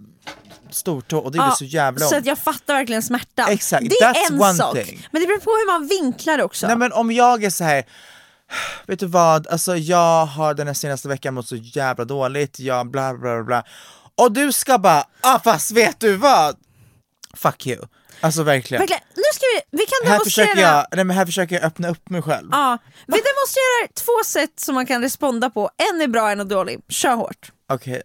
stortå 0.69 1.17
och 1.17 1.31
det 1.31 1.37
gjorde 1.37 1.49
Ja, 1.49 1.55
så 1.55 1.65
jävla 1.65 1.99
Så 2.05 2.15
ont. 2.15 2.19
att 2.21 2.25
jag 2.25 2.39
fattar 2.39 2.73
verkligen 2.73 3.01
smärtan. 3.01 3.49
Exakt, 3.49 3.83
det 3.89 4.05
är 4.05 4.31
en 4.31 4.41
one 4.41 4.53
sak. 4.53 4.75
thing. 4.75 5.07
Men 5.11 5.21
det 5.21 5.27
beror 5.27 5.39
på 5.39 5.51
hur 5.51 5.79
man 5.79 5.87
vinklar 5.87 6.41
också. 6.41 6.67
Nej 6.67 6.75
men 6.77 6.91
om 6.93 7.11
jag 7.11 7.43
är 7.43 7.49
så 7.49 7.63
här. 7.63 7.83
vet 8.87 8.99
du 8.99 9.05
vad, 9.05 9.47
alltså 9.47 9.75
jag 9.77 10.25
har 10.25 10.53
den 10.53 10.67
här 10.67 10.73
senaste 10.73 11.07
veckan 11.07 11.33
mått 11.33 11.47
så 11.47 11.55
jävla 11.55 12.05
dåligt, 12.05 12.59
jag 12.59 12.87
bla 12.91 13.13
bla 13.13 13.43
bla 13.43 13.63
Och 14.15 14.31
du 14.31 14.51
ska 14.51 14.77
bara, 14.77 15.03
ah 15.21 15.39
fast 15.39 15.71
vet 15.71 15.99
du 15.99 16.15
vad? 16.15 16.55
Fuck 17.33 17.67
you, 17.67 17.85
alltså 18.21 18.43
verkligen. 18.43 18.81
Verkligen. 18.81 19.01
Nu 19.15 19.23
ska 19.33 19.45
vi, 19.55 19.77
vi 19.77 19.85
kan 19.85 20.07
Här 20.11 20.11
demonstrera... 20.19 20.47
försöker, 20.47 20.61
jag, 20.61 20.85
nej, 20.91 21.05
men 21.05 21.17
här 21.17 21.25
försöker 21.25 21.55
jag 21.55 21.63
öppna 21.63 21.89
upp 21.89 22.09
mig 22.09 22.21
själv. 22.21 22.49
Ja, 22.51 22.77
vi 23.45 23.59
demonstrerar 23.85 23.93
två 24.05 24.23
sätt 24.25 24.59
som 24.59 24.75
man 24.75 24.85
kan 24.85 25.01
responda 25.01 25.49
på. 25.49 25.69
En 25.93 26.01
är 26.01 26.07
bra, 26.07 26.31
en 26.31 26.39
är 26.39 26.45
dålig. 26.45 26.79
Kör 26.89 27.15
hårt. 27.15 27.51
Okej. 27.69 28.01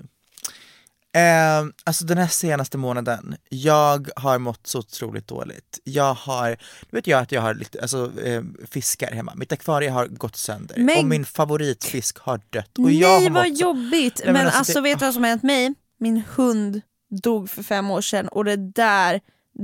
Ehm, 1.14 1.72
alltså 1.84 2.04
den 2.04 2.18
här 2.18 2.26
senaste 2.28 2.78
månaden, 2.78 3.36
jag 3.48 4.08
har 4.16 4.38
mått 4.38 4.66
så 4.66 4.78
otroligt 4.78 5.28
dåligt. 5.28 5.78
Jag 5.84 6.14
har, 6.14 6.48
nu 6.50 6.56
vet 6.90 7.06
jag 7.06 7.20
att 7.22 7.32
jag 7.32 7.40
har 7.42 7.54
lite, 7.54 7.80
alltså 7.82 8.20
eh, 8.24 8.42
fiskar 8.70 9.10
hemma, 9.12 9.32
mitt 9.36 9.52
akvarie 9.52 9.90
har 9.90 10.06
gått 10.06 10.36
sönder 10.36 10.76
Men- 10.78 10.98
och 10.98 11.04
min 11.04 11.24
favoritfisk 11.24 12.18
har 12.18 12.40
dött. 12.50 12.78
Och 12.78 12.90
jag 12.90 13.08
Nej 13.10 13.24
har 13.24 13.30
vad 13.30 13.48
mått 13.48 13.60
jobbigt. 13.60 14.20
men 14.24 14.32
men 14.32 14.44
alltså, 14.46 14.58
alltså, 14.58 14.74
det- 14.74 14.80
vet 14.80 14.98
du 14.98 15.04
vad 15.04 15.14
som 15.14 15.22
har 15.22 15.30
hänt 15.30 15.42
mig? 15.42 15.74
Min 16.00 16.22
hund 16.36 16.80
dog 17.22 17.50
för 17.50 17.62
fem 17.62 17.90
år 17.90 18.00
sedan 18.00 18.28
och 18.28 18.44
det 18.44 18.56
där, 18.56 19.20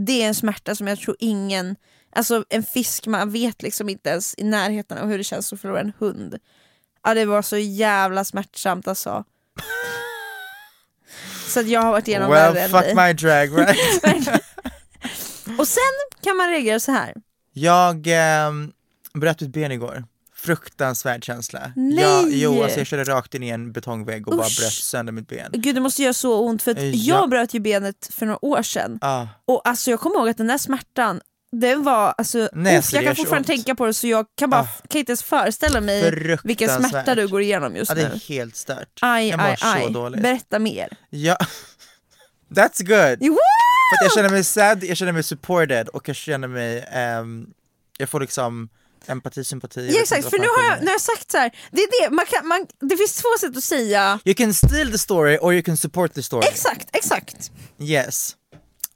det 0.07 0.23
är 0.23 0.27
en 0.29 0.35
smärta 0.35 0.75
som 0.77 0.87
jag 0.87 0.99
tror 1.01 1.17
ingen, 1.19 1.77
alltså 2.15 2.45
en 2.49 2.63
fisk, 2.63 3.07
man 3.07 3.31
vet 3.31 3.63
liksom 3.63 3.89
inte 3.89 4.11
ens 4.11 4.35
i 4.39 4.45
närheten 4.45 4.99
av 4.99 5.09
hur 5.09 5.19
det 5.19 5.25
känns 5.25 5.53
att 5.53 5.61
förlora 5.61 5.81
en 5.81 5.93
hund. 5.99 6.39
Ja 7.05 7.15
det 7.15 7.25
var 7.25 7.43
så 7.43 7.57
jävla 7.57 8.25
smärtsamt 8.25 8.89
alltså. 8.89 9.25
Så 11.49 11.61
att 11.61 11.69
jag 11.69 11.81
har 11.81 11.91
varit 11.93 12.09
igenom 12.09 12.31
Well, 12.31 12.55
värre 12.55 12.65
än 12.65 12.71
fuck 12.71 12.81
dig. 12.83 12.95
my 12.95 13.13
drag 13.13 13.53
right? 13.59 14.29
Och 15.59 15.69
sen 15.69 15.83
kan 16.23 16.37
man 16.37 16.49
reagera 16.51 16.81
så 16.81 16.93
här. 16.93 17.15
jag 17.53 18.07
ehm, 18.07 18.73
bröt 19.15 19.43
ut 19.43 19.49
ben 19.49 19.73
igår. 19.73 20.05
Fruktansvärd 20.37 21.25
känsla. 21.25 21.73
Nej! 21.77 22.05
Jag, 22.05 22.25
jo, 22.31 22.63
alltså 22.63 22.79
jag 22.81 22.87
körde 22.87 23.05
rakt 23.05 23.35
in 23.35 23.43
i 23.43 23.49
en 23.49 23.73
betongvägg 23.73 24.29
och 24.29 24.37
bara 24.37 24.47
Usch. 24.47 24.61
bröt 24.61 24.73
sönder 24.73 25.13
mitt 25.13 25.29
ben. 25.29 25.51
Gud 25.53 25.75
det 25.75 25.81
måste 25.81 26.03
göra 26.03 26.13
så 26.15 26.41
ont 26.41 26.63
för 26.63 26.71
att 26.71 26.79
Eh, 26.79 26.85
jag 26.91 27.23
ja. 27.23 27.27
bröt 27.27 27.55
ju 27.55 27.61
benet 27.61 28.09
för 28.13 28.27
några 28.27 28.45
år 28.45 28.63
sedan 28.63 28.99
Ah. 29.01 29.27
och 29.45 29.69
alltså 29.69 29.91
jag 29.91 30.01
kommer 30.01 30.17
ihåg 30.17 30.29
att 30.29 30.37
den 30.37 30.47
där 30.47 30.59
smärtan 30.59 31.21
den 31.61 31.83
var, 31.83 32.15
alltså, 32.19 32.49
Nej, 32.53 32.79
uff, 32.79 32.93
jag 32.93 33.05
kan 33.05 33.17
fortfarande 33.17 33.39
ont. 33.39 33.47
tänka 33.47 33.75
på 33.75 33.87
det 33.87 33.95
så 33.95 34.07
jag 34.07 34.27
kan, 34.39 34.51
bara, 34.51 34.61
Ah. 34.61 34.69
kan 34.89 34.99
inte 34.99 35.11
ens 35.13 35.23
föreställa 35.23 35.81
mig 35.81 36.39
vilken 36.45 36.69
smärta 36.89 37.15
du 37.15 37.29
går 37.29 37.43
igenom 37.43 37.77
just 37.77 37.89
Ja, 37.89 37.95
det 37.95 38.03
är 38.03 38.11
nu. 38.11 38.21
helt 38.35 38.57
stört. 38.57 38.99
Aj, 39.01 39.29
jag 39.29 39.39
mår 39.41 39.47
aj, 39.47 39.57
så 39.61 39.67
aj. 39.67 39.91
dåligt. 39.93 40.23
Berätta 40.23 40.59
mer. 40.59 40.89
Ja. 41.11 41.37
That's 42.55 42.83
good! 42.85 43.19
För 43.99 44.05
jag 44.05 44.13
känner 44.15 44.29
mig 44.31 44.45
sad, 44.45 44.85
jag 44.85 44.97
känner 44.97 45.13
mig 45.13 45.23
supported 45.23 45.89
och 45.89 46.09
jag 46.09 46.17
känner 46.17 46.49
mig, 46.49 46.89
ehm, 46.93 47.47
jag 47.99 48.09
får 48.09 48.21
liksom 48.21 48.69
empati, 49.07 49.45
sympati. 49.45 49.91
Ja, 49.95 50.01
exakt, 50.01 50.31
för 50.31 50.39
nu 50.39 50.47
har 50.57 50.63
jag 50.65 50.73
jag, 50.73 50.81
nu 50.81 50.87
har 50.87 50.93
jag 50.95 51.01
sagt 51.01 51.31
så 51.31 51.39
här. 51.39 51.51
Det, 51.71 51.81
är 51.83 52.05
det, 52.05 52.11
man 52.15 52.27
kan, 52.27 52.47
man, 52.49 52.67
det 52.81 52.97
finns 52.97 53.15
två 53.17 53.29
sätt 53.41 53.57
att 53.57 53.65
säga 53.65 54.19
You 54.25 54.35
can 54.35 54.55
steal 54.55 54.93
the 54.93 54.99
story 54.99 55.39
or 55.41 55.53
you 55.55 55.63
can 55.63 55.77
support 55.77 56.15
the 56.15 56.23
story. 56.23 56.47
Exakt, 56.47 56.89
exakt. 56.97 57.51
Yes. 57.81 58.37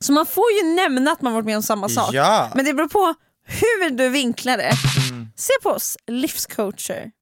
Så 0.00 0.12
man 0.12 0.26
får 0.26 0.52
ju 0.52 0.74
nämna 0.74 1.12
att 1.12 1.22
man 1.22 1.32
varit 1.32 1.44
med 1.44 1.56
om 1.56 1.62
samma 1.62 1.88
sak. 1.88 2.10
Ja. 2.14 2.44
Mm. 2.44 2.50
Men 2.54 2.64
det 2.64 2.74
beror 2.74 2.88
på 2.88 3.14
hur 3.44 3.90
du 3.90 4.08
vinklar 4.08 4.56
det. 4.56 4.72
Se 5.36 5.52
på 5.62 5.70
oss, 5.70 5.96
livscoacher. 6.06 7.10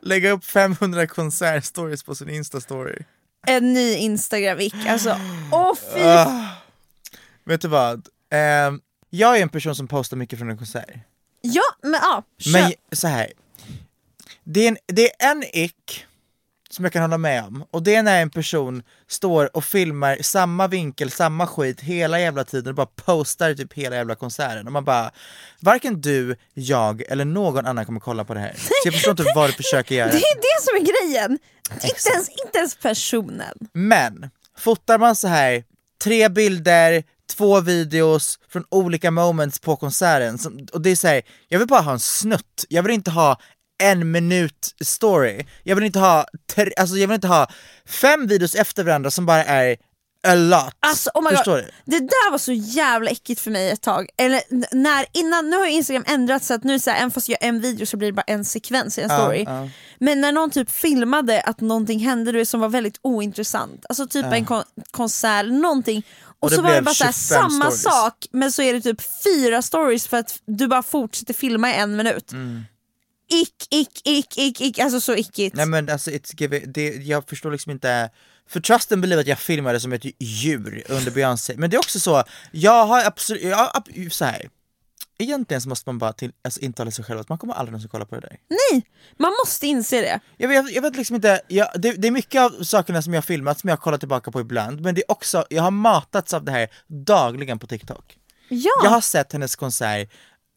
Lägga 0.00 0.30
upp 0.30 0.44
500 0.44 1.06
konsertstories 1.06 2.02
på 2.02 2.14
sin 2.14 2.30
instastory. 2.30 2.98
En 3.46 3.72
ny 3.72 3.94
Instagram-ick. 3.94 4.74
Alltså, 4.88 5.16
åh 5.52 5.74
fy 5.94 6.00
Ah. 6.00 6.48
Vet 7.44 7.60
du 7.60 7.68
vad? 7.68 8.08
Ehm, 8.30 8.80
jag 9.10 9.38
är 9.38 9.42
en 9.42 9.48
person 9.48 9.74
som 9.74 9.88
postar 9.88 10.16
mycket 10.16 10.38
från 10.38 10.50
en 10.50 10.56
konsert. 10.56 10.90
Ja, 11.40 11.62
men 11.82 12.00
ja. 12.02 12.22
Kör. 12.38 12.52
Men 12.52 12.72
så 12.92 13.08
här. 13.08 13.32
Det 14.44 14.60
är, 14.60 14.68
en, 14.68 14.76
det 14.86 15.22
är 15.22 15.30
en 15.30 15.44
ick 15.52 16.05
som 16.76 16.84
jag 16.84 16.92
kan 16.92 17.02
hålla 17.02 17.18
med 17.18 17.44
om, 17.44 17.64
och 17.70 17.82
det 17.82 17.94
är 17.94 18.02
när 18.02 18.22
en 18.22 18.30
person 18.30 18.82
står 19.08 19.56
och 19.56 19.64
filmar 19.64 20.18
samma 20.20 20.66
vinkel, 20.66 21.10
samma 21.10 21.46
skit 21.46 21.80
hela 21.80 22.20
jävla 22.20 22.44
tiden 22.44 22.68
och 22.68 22.74
bara 22.74 22.86
postar 22.86 23.54
typ 23.54 23.72
hela 23.72 23.96
jävla 23.96 24.14
konserten 24.14 24.66
och 24.66 24.72
man 24.72 24.84
bara 24.84 25.10
Varken 25.60 26.00
du, 26.00 26.36
jag 26.54 27.02
eller 27.02 27.24
någon 27.24 27.66
annan 27.66 27.86
kommer 27.86 28.00
kolla 28.00 28.24
på 28.24 28.34
det 28.34 28.40
här. 28.40 28.54
Så 28.56 28.72
jag 28.84 28.94
förstår 28.94 29.10
inte 29.10 29.32
vad 29.34 29.48
du 29.48 29.52
försöker 29.52 29.94
göra. 29.94 30.10
Det 30.10 30.16
är 30.16 30.36
det 30.36 30.62
som 30.62 30.76
är 30.76 31.08
grejen. 31.08 31.38
Inte 31.72 32.10
ens, 32.14 32.28
inte 32.28 32.58
ens 32.58 32.76
personen. 32.76 33.68
Men, 33.72 34.30
fotar 34.58 34.98
man 34.98 35.16
så 35.16 35.28
här 35.28 35.64
tre 36.04 36.28
bilder, 36.28 37.04
två 37.36 37.60
videos 37.60 38.38
från 38.48 38.64
olika 38.68 39.10
moments 39.10 39.58
på 39.58 39.76
konserten, 39.76 40.38
och 40.72 40.80
det 40.80 40.90
är 40.90 40.96
så 40.96 41.06
här, 41.06 41.22
jag 41.48 41.58
vill 41.58 41.68
bara 41.68 41.80
ha 41.80 41.92
en 41.92 42.00
snutt, 42.00 42.64
jag 42.68 42.82
vill 42.82 42.92
inte 42.92 43.10
ha 43.10 43.38
en 43.82 44.10
minut 44.10 44.74
story, 44.84 45.46
jag 45.62 45.76
vill 45.76 45.84
inte 45.84 45.98
ha, 45.98 46.26
tre, 46.54 46.72
alltså 46.76 46.96
jag 46.96 47.08
vill 47.08 47.14
inte 47.14 47.28
ha 47.28 47.46
fem 47.88 48.26
videos 48.26 48.54
efter 48.54 48.84
varandra 48.84 49.10
som 49.10 49.26
bara 49.26 49.44
är 49.44 49.76
a 50.28 50.34
lot. 50.34 50.74
Alltså, 50.80 51.10
oh 51.14 51.22
my 51.22 51.28
God. 51.30 51.36
Förstår 51.38 51.56
du? 51.56 51.70
Det 51.84 51.98
där 51.98 52.30
var 52.30 52.38
så 52.38 52.52
jävla 52.52 53.10
äckligt 53.10 53.40
för 53.40 53.50
mig 53.50 53.70
ett 53.70 53.82
tag. 53.82 54.08
Eller 54.18 54.42
när, 54.74 55.06
innan, 55.12 55.50
nu 55.50 55.56
har 55.56 55.66
ju 55.66 55.72
Instagram 55.72 56.04
ändrats 56.06 56.46
så 56.46 56.54
att 56.54 56.64
nu 56.64 56.78
så 56.78 56.90
här, 56.90 56.98
även 56.98 57.10
fast 57.10 57.28
jag 57.28 57.38
gör 57.42 57.48
en 57.48 57.60
video 57.60 57.86
så 57.86 57.96
blir 57.96 58.08
det 58.08 58.12
bara 58.12 58.22
en 58.26 58.44
sekvens 58.44 58.98
i 58.98 59.02
en 59.02 59.10
story. 59.10 59.44
ja. 59.46 59.68
Men 59.98 60.20
när 60.20 60.32
någon 60.32 60.50
typ 60.50 60.70
filmade 60.70 61.40
att 61.40 61.60
någonting 61.60 61.98
hände 62.00 62.32
du 62.32 62.44
som 62.44 62.60
var 62.60 62.68
väldigt 62.68 62.98
ointressant, 63.02 63.86
alltså 63.88 64.06
typ 64.06 64.24
en 64.24 64.44
kon- 64.44 64.64
konsert 64.90 65.40
eller 65.40 65.54
någonting. 65.54 66.02
Och, 66.40 66.44
Och 66.44 66.52
så 66.52 66.62
var 66.62 66.72
det 66.74 66.82
bara 66.82 66.94
så 66.94 67.04
här, 67.04 67.12
25 67.12 67.40
samma 67.50 67.64
stories. 67.70 67.82
sak 67.82 68.26
men 68.30 68.52
så 68.52 68.62
är 68.62 68.72
det 68.72 68.80
typ 68.80 69.00
fyra 69.24 69.62
stories 69.62 70.06
för 70.06 70.16
att 70.16 70.40
du 70.46 70.68
bara 70.68 70.82
fortsätter 70.82 71.34
filma 71.34 71.70
i 71.70 71.74
en 71.74 71.96
minut. 71.96 72.32
Mm. 72.32 72.64
Ick, 73.28 73.66
ick, 73.70 74.00
ick, 74.04 74.38
ick, 74.38 74.60
ick, 74.60 74.78
alltså 74.78 75.00
så 75.00 75.14
ickigt. 75.14 75.56
Nej 75.56 75.66
men 75.66 75.88
alltså, 75.88 76.10
it's 76.10 76.40
give 76.40 76.58
det, 76.58 76.88
jag 76.88 77.28
förstår 77.28 77.50
liksom 77.52 77.72
inte 77.72 78.10
för 78.48 78.60
trust 78.60 78.92
and 78.92 79.00
believe 79.02 79.20
att 79.20 79.26
jag 79.26 79.38
filmade 79.38 79.80
som 79.80 79.92
ett 79.92 80.04
djur 80.18 80.84
under 80.88 81.10
Beyoncé, 81.10 81.54
men 81.56 81.70
det 81.70 81.76
är 81.76 81.78
också 81.78 82.00
så, 82.00 82.24
jag 82.52 82.86
har 82.86 83.04
absolut, 83.04 83.42
jag, 83.42 83.56
har 83.56 84.10
så 84.10 84.24
här. 84.24 84.50
Egentligen 85.18 85.60
så 85.60 85.68
måste 85.68 85.88
man 85.88 85.98
bara 85.98 86.12
till, 86.12 86.32
alltså, 86.44 86.60
intala 86.60 86.90
sig 86.90 87.04
själv 87.04 87.20
att 87.20 87.28
man 87.28 87.38
kommer 87.38 87.54
aldrig 87.54 87.72
någonsin 87.72 87.88
kolla 87.88 88.04
på 88.04 88.14
det 88.14 88.20
där. 88.20 88.36
Nej, 88.48 88.86
man 89.16 89.32
måste 89.44 89.66
inse 89.66 90.00
det. 90.00 90.20
Jag 90.36 90.48
vet, 90.48 90.74
jag 90.74 90.82
vet 90.82 90.96
liksom 90.96 91.16
inte, 91.16 91.40
jag, 91.48 91.68
det, 91.74 91.92
det 91.92 92.08
är 92.08 92.12
mycket 92.12 92.40
av 92.40 92.64
sakerna 92.64 93.02
som 93.02 93.14
jag 93.14 93.18
har 93.18 93.26
filmat 93.26 93.60
som 93.60 93.70
jag 93.70 93.80
kollar 93.80 93.98
tillbaka 93.98 94.30
på 94.30 94.40
ibland, 94.40 94.80
men 94.80 94.94
det 94.94 95.00
är 95.00 95.10
också, 95.10 95.44
jag 95.50 95.62
har 95.62 95.70
matats 95.70 96.34
av 96.34 96.44
det 96.44 96.52
här 96.52 96.68
dagligen 96.86 97.58
på 97.58 97.66
TikTok. 97.66 98.18
Ja. 98.48 98.70
Jag 98.82 98.90
har 98.90 99.00
sett 99.00 99.32
hennes 99.32 99.56
konsert, 99.56 100.08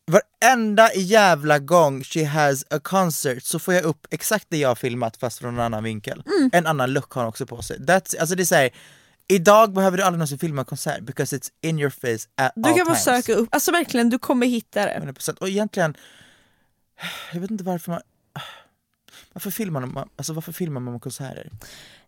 varenda 0.09 0.93
jävla 0.95 1.59
gång 1.59 2.03
she 2.03 2.25
has 2.25 2.65
a 2.69 2.79
concert 2.83 3.43
så 3.43 3.59
får 3.59 3.73
jag 3.73 3.83
upp 3.83 4.07
exakt 4.09 4.45
det 4.49 4.57
jag 4.57 4.67
har 4.69 4.75
filmat 4.75 5.17
fast 5.17 5.39
från 5.39 5.53
en 5.53 5.59
annan 5.59 5.83
vinkel. 5.83 6.23
Mm. 6.37 6.49
En 6.53 6.67
annan 6.67 6.93
look 6.93 7.11
har 7.11 7.21
hon 7.21 7.29
också 7.29 7.45
på 7.45 7.61
sig. 7.61 7.77
That's, 7.77 8.19
alltså 8.19 8.35
det 8.35 8.43
är 8.43 8.45
såhär, 8.45 8.69
idag 9.27 9.73
behöver 9.73 9.97
du 9.97 10.03
aldrig 10.03 10.17
någonsin 10.19 10.39
filma 10.39 10.63
konsert 10.63 11.01
because 11.01 11.37
it's 11.37 11.49
in 11.61 11.79
your 11.79 11.89
face 11.89 12.27
at 12.35 12.51
Du 12.55 12.69
all 12.69 12.77
kan 12.77 12.85
bara 12.85 12.95
times. 12.95 13.03
söka 13.25 13.33
upp, 13.33 13.49
alltså 13.51 13.71
verkligen 13.71 14.09
du 14.09 14.19
kommer 14.19 14.47
hitta 14.47 14.85
det. 14.85 15.01
100%. 15.05 15.37
Och 15.37 15.49
egentligen, 15.49 15.95
jag 17.33 17.39
vet 17.41 17.51
inte 17.51 17.63
varför 17.63 17.91
man 17.91 18.01
varför 19.39 19.51
filmar 19.51 19.81
man, 19.81 20.09
alltså 20.15 20.33
varför 20.33 20.51
filmar 20.51 20.81
man 20.81 20.99
konserter? 20.99 21.49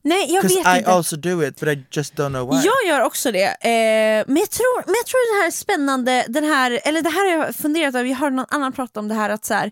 Nej 0.02 0.34
jag 0.34 0.44
vet 0.44 0.52
I 0.52 0.56
inte. 0.58 0.92
also 0.92 1.16
do 1.16 1.44
it 1.44 1.60
but 1.60 1.70
I 1.78 1.86
just 1.92 2.14
don't 2.14 2.30
know 2.30 2.50
why. 2.50 2.56
Jag 2.66 2.90
gör 2.90 3.06
också 3.06 3.32
det, 3.32 3.46
eh, 3.46 4.26
men, 4.28 4.38
jag 4.38 4.50
tror, 4.50 4.86
men 4.86 4.96
jag 4.96 5.06
tror 5.06 5.36
det 5.36 5.42
här 5.42 5.48
är 5.48 5.52
spännande, 5.52 6.26
den 6.28 6.44
här, 6.44 6.80
eller 6.84 7.02
det 7.02 7.10
här 7.10 7.38
har 7.38 7.46
jag 7.46 7.56
funderat 7.56 7.96
över, 7.96 8.10
jag 8.10 8.18
hörde 8.18 8.36
någon 8.36 8.46
annan 8.50 8.72
prata 8.74 9.00
om 9.00 9.08
det 9.08 9.16
här 9.16 9.30
att 9.30 9.46
så 9.46 9.54
här, 9.54 9.72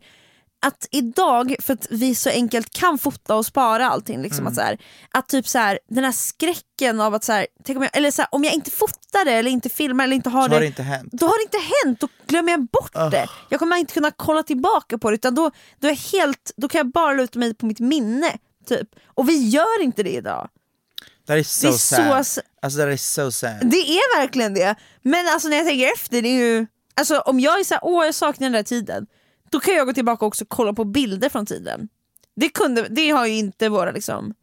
att 0.61 0.87
idag, 0.91 1.55
för 1.59 1.73
att 1.73 1.87
vi 1.89 2.15
så 2.15 2.29
enkelt 2.29 2.69
kan 2.73 2.97
fota 2.97 3.35
och 3.35 3.45
spara 3.45 3.89
allting, 3.89 4.21
liksom, 4.21 4.39
Mm. 4.39 4.47
att, 4.47 4.55
så 4.55 4.61
här, 4.61 4.77
att 5.11 5.27
typ 5.29 5.47
så 5.47 5.57
här, 5.57 5.79
den 5.89 6.03
här 6.03 6.11
skräcken 6.11 7.01
av 7.01 7.13
att 7.13 7.23
så 7.23 7.31
här, 7.33 7.47
tänk 7.63 7.77
om, 7.77 7.83
jag, 7.83 7.97
eller 7.97 8.11
så 8.11 8.21
här, 8.21 8.29
om 8.31 8.43
jag 8.43 8.53
inte 8.53 8.71
fotar 8.71 9.25
det 9.25 9.31
eller 9.31 9.51
inte 9.51 9.69
filmar 9.69 10.03
eller 10.03 10.15
inte 10.15 10.29
har 10.29 10.41
Så 10.43 10.47
det, 10.47 10.55
har 10.55 10.61
det 10.61 10.67
inte 10.67 10.83
hänt. 10.83 11.09
då 11.11 11.25
har 11.25 11.37
det 11.37 11.43
inte 11.43 11.57
hänt, 11.85 11.99
då 11.99 12.07
glömmer 12.27 12.51
jag 12.51 12.61
bort 12.65 12.93
det. 12.93 13.27
Jag 13.49 13.59
kommer 13.59 13.77
inte 13.77 13.93
kunna 13.93 14.11
kolla 14.11 14.43
tillbaka 14.43 14.97
på 14.97 15.09
det 15.09 15.15
utan 15.15 15.35
då, 15.35 15.51
då, 15.79 15.87
är 15.87 16.11
helt, 16.11 16.51
då 16.57 16.67
kan 16.67 16.79
jag 16.79 16.91
bara 16.91 17.13
luta 17.13 17.39
mig 17.39 17.53
på 17.53 17.65
mitt 17.65 17.79
minne. 17.79 18.37
Typ. 18.67 18.87
Och 19.07 19.29
vi 19.29 19.47
gör 19.49 19.81
inte 19.81 20.03
det 20.03 20.09
idag. 20.13 20.49
That 21.27 21.37
is 21.37 21.51
so 21.53 21.67
Det 21.67 21.73
är 21.73 21.77
sad. 21.77 22.27
så- 22.27 22.41
Alltså 22.61 22.79
that 22.79 22.93
is 22.93 23.05
so 23.13 23.31
sad. 23.31 23.57
Det 23.61 23.77
är 23.77 24.17
verkligen 24.19 24.53
det. 24.53 24.75
Men 25.01 25.27
alltså 25.27 25.47
när 25.47 25.57
jag 25.57 25.65
tänker 25.67 25.93
efter, 25.93 26.21
det 26.21 26.29
är 26.29 26.39
ju... 26.57 26.67
Alltså 26.95 27.19
om 27.19 27.39
jag 27.39 27.59
är 27.59 27.63
såhär, 27.63 27.81
åh 27.83 28.05
jag 28.05 28.15
saknar 28.15 28.45
den 28.45 28.51
där 28.51 28.63
tiden, 28.63 29.07
då 29.51 29.59
kan 29.59 29.73
jag 29.73 29.87
gå 29.87 29.93
tillbaka 29.93 30.25
och 30.25 30.27
också 30.27 30.45
kolla 30.47 30.73
på 30.73 30.85
bilder 30.85 31.29
från 31.29 31.45
tiden. 31.45 31.89
Det, 32.35 32.49
kunde, 32.49 32.87
det 32.89 33.09
har 33.09 33.25
ju 33.25 33.33
inte 33.33 33.69
våra 33.69 33.91
liksom, 33.91 34.33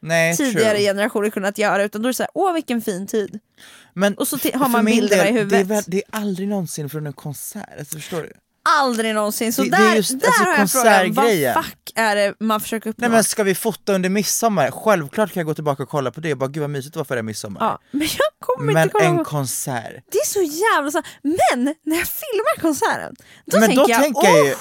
Nej, 0.00 0.36
tidigare 0.36 0.74
true. 0.74 0.84
generationer 0.86 1.30
kunnat 1.30 1.58
göra, 1.58 1.84
utan 1.84 2.02
då 2.02 2.06
är 2.06 2.10
det 2.10 2.14
såhär, 2.14 2.30
åh 2.34 2.52
vilken 2.54 2.82
fin 2.82 3.06
tid. 3.06 3.40
Men 3.92 4.14
Och 4.14 4.28
så 4.28 4.36
har 4.54 4.68
man 4.68 4.84
bilderna 4.84 5.28
i 5.28 5.32
del, 5.32 5.38
huvudet. 5.38 5.68
Det 5.68 5.74
är, 5.74 5.84
det 5.86 5.96
är 5.96 6.04
aldrig 6.10 6.48
någonsin 6.48 6.90
från 6.90 7.06
en 7.06 7.12
konsert, 7.12 7.78
alltså, 7.78 7.96
förstår 7.96 8.22
du? 8.22 8.32
Aldrig 8.68 9.14
någonsin. 9.14 9.52
Så 9.52 9.62
Det- 9.62 9.70
det 9.70 9.76
där, 9.76 9.90
är 9.92 9.96
just, 9.96 10.20
där 10.20 10.28
alltså, 10.28 10.44
har 10.44 10.58
jag 10.58 10.70
frågan, 11.14 11.14
vad 11.54 11.64
fuck 11.64 11.92
är 11.94 12.16
det 12.16 12.34
man 12.40 12.60
försöker 12.60 12.90
uppnå? 12.90 13.02
Nej 13.02 13.10
men 13.10 13.24
ska 13.24 13.42
vi 13.42 13.54
fota 13.54 13.92
under 13.94 14.08
midsommar? 14.08 14.70
Självklart 14.70 15.32
kan 15.32 15.40
jag 15.40 15.46
gå 15.46 15.54
tillbaka 15.54 15.82
och 15.82 15.88
kolla 15.88 16.10
på 16.10 16.20
det 16.20 16.32
och 16.32 16.38
bara 16.38 16.48
gud 16.48 16.60
vad 16.60 16.70
mysigt 16.70 16.92
det 16.94 16.98
var 17.00 17.04
förra 17.04 17.22
midsommar. 17.22 17.60
ja, 17.60 17.78
men 17.90 18.00
jag 18.00 18.46
kommer 18.46 18.72
men 18.72 18.82
inte 18.82 18.92
kolla 18.92 19.04
en 19.04 19.16
på... 19.18 19.24
konsert, 19.24 19.92
Det 20.12 20.18
är 20.18 20.26
så 20.26 20.42
jävla 20.42 20.90
så... 20.90 21.02
Men 21.22 21.74
när 21.84 21.96
jag 21.96 22.06
filmar 22.08 22.60
konserten, 22.60 23.14
då 23.46 23.58
Men 23.58 23.68
tänker 23.68 23.84
då 23.84 23.90
jag, 23.90 24.00
tänker 24.02 24.28
jag 24.28 24.46
ju- 24.46 24.52
"Åh, 24.54 24.58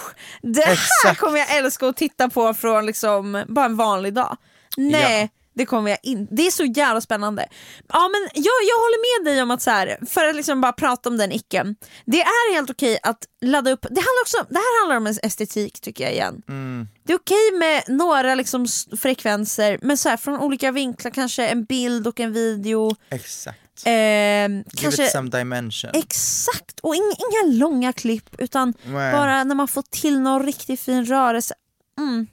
det 0.54 0.62
här 0.62 0.74
Exakt. 0.74 1.20
kommer 1.20 1.38
jag 1.40 1.58
älska 1.58 1.88
att 1.88 1.98
titta 1.98 2.30
på 2.30 2.54
från 2.54 2.86
liksom 2.86 3.44
bara 3.48 3.66
en 3.66 3.78
vanlig 3.78 4.14
dag. 4.14 4.38
Nej, 4.78 5.22
Ja. 5.22 5.40
Det 5.54 5.66
kommer 5.66 5.90
jag 5.90 6.00
inte. 6.04 6.36
Det 6.36 6.48
är 6.48 6.52
så 6.52 6.64
jävla 6.66 7.02
spännande. 7.02 7.48
Ja 7.88 8.10
men 8.12 8.22
jag, 8.34 8.54
jag 8.70 8.78
håller 8.78 9.24
med 9.26 9.34
dig 9.34 9.42
om 9.42 9.52
att 9.52 9.62
så 9.62 9.70
här, 9.70 9.98
för 10.10 10.26
att 10.26 10.36
liksom 10.36 10.62
bara 10.62 10.72
prata 10.72 11.10
om 11.10 11.18
den 11.18 11.32
icken, 11.32 11.76
det 12.06 12.22
är 12.22 12.54
helt 12.54 12.70
okej 12.70 13.00
att 13.04 13.26
ladda 13.42 13.72
upp, 13.72 13.82
det, 13.82 13.88
handlar 13.88 14.22
också, 14.22 14.38
det 14.50 14.58
här 14.60 14.82
handlar 14.82 14.98
om 14.98 15.08
en 15.08 15.16
estetik 15.24 15.80
tycker 15.82 16.04
jag 16.04 16.14
igen. 16.14 16.42
Mm. 16.48 16.88
Det 17.04 17.14
är 17.14 17.18
okej 17.18 17.52
med 17.60 17.84
några 17.88 18.36
liksom 18.36 18.68
frekvenser, 19.00 19.80
men 19.82 19.98
så 19.98 20.10
här, 20.10 20.18
från 20.18 20.40
olika 20.40 20.72
vinklar, 20.72 21.12
kanske 21.12 21.48
en 21.48 21.64
bild 21.64 22.08
och 22.08 22.20
en 22.20 22.34
video. 22.34 22.96
exakt. 23.10 23.60
Ehm, 23.86 24.56
Give 24.56 24.64
kanske 24.82 25.06
it 25.06 25.12
some 25.12 25.30
dimension. 25.30 25.92
Exakt, 25.94 26.80
och 26.80 26.96
inga, 26.96 27.06
inga 27.18 27.54
långa 27.54 27.94
klipp 27.94 28.36
utan 28.38 28.74
Nej. 28.84 29.14
bara 29.14 29.44
när 29.44 29.56
man 29.56 29.68
får 29.68 29.82
till 29.82 30.20
någon 30.20 30.46
riktigt 30.46 30.80
fin 30.80 31.06
rörelse. 31.06 31.54
Mm. 31.98 32.28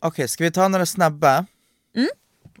Okej, 0.00 0.28
ska 0.28 0.44
vi 0.44 0.50
ta 0.50 0.68
några 0.68 0.86
snabba? 0.86 1.46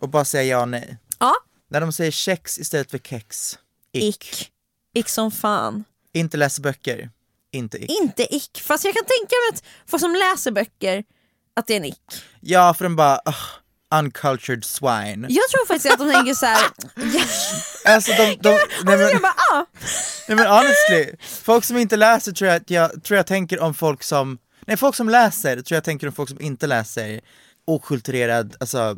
Och 0.00 0.08
bara 0.08 0.24
säga 0.24 0.42
ja 0.44 0.60
och 0.62 0.68
nej? 0.68 0.96
Ja, 1.18 1.34
När 1.70 1.80
de 1.80 1.92
säger 1.92 2.10
kex 2.10 2.58
istället 2.58 2.90
för 2.90 2.98
kex, 2.98 3.58
ick. 3.92 4.04
ick. 4.04 4.50
Ick 4.94 5.08
som 5.08 5.30
fan. 5.30 5.84
Inte 6.12 6.36
läsa 6.36 6.62
böcker, 6.62 7.10
inte 7.52 7.78
ick. 7.78 7.90
Inte 7.90 8.34
ick, 8.36 8.60
fast 8.60 8.84
jag 8.84 8.94
kan 8.94 9.04
tänka 9.04 9.34
mig 9.34 9.48
att 9.58 9.64
folk 9.90 10.00
som 10.00 10.14
läser 10.14 10.50
böcker, 10.50 11.04
att 11.56 11.66
det 11.66 11.72
är 11.74 11.76
en 11.76 11.84
ick. 11.84 12.02
Ja, 12.40 12.74
för 12.74 12.84
de 12.84 12.96
bara, 12.96 13.20
"Ugh, 13.26 13.36
uncultured 13.94 14.64
swine. 14.64 15.26
Jag 15.28 15.48
tror 15.50 15.66
faktiskt 15.66 15.92
att 15.92 15.98
de 15.98 16.12
tänker 16.12 16.34
så 16.34 16.46
här. 16.46 16.66
ja, 16.94 17.94
Alltså 17.94 18.12
de, 18.12 18.36
de, 18.40 18.50
nej, 18.50 18.58
men, 18.84 19.00
jag 19.00 19.22
bara, 19.22 19.34
ah. 19.52 19.66
nej 20.28 20.36
men 20.36 20.46
honestly, 20.46 21.16
folk 21.42 21.64
som 21.64 21.76
inte 21.76 21.96
läser 21.96 22.32
tror 22.32 22.48
jag, 22.50 22.56
att 22.56 22.70
jag, 22.70 23.04
tror 23.04 23.16
jag 23.16 23.26
tänker 23.26 23.60
om 23.60 23.74
folk 23.74 24.02
som, 24.02 24.38
nej 24.66 24.76
folk 24.76 24.96
som 24.96 25.08
läser 25.08 25.62
tror 25.62 25.76
jag 25.76 25.84
tänker 25.84 26.06
om 26.06 26.12
folk 26.12 26.28
som 26.28 26.40
inte 26.40 26.66
läser 26.66 27.20
okulturerad, 27.66 28.56
alltså 28.60 28.96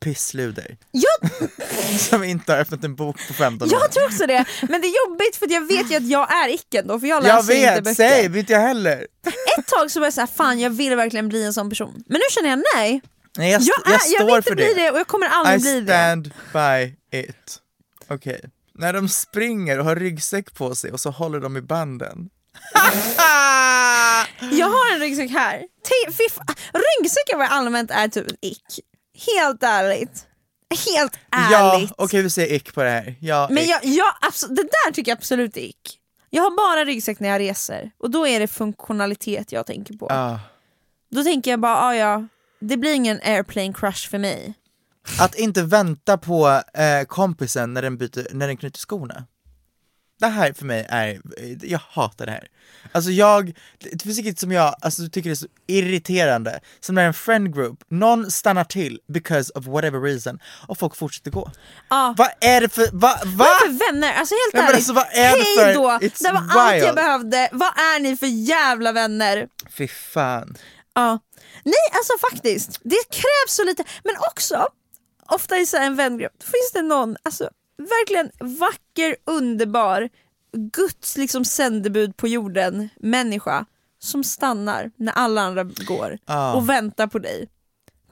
pissluder. 0.00 0.76
jag, 0.90 1.30
Som 2.00 2.24
inte 2.24 2.52
har 2.52 2.58
öppnat 2.60 2.84
en 2.84 2.94
bok 2.94 3.16
på 3.28 3.34
15 3.34 3.68
år. 3.68 3.72
jag 3.80 3.92
tror 3.92 4.04
också 4.06 4.26
det, 4.26 4.44
men 4.68 4.80
det 4.80 4.86
är 4.86 5.08
jobbigt 5.08 5.36
för 5.36 5.52
jag 5.52 5.66
vet 5.68 5.90
ju 5.90 5.96
att 5.96 6.08
jag 6.08 6.32
är 6.34 6.48
icken 6.48 6.86
då, 6.86 7.00
för 7.00 7.06
jag 7.06 7.22
läser 7.22 7.34
jag 7.54 7.60
inte 7.60 7.74
vet, 7.74 7.84
böcker. 7.84 7.94
säg, 7.94 8.38
inte 8.38 8.52
jag 8.52 8.60
heller. 8.60 9.06
Ett 9.58 9.66
tag 9.66 9.90
så 9.90 10.00
var 10.00 10.06
jag 10.06 10.14
såhär, 10.14 10.26
fan 10.26 10.60
jag 10.60 10.70
vill 10.70 10.96
verkligen 10.96 11.28
bli 11.28 11.44
en 11.44 11.54
sån 11.54 11.68
person. 11.70 12.04
Men 12.06 12.14
nu 12.18 12.22
känner 12.30 12.50
jag 12.50 12.62
nej, 12.74 13.02
Nej, 13.38 13.50
jag, 13.52 13.62
jag, 13.62 13.86
är, 13.86 13.90
jag 13.92 13.94
jag, 13.94 14.00
står 14.00 14.26
vill 14.26 14.34
inte 14.36 14.48
för 14.48 14.54
bli 14.56 14.64
det. 14.74 14.74
det 14.74 14.90
och 14.90 14.98
jag 14.98 15.06
kommer 15.06 15.26
aldrig 15.26 15.58
I 15.58 15.62
bli 15.62 15.80
det. 15.80 15.86
stand 15.92 16.30
by 16.52 16.94
it. 17.18 17.58
Okej. 18.08 18.40
När 18.74 18.92
de 18.92 19.08
springer 19.08 19.78
och 19.78 19.84
har 19.84 19.96
ryggsäck 19.96 20.54
på 20.54 20.74
sig 20.74 20.92
och 20.92 21.00
så 21.00 21.10
håller 21.10 21.40
de 21.40 21.56
i 21.56 21.60
banden. 21.60 22.30
Jag 24.52 24.66
har 24.66 24.94
en 24.94 25.00
ryggsäck 25.00 25.30
här. 25.30 25.62
Ryggsäckar 26.72 27.36
var 27.38 27.44
allmänt 27.46 27.90
är 27.90 28.08
typ 28.08 28.30
en 28.30 28.36
ick. 28.40 28.64
Helt 29.26 29.62
ärligt. 29.62 30.26
Helt 30.94 31.18
Ja, 31.30 31.74
ärligt. 31.76 31.92
okej 31.98 32.22
vi 32.22 32.30
säger 32.30 32.54
ick 32.54 32.74
på 32.74 32.82
det 32.82 32.90
här. 32.90 33.14
Ja, 33.20 33.48
Men 33.50 33.66
jag, 33.66 33.84
jag, 33.84 34.06
det 34.48 34.62
där 34.62 34.92
tycker 34.92 35.10
jag 35.10 35.16
absolut 35.18 35.56
är 35.56 35.60
ick. 35.60 35.98
Jag 36.30 36.42
har 36.42 36.50
bara 36.56 36.84
ryggsäck 36.84 37.20
när 37.20 37.28
jag 37.28 37.40
reser 37.40 37.90
och 37.98 38.10
då 38.10 38.26
är 38.26 38.40
det 38.40 38.46
funktionalitet 38.48 39.52
jag 39.52 39.66
tänker 39.66 39.94
på. 39.94 40.06
Ah. 40.10 40.38
Då 41.10 41.24
tänker 41.24 41.50
jag 41.50 41.60
bara, 41.60 41.76
ah, 41.80 41.94
ja, 41.94 42.26
det 42.60 42.76
blir 42.76 42.94
ingen 42.94 43.20
airplane 43.24 43.72
crush 43.72 44.10
för 44.10 44.18
mig. 44.18 44.54
Att 45.20 45.34
inte 45.34 45.62
vänta 45.62 46.18
på 46.18 46.62
eh, 46.74 47.04
kompisen 47.08 47.74
när 47.74 47.82
den, 47.82 47.96
byter, 47.96 48.34
när 48.34 48.46
den 48.46 48.56
knyter 48.56 48.78
skorna. 48.78 49.24
Det 50.24 50.30
här 50.30 50.52
för 50.52 50.64
mig 50.64 50.86
är, 50.88 51.20
jag 51.62 51.80
hatar 51.90 52.26
det 52.26 52.32
här. 52.32 52.48
Alltså 52.92 53.10
jag, 53.10 53.56
det 53.92 54.02
finns 54.02 54.18
inget 54.18 54.38
som 54.38 54.52
jag 54.52 54.74
alltså, 54.80 55.08
tycker 55.08 55.30
är 55.30 55.34
så 55.34 55.46
irriterande 55.66 56.60
som 56.80 56.94
när 56.94 57.06
en 57.06 57.14
friend 57.14 57.54
group, 57.54 57.78
någon 57.88 58.30
stannar 58.30 58.64
till 58.64 59.00
because 59.08 59.52
of 59.54 59.66
whatever 59.66 60.00
reason 60.00 60.38
och 60.68 60.78
folk 60.78 60.96
fortsätter 60.96 61.30
gå. 61.30 61.50
Ja. 61.90 62.14
Vad 62.18 62.28
är 62.40 62.60
det 62.60 62.68
för, 62.68 62.86
va, 62.92 62.92
va? 62.92 63.18
Vad 63.24 63.46
är 63.46 63.68
det 63.68 63.78
för 63.78 63.92
vänner? 63.92 64.12
Alltså 64.14 64.34
helt 64.34 64.64
ärligt, 64.64 64.76
alltså, 64.76 64.92
vad 64.92 65.06
är 65.12 65.38
det 65.38 65.44
för- 65.44 65.64
hej 65.64 65.74
då! 65.74 65.98
Det 66.00 66.32
var 66.32 66.60
allt 66.60 66.76
jag 66.76 66.84
wild. 66.84 66.94
behövde. 66.94 67.48
Vad 67.52 67.68
är 67.78 68.00
ni 68.00 68.16
för 68.16 68.26
jävla 68.26 68.92
vänner? 68.92 69.48
Fy 69.70 69.88
fan. 69.88 70.56
Ja. 70.94 71.18
Nej 71.64 71.74
alltså 71.92 72.12
faktiskt, 72.30 72.80
det 72.82 73.04
krävs 73.10 73.54
så 73.56 73.64
lite, 73.64 73.84
men 74.04 74.14
också 74.30 74.66
ofta 75.26 75.56
i 75.56 75.66
så 75.66 75.76
här 75.76 75.86
en 75.86 75.96
vängrupp, 75.96 76.32
då 76.38 76.44
finns 76.44 76.72
det 76.74 76.82
någon, 76.82 77.16
alltså 77.22 77.50
verkligen 77.76 78.30
vacker, 78.58 79.16
underbar, 79.24 80.08
Guds 80.52 81.16
liksom 81.16 81.44
sändebud 81.44 82.16
på 82.16 82.28
jorden, 82.28 82.88
människa 82.96 83.66
som 83.98 84.24
stannar 84.24 84.90
när 84.96 85.12
alla 85.12 85.40
andra 85.42 85.64
går 85.64 86.18
Ja. 86.26 86.54
och 86.54 86.68
väntar 86.68 87.06
på 87.06 87.18
dig. 87.18 87.48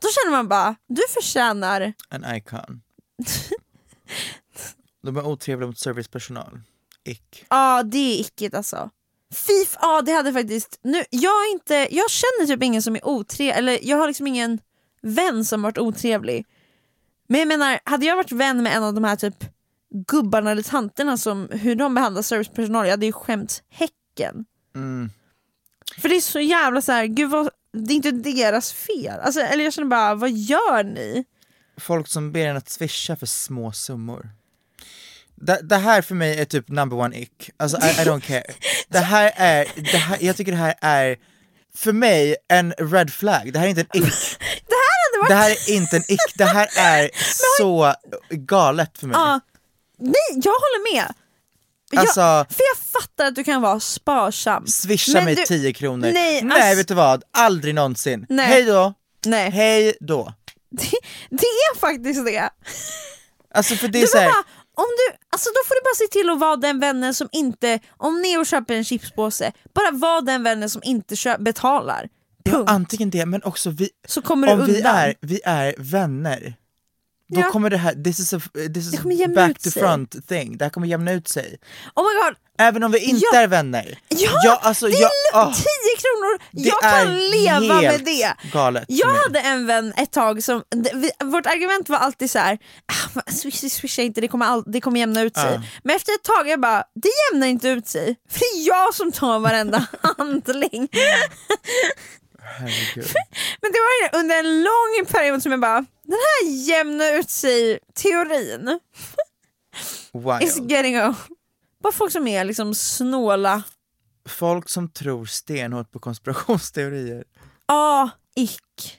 Då 0.01 0.09
känner 0.09 0.37
man 0.37 0.49
bara, 0.49 0.75
du 0.87 1.03
förtjänar 1.15 1.93
En 2.11 2.35
icon. 2.37 2.83
De 5.03 5.17
är 5.17 5.27
otrevliga 5.27 5.67
mot 5.67 5.79
servicepersonal. 5.79 6.61
Ick. 7.05 7.47
Ja 7.51 7.83
det 7.83 7.99
är 7.99 8.21
ickigt 8.21 8.55
alltså. 8.55 8.91
Fif, 9.35 9.77
ja 9.81 10.03
det 10.03 10.13
hade 10.13 10.33
faktiskt, 10.33 10.79
nu, 10.83 11.05
jag, 11.11 11.51
inte, 11.53 11.75
jag 11.75 12.11
känner 12.11 12.47
typ 12.47 12.63
ingen 12.63 12.83
som 12.83 12.97
är 12.97 13.07
otrevlig, 13.07 13.59
eller 13.59 13.79
jag 13.83 13.97
har 13.97 14.07
liksom 14.07 14.27
ingen 14.27 14.59
vän 15.03 15.45
som 15.45 15.63
varit 15.63 15.79
otrevlig. 15.79 16.47
Men 17.33 17.39
jag 17.39 17.49
menar, 17.49 17.79
hade 17.85 18.07
jag 18.07 18.17
varit 18.17 18.33
vän 18.33 18.63
med 18.63 18.77
en 18.77 18.83
av 18.83 18.95
de 18.95 19.05
här 19.05 19.17
typ 19.17 19.45
gubbarna 20.07 20.51
eller 20.51 20.63
tanterna 20.63 21.17
som 21.17 21.49
hur 21.51 21.75
de 21.75 21.95
behandlar 21.95 22.23
servicepersonal, 22.23 22.87
jag 22.87 22.91
hade 22.91 23.07
ju 23.07 23.13
skämt 23.13 23.63
häcken. 23.71 24.45
Mm. 24.75 25.11
För 25.99 26.09
det 26.09 26.17
är 26.17 26.21
så 26.21 26.41
jävla 26.41 26.83
så 26.83 26.93
här, 26.93 27.07
gud 27.07 27.31
vad, 27.31 27.51
det 27.73 27.93
är 27.93 27.97
inte 27.97 28.11
deras 28.11 28.73
fel. 28.73 29.21
Alltså, 29.21 29.41
eller 29.41 29.65
jag 29.65 29.73
känner 29.73 29.89
bara, 29.89 30.15
vad 30.15 30.31
gör 30.31 30.85
ni? 30.85 31.25
Folk 31.81 32.09
som 32.09 32.33
ber 32.33 32.47
en 32.47 32.57
att 32.57 32.69
swisha 32.69 33.17
för 33.17 33.27
små 33.27 33.73
summor. 33.73 34.31
Det, 35.35 35.61
det 35.63 35.77
här 35.77 36.03
för 36.03 36.15
mig 36.15 36.41
är 36.41 36.45
typ 36.45 36.69
number 36.69 36.97
one 36.97 37.19
ick, 37.19 37.51
alltså 37.57 37.77
I, 37.77 37.91
I 38.03 38.05
don't 38.05 38.21
care. 38.21 38.45
Det 38.89 38.99
här 38.99 39.33
är, 39.37 39.67
det 39.93 39.99
här, 39.99 40.19
jag 40.21 40.37
tycker 40.37 40.53
det 40.53 40.59
här 40.59 40.75
är, 40.81 41.17
för 41.75 41.93
mig, 41.93 42.37
en 42.49 42.73
red 42.73 43.13
flag. 43.13 43.53
Det 43.53 43.59
här 43.59 43.67
är 43.67 43.71
inte 43.71 43.87
en 43.93 44.03
ick. 44.03 44.15
Det 45.29 45.35
här 45.35 45.43
hade 45.43 45.55
varit... 45.55 45.67
Det 45.67 45.75
här 45.75 45.77
är 45.77 45.77
inte 45.77 45.97
en 45.97 46.03
ick, 46.09 46.35
det 46.35 46.45
här 46.45 46.69
är 46.79 47.11
så 47.59 47.95
galet 48.31 48.99
för 48.99 49.07
mig. 49.07 49.17
Ja, 49.17 49.41
nej, 49.99 50.15
jag 50.45 50.53
håller 50.53 50.95
med. 50.95 51.15
Alltså- 51.97 52.21
jag, 52.21 52.47
för 52.53 52.63
jag 52.63 52.77
fattar 53.03 53.27
att 53.27 53.35
du 53.35 53.45
kan 53.45 53.63
vara 53.63 53.81
sparsam. 53.81 54.67
Swisha 54.67 55.13
Men 55.13 55.25
mig 55.25 55.35
du- 55.35 55.45
10 55.45 55.73
kronor. 55.73 56.11
Nej, 56.15 56.43
Nej 56.43 56.61
alltså- 56.63 56.77
vet 56.77 56.89
du 56.89 56.95
vad, 56.95 57.23
aldrig 57.33 57.75
någonsin. 57.75 58.27
Nej. 58.29 58.47
Hej 58.47 58.65
då! 58.65 58.95
Nej, 59.27 59.51
Hej 59.51 59.97
då! 60.01 60.33
det, 60.71 60.91
det 61.31 61.47
är 61.47 61.79
faktiskt 61.79 62.25
det. 62.27 62.51
Alltså 63.55 63.75
för 63.75 63.89
det 63.89 63.99
är 63.99 64.03
Du 64.03 64.07
så 64.07 64.19
här, 64.19 64.27
bara, 64.27 64.45
om 64.75 64.87
du, 64.99 65.17
alltså 65.33 65.51
då 65.51 65.61
får 65.69 65.75
du 65.75 65.81
bara 65.85 65.95
se 65.95 66.13
till 66.13 66.31
att 66.31 66.41
vara 66.41 66.57
den 66.57 66.81
vännen 66.81 67.15
som 67.15 67.29
inte, 67.33 67.79
om 67.97 68.23
Neo 68.23 68.45
köper 68.45 68.75
en 68.75 68.85
chipspåse, 68.85 69.53
bara 69.75 69.91
var 69.91 70.21
den 70.23 70.43
vännen 70.43 70.71
som 70.71 70.83
inte 70.85 71.17
köp, 71.17 71.39
betalar. 71.41 72.09
Ja, 72.45 72.65
antingen 72.67 73.11
det 73.11 73.27
men 73.27 73.43
också 73.43 73.71
vi, 73.71 73.91
Så 74.09 74.23
kommer 74.23 74.47
du 74.47 74.53
om 74.53 74.61
undan. 74.61 74.75
vi 74.75 74.83
är, 74.83 75.15
vi 75.21 75.41
är 75.45 75.75
vänner, 75.79 76.55
då 77.35 77.41
Ja. 77.41 77.51
kommer 77.51 77.71
det 77.71 77.77
här, 77.77 77.95
this 78.05 78.21
is 78.21 78.33
a, 78.35 78.41
this 78.75 78.95
is 78.95 79.01
back 79.35 79.59
to 79.59 79.71
sig. 79.71 79.83
front 79.83 80.29
thing, 80.29 80.57
det 80.57 80.65
här 80.65 80.71
kommer 80.71 80.87
jämna 80.87 81.13
ut 81.13 81.29
sig. 81.29 81.59
Oh 81.95 82.03
my 82.05 82.21
god, 82.25 82.37
Även 82.59 82.83
om 82.83 82.93
vi 82.93 82.99
inte 82.99 83.27
Ja. 83.33 83.39
är 83.41 83.47
vänner. 83.47 83.99
Ja, 84.09 84.31
jag, 84.45 84.59
alltså, 84.63 84.87
det 84.87 84.93
är 84.93 85.01
jag, 85.01 85.11
ah, 85.35 85.53
10 85.55 85.65
kronor, 85.99 86.39
jag 86.51 86.81
kan 86.81 87.17
leva 87.31 87.81
med 87.81 88.05
det. 88.05 88.35
galet 88.53 88.85
Jag 88.89 89.15
hade 89.15 89.41
en 89.41 89.67
vän 89.67 89.93
ett 89.97 90.11
tag 90.13 90.43
som, 90.45 90.63
vi, 90.95 91.11
vårt 91.25 91.47
argument 91.47 91.89
var 91.89 91.97
alltid 91.99 92.31
så 92.31 92.39
här, 92.39 92.59
ah, 93.17 93.31
swisha, 93.33 93.69
swisha 93.69 94.03
inte, 94.03 94.21
det 94.21 94.29
kommer, 94.29 94.47
all, 94.47 94.65
det 94.67 94.81
kommer 94.81 95.01
jämna 95.01 95.23
ut 95.23 95.37
sig. 95.37 95.53
Ja. 95.55 95.63
Men 95.85 95.97
efter 95.97 96.13
ett 96.13 96.23
tag 96.23 96.49
jag 96.49 96.61
bara, 96.61 96.85
det 96.95 97.09
jämnar 97.33 97.47
inte 97.47 97.69
ut 97.69 97.89
sig, 97.89 98.17
för 98.31 98.39
det 98.39 98.45
är 98.45 98.67
jag 98.69 98.95
som 98.95 99.13
tar 99.13 99.39
varenda 99.39 99.87
handling. 100.19 100.89
Herregud. 102.43 103.07
Men 103.63 103.73
det 103.73 103.79
var 104.13 104.21
under 104.21 104.39
en 104.39 104.63
lång 104.63 105.07
period 105.09 105.43
som 105.43 105.53
jag 105.53 105.61
bara, 105.61 105.85
den 106.03 106.19
här 106.19 106.51
jämnar 106.69 107.13
ut 107.19 107.31
sig 107.31 107.79
teorin. 107.95 108.79
It's 110.13 110.59
Wild. 110.59 110.71
getting 110.71 110.99
old. 111.03 111.15
Bara 111.83 111.93
folk 111.93 112.13
som 112.13 112.27
är 112.29 112.45
liksom 112.45 112.75
snåla. 112.75 113.63
Folk 114.29 114.69
som 114.69 114.89
tror 114.89 115.27
stenhårt 115.27 115.91
på 115.91 115.99
konspirationsteorier. 115.99 117.25
Ja, 117.67 118.11
ick. 118.37 118.99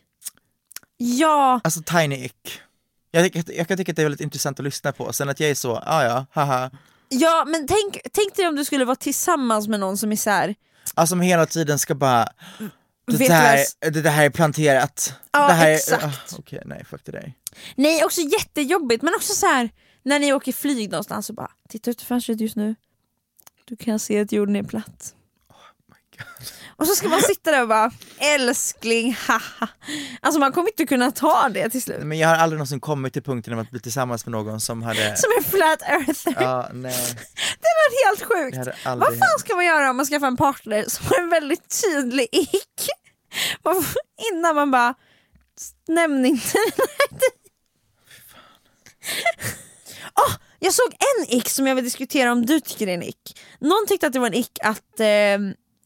Ja, 0.98 1.60
Alltså 1.64 1.82
tiny 1.86 2.26
ick. 2.26 2.62
Jag, 3.12 3.24
tycker- 3.24 3.54
jag 3.58 3.68
kan 3.68 3.78
tycka 3.78 3.92
att 3.92 3.96
det 3.96 4.02
är 4.02 4.06
väldigt 4.06 4.22
intressant 4.22 4.60
att 4.60 4.64
lyssna 4.66 4.92
på, 4.92 5.14
sen 5.14 5.30
att 5.30 5.40
jag 5.40 5.50
är 5.50 5.56
så, 5.56 5.76
ah, 5.76 6.04
ja, 6.04 6.26
haha. 6.32 6.72
ja 7.10 7.44
men 7.48 7.68
tänk, 7.68 7.98
tänk 8.14 8.36
dig 8.36 8.48
om 8.48 8.56
du 8.56 8.66
skulle 8.66 8.86
vara 8.86 8.96
tillsammans 8.96 9.68
med 9.68 9.80
någon 9.80 9.98
som 9.98 10.12
är 10.12 10.16
så 10.16 10.30
här. 10.30 10.56
Alltså 10.94 11.12
som 11.12 11.22
hela 11.22 11.46
tiden 11.46 11.80
ska 11.80 11.96
bara, 11.96 12.28
det, 13.06 13.18
du 13.18 13.90
det, 13.92 14.02
det 14.02 14.10
här 14.10 14.26
är 14.26 14.30
planterat. 14.30 15.14
Ja, 15.32 15.48
det 15.48 15.54
här 15.54 15.70
är- 15.70 15.74
exakt. 15.76 16.04
ah, 16.04 16.36
Okej, 16.38 16.62
nej 16.66 16.86
fuck 16.86 17.02
det 17.06 17.12
där. 17.12 17.34
Nej 17.76 18.04
också 18.04 18.22
jättejobbigt 18.22 19.04
men 19.04 19.14
också 19.16 19.34
så 19.34 19.46
här 19.46 19.70
när 20.04 20.20
ni 20.20 20.34
åker 20.34 20.52
flyg 20.54 20.92
någonstans 20.92 21.30
och 21.30 21.36
bara 21.36 21.52
titta 21.70 21.92
ut 21.92 22.02
fönstret 22.02 22.40
just 22.42 22.56
nu. 22.56 22.76
Du 23.66 23.76
kan 23.76 24.00
se 24.00 24.20
att 24.20 24.32
jorden 24.32 24.56
är 24.56 24.64
platt. 24.64 25.16
Och 26.76 26.88
så 26.88 26.96
ska 26.96 27.08
man 27.10 27.22
sitta 27.22 27.52
där 27.52 27.62
och 27.62 27.68
bara 27.68 27.92
älskling 28.18 29.14
haha. 29.28 29.68
Alltså 30.22 30.40
man 30.40 30.52
kommer 30.52 30.70
inte 30.70 30.86
kunna 30.86 31.12
ta 31.12 31.50
det 31.50 31.70
till 31.70 31.82
slut. 31.82 32.00
Men 32.04 32.18
jag 32.18 32.28
har 32.28 32.36
aldrig 32.36 32.58
någonsin 32.58 32.80
kommit 32.80 33.14
till 33.14 33.24
punkten 33.24 33.60
att 33.60 33.72
bli 33.72 33.80
tillsammans 33.80 34.26
med 34.26 34.32
någon 34.32 34.60
som 34.62 34.84
hade, 34.84 35.18
Som 35.18 35.30
en 35.38 35.44
flat 35.44 35.82
earther. 35.82 36.36
ja 36.44 36.70
nej, 36.74 36.94
Det 37.60 37.70
var 37.80 38.06
helt 38.10 38.24
sjukt. 38.24 38.58
Vad 38.86 39.00
fan 39.00 39.02
hänt. 39.12 39.40
ska 39.40 39.56
man 39.56 39.66
göra 39.66 39.90
om 39.90 39.98
man 39.98 40.06
skaffar 40.06 40.28
en 40.28 40.38
partner 40.38 40.86
som 40.88 41.06
har 41.06 41.20
en 41.24 41.30
väldigt 41.30 41.82
tydlig 41.82 42.28
ick? 42.32 42.90
Man 43.64 43.84
får- 43.84 44.02
Innan 44.34 44.56
man 44.56 44.72
bara, 44.72 44.94
nämn 45.88 46.26
inte 46.26 46.58
oh, 50.16 50.36
Jag 50.60 50.74
såg 50.74 50.86
en 50.94 51.38
ick 51.38 51.50
som 51.50 51.68
jag 51.68 51.76
vill 51.76 51.84
diskutera 51.84 52.32
om 52.32 52.46
du 52.46 52.60
tycker 52.60 52.88
är 52.88 52.94
en 52.94 53.04
ick. 53.04 53.40
Någon 53.60 53.86
tyckte 53.88 54.08
att 54.08 54.14
det 54.14 54.20
var 54.20 54.28
en 54.28 54.34
ick 54.34 54.58
att, 54.64 55.00
eh, 55.00 55.06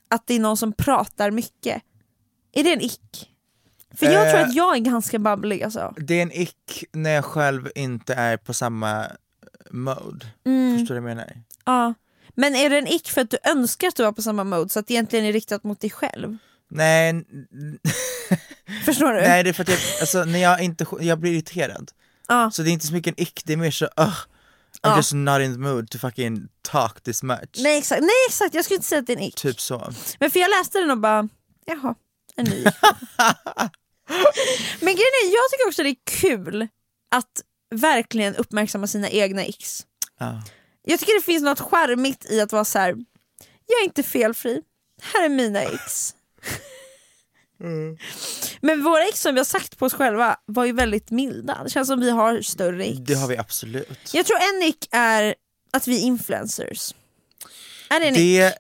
att 0.10 0.28
det 0.28 0.34
är 0.34 0.40
någon 0.40 0.58
som 0.58 0.74
pratar 0.74 1.32
mycket. 1.32 1.82
Är 2.54 2.64
det 2.64 2.74
en 2.74 2.82
ick? 2.82 3.32
För 3.96 4.06
jag 4.06 4.30
tror 4.32 4.42
Eh. 4.42 4.48
att 4.48 4.56
jag 4.56 4.76
är 4.76 4.80
ganska 4.80 5.20
babblig 5.20 5.64
alltså. 5.64 5.94
Det 5.98 6.14
är 6.14 6.22
en 6.22 6.32
ick 6.32 6.84
när 6.94 7.10
jag 7.10 7.26
själv 7.26 7.70
inte 7.76 8.14
är 8.14 8.38
på 8.38 8.54
samma 8.54 9.06
eh, 9.06 9.10
mode. 9.72 10.26
Mm. 10.46 10.80
Förstår 10.80 10.96
du 10.96 11.02
vad 11.02 11.12
jag 11.12 11.18
menar? 11.18 11.34
Ja. 11.66 11.94
Men 12.36 12.56
är 12.56 12.70
det 12.70 12.78
en 12.78 12.88
ick 12.88 13.10
för 13.10 13.22
att 13.22 13.30
du 13.30 13.38
önskar 13.44 13.88
att 13.88 13.96
du 13.96 14.04
var 14.04 14.12
på 14.12 14.22
samma 14.22 14.44
mode 14.44 14.70
så 14.70 14.80
att 14.80 14.88
det 14.88 14.94
egentligen 14.94 15.26
är 15.26 15.34
riktat 15.34 15.64
mot 15.64 15.80
dig 15.82 15.90
själv? 15.90 16.38
Nej, 16.70 17.14
Förstår 18.86 19.14
du? 19.14 19.22
nej 19.22 19.44
det 19.44 19.50
är 19.50 19.54
för 19.54 19.64
att 19.64 19.70
jag, 19.70 19.80
alltså, 20.02 20.24
när 20.24 20.40
jag 20.40 20.62
inte, 20.62 20.86
jag 21.02 21.20
blir 21.20 21.32
irriterad. 21.32 21.92
Ja. 22.28 22.52
Så 22.52 22.62
det 22.64 22.70
är 22.70 22.72
inte 22.72 22.88
så 22.88 22.94
mycket 22.94 23.18
en 23.18 23.24
ick, 23.24 23.42
det 23.46 23.54
är 23.54 23.58
mer 23.58 23.72
så 23.72 23.86
uh, 23.86 24.18
I'm 24.92 24.98
just 24.98 25.14
not 25.14 25.42
in 25.42 25.54
the 25.54 25.60
mood 25.60 25.90
to 25.90 25.98
fucking 26.00 26.48
talk 26.62 27.02
this 27.04 27.24
much. 27.24 27.50
Nej 27.58 27.78
exakt, 27.78 28.02
nej 28.02 28.26
exakt, 28.28 28.54
jag 28.54 28.66
skulle 28.66 28.76
inte 28.76 28.88
säga 28.88 29.00
att 29.00 29.08
det 29.08 29.14
är 29.14 29.18
en 29.18 29.24
ick. 29.24 29.36
Typ 29.36 29.62
så. 29.62 29.94
Men 30.20 30.32
för 30.32 30.40
jag 30.40 30.50
läste 30.50 30.80
den 30.80 30.92
och 30.92 30.98
bara, 30.98 31.30
jaha, 31.66 31.96
en 32.36 32.46
ny. 32.46 32.64
Men 34.80 34.96
grejen 34.96 35.14
är, 35.24 35.34
jag 35.34 35.50
tycker 35.52 35.68
också 35.68 35.84
det 35.84 35.90
är 35.90 35.96
kul 36.06 36.68
att 37.16 37.42
verkligen 37.76 38.36
uppmärksamma 38.36 38.88
sina 38.88 39.10
egna 39.10 39.46
icks. 39.46 39.86
Ja. 40.20 40.42
Jag 40.84 41.00
tycker 41.00 41.16
det 41.20 41.26
finns 41.26 41.44
något 41.44 41.60
charmigt 41.60 42.26
i 42.32 42.42
att 42.42 42.52
vara 42.52 42.66
så 42.66 42.80
här. 42.80 42.90
jag 43.66 43.80
är 43.82 43.84
inte 43.84 44.04
felfri, 44.04 44.62
här 45.02 45.26
är 45.26 45.30
mina 45.30 45.64
icks. 45.64 46.16
Men 48.62 48.84
våra 48.84 49.08
icks 49.08 49.22
som 49.22 49.34
vi 49.34 49.40
har 49.40 49.46
sagt 49.46 49.78
på 49.78 49.86
oss 49.86 49.94
själva 49.94 50.38
var 50.46 50.66
ju 50.66 50.72
väldigt 50.72 51.12
milda, 51.12 51.64
det 51.64 51.70
känns 51.70 51.88
som 51.88 52.00
vi 52.00 52.10
har 52.10 52.42
större 52.42 52.88
icks. 52.88 53.00
Det 53.00 53.14
har 53.14 53.28
vi 53.28 53.38
absolut. 53.38 54.14
Jag 54.14 54.26
tror 54.26 54.38
en 54.38 54.64
ick 54.64 54.88
är 54.92 55.36
att 55.74 55.88
vi 55.88 55.98
är 55.98 56.02
influencers. 56.02 56.94
Är 57.90 58.00
det 58.00 58.08
en? 58.08 58.14
Det, 58.14 58.54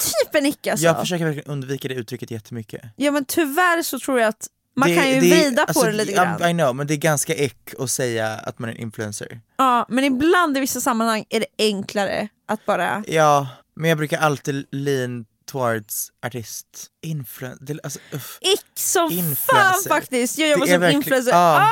Typ 0.00 0.34
en 0.34 0.46
ick 0.46 0.66
alltså. 0.66 0.86
jag 0.86 1.00
försöker 1.00 1.24
verkligen 1.24 1.50
undvika 1.50 1.88
det 1.88 1.94
uttrycket 1.94 2.30
jättemycket. 2.30 2.82
Ja 2.96 3.10
men 3.10 3.24
tyvärr 3.24 3.82
så 3.82 3.98
tror 3.98 4.20
jag 4.20 4.28
att 4.28 4.46
man 4.76 4.88
det, 4.88 4.96
kan 4.96 5.08
ju 5.08 5.20
det, 5.20 5.20
vrida 5.20 5.62
alltså, 5.62 5.80
på 5.80 5.86
det 5.86 5.92
lite 5.92 6.12
grann. 6.12 6.50
I 6.50 6.52
know, 6.52 6.76
men 6.76 6.86
det 6.86 6.94
är 6.94 6.98
ganska 6.98 7.36
ick 7.36 7.74
att 7.78 7.90
säga 7.90 8.28
att 8.28 8.58
man 8.58 8.70
är 8.70 8.74
en 8.74 8.80
influencer. 8.80 9.40
Ja, 9.56 9.86
men 9.88 10.04
ibland 10.04 10.56
i 10.56 10.60
vissa 10.60 10.80
sammanhang 10.80 11.24
är 11.28 11.40
det 11.40 11.46
enklare 11.58 12.28
att 12.48 12.66
bara... 12.66 13.04
Ja, 13.06 13.48
men 13.74 13.88
jag 13.88 13.98
brukar 13.98 14.18
alltid 14.18 14.66
lean 14.70 15.24
towards 15.50 16.10
artist, 16.26 16.66
influencer, 17.02 17.80
alltså. 17.82 17.98
Ick 18.40 18.60
som 18.74 19.10
fan 19.10 19.18
Influencer. 19.18 19.88
faktiskt! 19.88 20.38
Jag 20.38 20.48
jobbar 20.50 20.66
som 20.66 20.84
influencer. 20.84 21.32
Ah! 21.34 21.66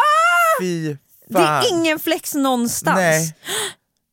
Fy 0.61 0.97
Det 1.29 1.33
fan. 1.33 1.65
är 1.65 1.69
ingen 1.71 1.99
flex 1.99 2.35
någonstans. 2.35 2.97
Nej. 2.97 3.35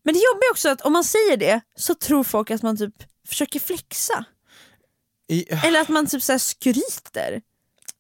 Men 0.04 0.14
det 0.14 0.20
jobbar 0.20 0.52
också 0.52 0.70
att 0.70 0.82
om 0.82 0.94
man 0.94 1.04
säger 1.04 1.38
det 1.38 1.62
så 1.76 1.96
tror 1.96 2.24
folk 2.24 2.52
att 2.52 2.62
man 2.62 2.78
typ 2.78 2.94
försöker 3.28 3.60
flexa. 3.60 4.26
I, 5.30 5.54
Eller 5.54 5.82
att 5.82 5.90
man 5.90 6.08
typ 6.08 6.24
så 6.24 6.40
skryter. 6.40 7.42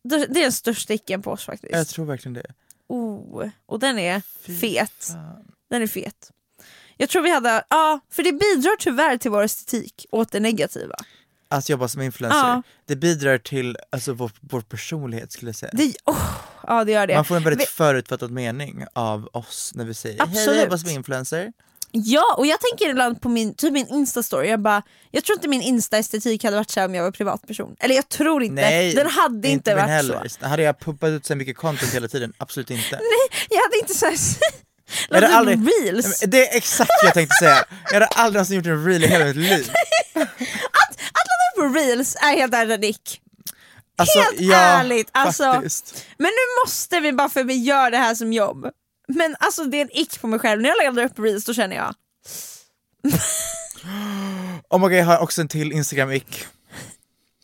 Det 0.03 0.17
det 0.17 0.39
är 0.39 0.43
den 0.43 0.51
största 0.51 0.93
icken 0.93 1.21
på 1.21 1.31
oss 1.31 1.45
faktiskt. 1.45 1.73
jag 1.73 1.87
tror 1.87 2.05
verkligen 2.05 2.33
det. 2.33 2.45
Oh, 2.89 3.49
och 3.65 3.79
den 3.79 3.99
är 3.99 4.21
Fy 4.41 4.59
fet. 4.59 5.05
fan. 5.07 5.45
Den 5.69 5.81
är 5.81 5.87
fet. 5.87 6.31
Jag 6.97 7.09
tror 7.09 7.21
vi 7.21 7.29
hade, 7.31 7.63
ja 7.69 7.99
för 8.11 8.23
det 8.23 8.31
bidrar 8.31 8.75
tyvärr 8.79 9.17
till 9.17 9.31
vår 9.31 9.43
estetik 9.43 10.05
åt 10.11 10.31
det 10.31 10.39
negativa. 10.39 10.95
Att 11.57 11.69
jobba 11.69 11.87
som 11.87 12.01
influencer, 12.01 12.37
Ja. 12.39 12.61
det 12.87 12.95
bidrar 12.95 13.37
till 13.37 13.77
alltså, 13.89 14.13
vår, 14.13 14.31
vår 14.41 14.61
personlighet 14.61 15.31
skulle 15.31 15.49
jag 15.49 15.55
säga. 15.55 15.71
Det, 15.73 15.93
oh, 16.05 16.17
ja 16.67 16.83
det 16.83 16.91
gör 16.91 17.07
det. 17.07 17.15
Man 17.15 17.25
får 17.25 17.35
en 17.35 17.43
väldigt 17.43 17.67
Vi- 17.69 17.71
förutfattad 17.71 18.31
mening 18.31 18.85
av 18.93 19.29
oss 19.33 19.71
när 19.75 19.85
vi 19.85 19.93
säger 19.93 20.19
hej 20.19 20.23
Absolut. 20.29 20.55
jag 20.57 20.63
jobbar 20.63 20.77
som 20.77 20.89
influencer. 20.89 21.51
Ja 21.91 22.35
och 22.37 22.45
jag 22.45 22.59
tänker 22.61 22.89
ibland 22.89 23.21
på 23.21 23.29
min, 23.29 23.53
typ 23.53 23.73
min 23.73 23.87
instastory, 23.87 24.49
jag 24.49 24.59
bara, 24.59 24.81
jag 25.11 25.23
tror 25.23 25.37
inte 25.37 25.47
min 25.47 25.61
insta-estetik 25.61 26.43
hade 26.43 26.55
varit 26.55 26.71
så 26.71 26.79
här 26.79 26.87
om 26.87 26.95
jag 26.95 27.03
var 27.03 27.11
privatperson. 27.11 27.75
Eller 27.79 27.95
jag 27.95 28.09
tror 28.09 28.43
inte, 28.43 28.61
Nej, 28.61 28.93
den 28.95 29.07
hade 29.09 29.47
inte, 29.47 29.69
min 29.71 29.77
varit 29.77 29.89
heller. 29.89 30.27
så. 30.27 30.47
Hade 30.47 30.63
jag 30.63 30.79
pumpat 30.79 31.09
ut 31.09 31.25
så 31.25 31.35
mycket 31.35 31.57
content 31.57 31.93
hela 31.93 32.07
tiden? 32.07 32.33
Absolut 32.37 32.69
inte. 32.71 32.99
Jag 33.49 33.57
hade 33.61 33.77
inte 33.81 33.93
så 33.93 34.05
här, 34.05 34.17
du 35.21 35.25
aldrig, 35.27 35.59
reels? 35.83 36.19
det 36.19 36.47
är 36.53 36.57
exakt 36.57 36.89
vad 37.01 37.07
jag 37.07 37.13
tänkte 37.13 37.35
säga. 37.39 37.65
Jag 37.85 37.93
hade 37.93 38.05
aldrig 38.05 38.33
någonsin 38.33 38.55
gjort 38.57 38.65
en 38.65 38.85
reel 38.85 39.03
i 39.03 39.07
hela 39.07 39.25
mitt 39.25 39.35
liv. 39.35 39.69
Upp 41.57 41.75
reels 41.75 42.15
är 42.15 42.35
helt 42.35 42.53
ärligt 42.53 42.79
Nick. 42.79 43.21
Alltså, 43.97 44.19
Helt 44.19 44.39
ja, 44.39 44.55
ärligt, 44.57 45.09
alltså. 45.11 45.53
faktiskt. 45.53 46.05
Men 46.17 46.25
nu 46.27 46.63
måste 46.65 46.99
vi 46.99 47.13
bara 47.13 47.29
för 47.29 47.43
vi 47.43 47.53
gör 47.53 47.91
det 47.91 47.97
här 47.97 48.15
som 48.15 48.33
jobb. 48.33 48.69
Men 49.07 49.35
alltså 49.39 49.63
det 49.63 49.77
är 49.77 49.81
en 49.81 49.97
ick 49.97 50.21
på 50.21 50.27
mig 50.27 50.39
själv, 50.39 50.61
när 50.61 50.69
jag 50.69 50.77
laddar 50.85 51.03
upp 51.03 51.19
reels 51.19 51.45
då 51.45 51.53
känner 51.53 51.75
jag 51.75 51.93
Oh 54.69 54.79
my 54.79 54.87
God, 54.87 54.93
jag 54.93 55.05
har 55.05 55.17
också 55.19 55.41
en 55.41 55.47
till 55.47 55.71
Instagram-ick. 55.71 56.45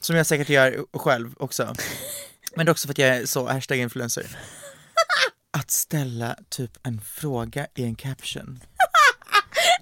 Som 0.01 0.15
jag 0.15 0.25
säkert 0.25 0.49
gör 0.49 0.85
själv 0.99 1.33
också. 1.39 1.75
Men 2.55 2.65
det 2.65 2.69
är 2.69 2.71
också 2.71 2.87
för 2.87 2.93
att 2.93 2.97
jag 2.97 3.09
är 3.09 3.25
så 3.25 3.47
hashtag 3.47 3.77
influencer. 3.77 4.37
Att 5.57 5.71
ställa 5.71 6.35
typ 6.49 6.71
en 6.83 7.01
fråga 7.01 7.67
i 7.75 7.83
en 7.83 7.95
caption. 7.95 8.59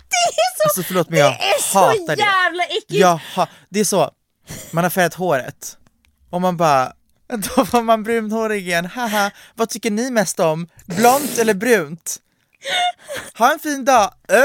det 0.09 0.15
är 0.15 0.57
så, 0.57 0.63
Alltså 0.63 0.83
förlåt 0.83 1.09
men 1.09 1.19
jag 1.19 1.31
det 1.31 1.43
är 1.45 1.61
så 1.61 2.05
det. 2.07 2.19
jävla 2.19 2.63
ha, 3.35 3.47
det 3.69 3.79
är 3.79 3.83
så, 3.85 4.11
man 4.71 4.83
har 4.83 4.89
färgat 4.89 5.13
håret 5.13 5.77
och 6.29 6.41
man 6.41 6.57
bara 6.57 6.93
då 7.29 7.63
var 7.63 7.81
man 7.81 8.03
brunhårig 8.03 8.67
igen, 8.67 8.85
haha, 8.85 9.31
vad 9.55 9.69
tycker 9.69 9.91
ni 9.91 10.11
mest 10.11 10.39
om? 10.39 10.67
Blont 10.85 11.37
eller 11.37 11.53
brunt? 11.53 12.17
Ha 13.37 13.53
en 13.53 13.59
fin 13.59 13.85
dag! 13.85 14.13
Äh! 14.29 14.37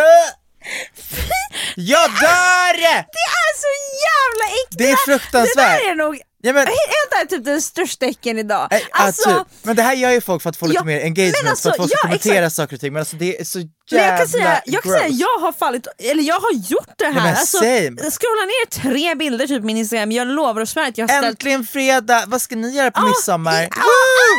Jag 1.77 2.11
dör! 2.11 2.77
Det 2.81 3.25
är 3.41 3.55
så 3.61 3.73
jävla 4.07 4.55
äckligt! 4.55 4.79
Det 4.79 4.91
är 4.91 4.97
fruktansvärt. 4.97 5.55
Det 5.57 5.85
där 5.85 5.91
är 5.91 5.95
nog 5.95 6.21
Ja, 6.47 6.53
men, 6.53 6.67
helt 6.67 7.13
ärligt 7.17 7.31
typ 7.31 7.45
den 7.45 7.63
största 7.63 8.07
äcken 8.07 8.39
idag. 8.39 8.69
äh, 8.73 8.81
Alltså, 8.91 9.31
ah, 9.31 9.39
typ. 9.39 9.47
Men 9.63 9.77
det 9.77 9.83
här 9.83 9.95
gör 9.95 10.11
ju 10.11 10.21
folk 10.21 10.43
för 10.43 10.51
att 10.51 10.57
få 10.57 10.67
lite 10.67 10.79
Ja, 10.79 10.85
mer 10.85 10.97
men 10.97 11.05
engagement, 11.05 11.49
alltså, 11.51 11.63
för 11.63 11.71
att 11.71 11.77
folk 11.77 11.91
ska 11.91 11.99
ja, 11.99 12.03
kommentera 12.03 12.39
exakt. 12.47 12.57
saker 12.57 12.77
och 12.77 12.81
ting, 12.81 12.93
men 12.93 13.01
alltså 13.01 13.17
det 13.17 13.41
är 13.41 13.45
så 13.45 13.59
jävla 13.59 13.69
men 13.91 14.05
jag 14.09 14.19
kan 14.19 14.29
säga, 14.29 14.63
jag 14.65 14.83
kan 14.83 14.93
gross. 14.93 15.01
säga 15.03 15.11
jag 15.13 15.39
har 15.45 15.53
fallit, 15.53 15.87
eller 15.99 16.23
jag 16.23 16.41
har 16.41 16.53
gjort 16.53 16.89
det 16.99 17.05
här. 17.05 17.13
men 17.15 17.37
alltså, 17.37 17.59
same. 17.59 17.97
scrolla 18.11 18.45
ner 18.53 18.67
tre 18.71 19.15
bilder 19.15 19.47
typ 19.47 19.63
min 19.65 19.77
instagram, 19.77 20.13
jag 20.13 20.27
lovar 20.29 20.61
och 20.63 20.69
svär 20.69 20.89
att 20.89 20.99
jag 20.99 21.09
har 21.09 21.09
ställt 21.19 21.27
Äntligen 21.27 21.65
fredag, 21.67 22.25
vad 22.27 22.43
ska 22.43 22.57
ni 22.57 22.71
göra 22.77 22.91
på 22.91 23.01
midsommar? 23.07 23.61
ja. 23.63 23.69
Woo! 23.77 24.35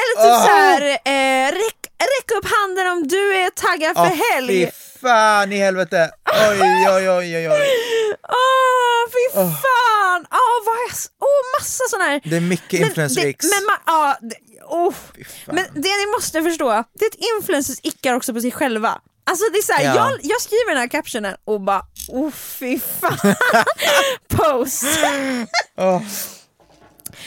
Eller 0.00 0.14
typ 0.24 0.34
Ah. 0.42 0.46
såhär, 0.46 0.80
eh, 0.90 1.52
räck, 1.52 1.80
räck 1.98 2.30
upp 2.38 2.46
handen 2.58 2.86
om 2.86 3.08
du 3.08 3.34
är 3.34 3.50
taggad 3.50 3.94
för 3.96 4.02
Åh, 4.02 4.32
helg. 4.34 4.66
Fy 4.66 4.70
fan 5.00 5.52
i 5.52 5.56
helvete! 5.56 6.10
Oj 6.50 6.60
oj 6.90 7.08
oj 7.10 7.36
oj 7.36 7.48
oj. 7.50 7.68
Åh 8.28 9.10
fy 9.12 9.34
fan! 9.34 10.26
Åh 10.30 10.58
vad 10.66 10.76
jag, 10.76 10.92
åh 11.20 11.58
massa 11.60 11.84
sådana 11.90 12.04
här. 12.10 12.20
Det 12.24 12.36
är 12.36 12.40
mycket 12.40 12.80
Men 12.80 12.88
influencer 12.88 13.22
det- 13.22 13.28
icks. 13.28 13.46
Men, 13.54 13.64
man, 13.66 13.76
ja, 13.86 14.18
oh. 14.68 14.94
men 15.46 15.64
det 15.74 15.88
ni 15.96 16.06
måste 16.16 16.42
förstå, 16.42 16.68
det 16.98 17.04
är 17.04 17.08
att 17.08 17.36
influencers 17.40 17.78
ickar 17.82 18.14
också 18.14 18.34
på 18.34 18.40
sig 18.40 18.52
själva. 18.52 19.00
Alltså 19.30 19.44
det 19.52 19.58
är 19.58 19.62
såhär, 19.62 19.84
Ja. 19.84 19.94
jag, 19.94 20.18
jag 20.22 20.40
skriver 20.40 20.68
den 20.70 20.78
här 20.80 20.88
captionen 20.88 21.36
och 21.44 21.60
bara 21.60 21.82
oh 22.08 22.30
fy 22.30 22.78
fan, 23.00 23.18
post. 24.28 24.84
Åh. 25.78 26.02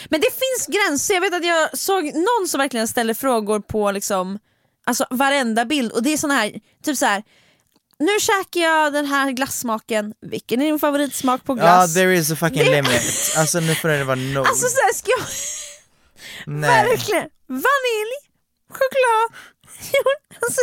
Men 0.09 0.21
det 0.21 0.27
finns 0.31 0.67
gränser, 0.67 1.13
jag 1.13 1.21
vet 1.21 1.33
att 1.33 1.45
jag 1.45 1.77
såg 1.77 2.03
någon 2.05 2.47
som 2.47 2.57
verkligen 2.57 2.87
ställer 2.87 3.13
frågor 3.13 3.59
på 3.59 3.91
liksom, 3.91 4.39
alltså 4.85 5.05
varenda 5.09 5.65
bild 5.65 5.91
och 5.91 6.03
det 6.03 6.13
är 6.13 6.17
sån 6.17 6.31
här, 6.31 6.53
typ 6.83 6.97
så 6.97 7.05
här. 7.05 7.23
Nu 7.99 8.19
käkar 8.19 8.59
jag 8.61 8.93
den 8.93 9.05
här 9.05 9.31
glassmaken, 9.31 10.13
vilken 10.21 10.61
är 10.61 10.65
din 10.65 10.79
favoritsmak 10.79 11.43
på 11.43 11.53
Ja, 11.53 11.55
glass? 11.55 11.93
there 11.93 12.15
is 12.15 12.31
a 12.31 12.35
fucking 12.35 12.65
Det- 12.65 12.71
limit. 12.71 13.33
Alltså 13.37 13.59
nu 13.59 13.75
får 13.75 13.89
det 13.89 14.03
vara 14.03 14.15
nog. 14.33 14.47
Alltså 14.47 14.67
såhär, 14.67 14.93
ska 14.93 15.11
jag 15.11 15.27
Nej. 16.59 16.85
verkligen, 16.85 17.29
vanilj, 17.47 18.15
choklad, 18.69 19.39
alltså, 20.41 20.61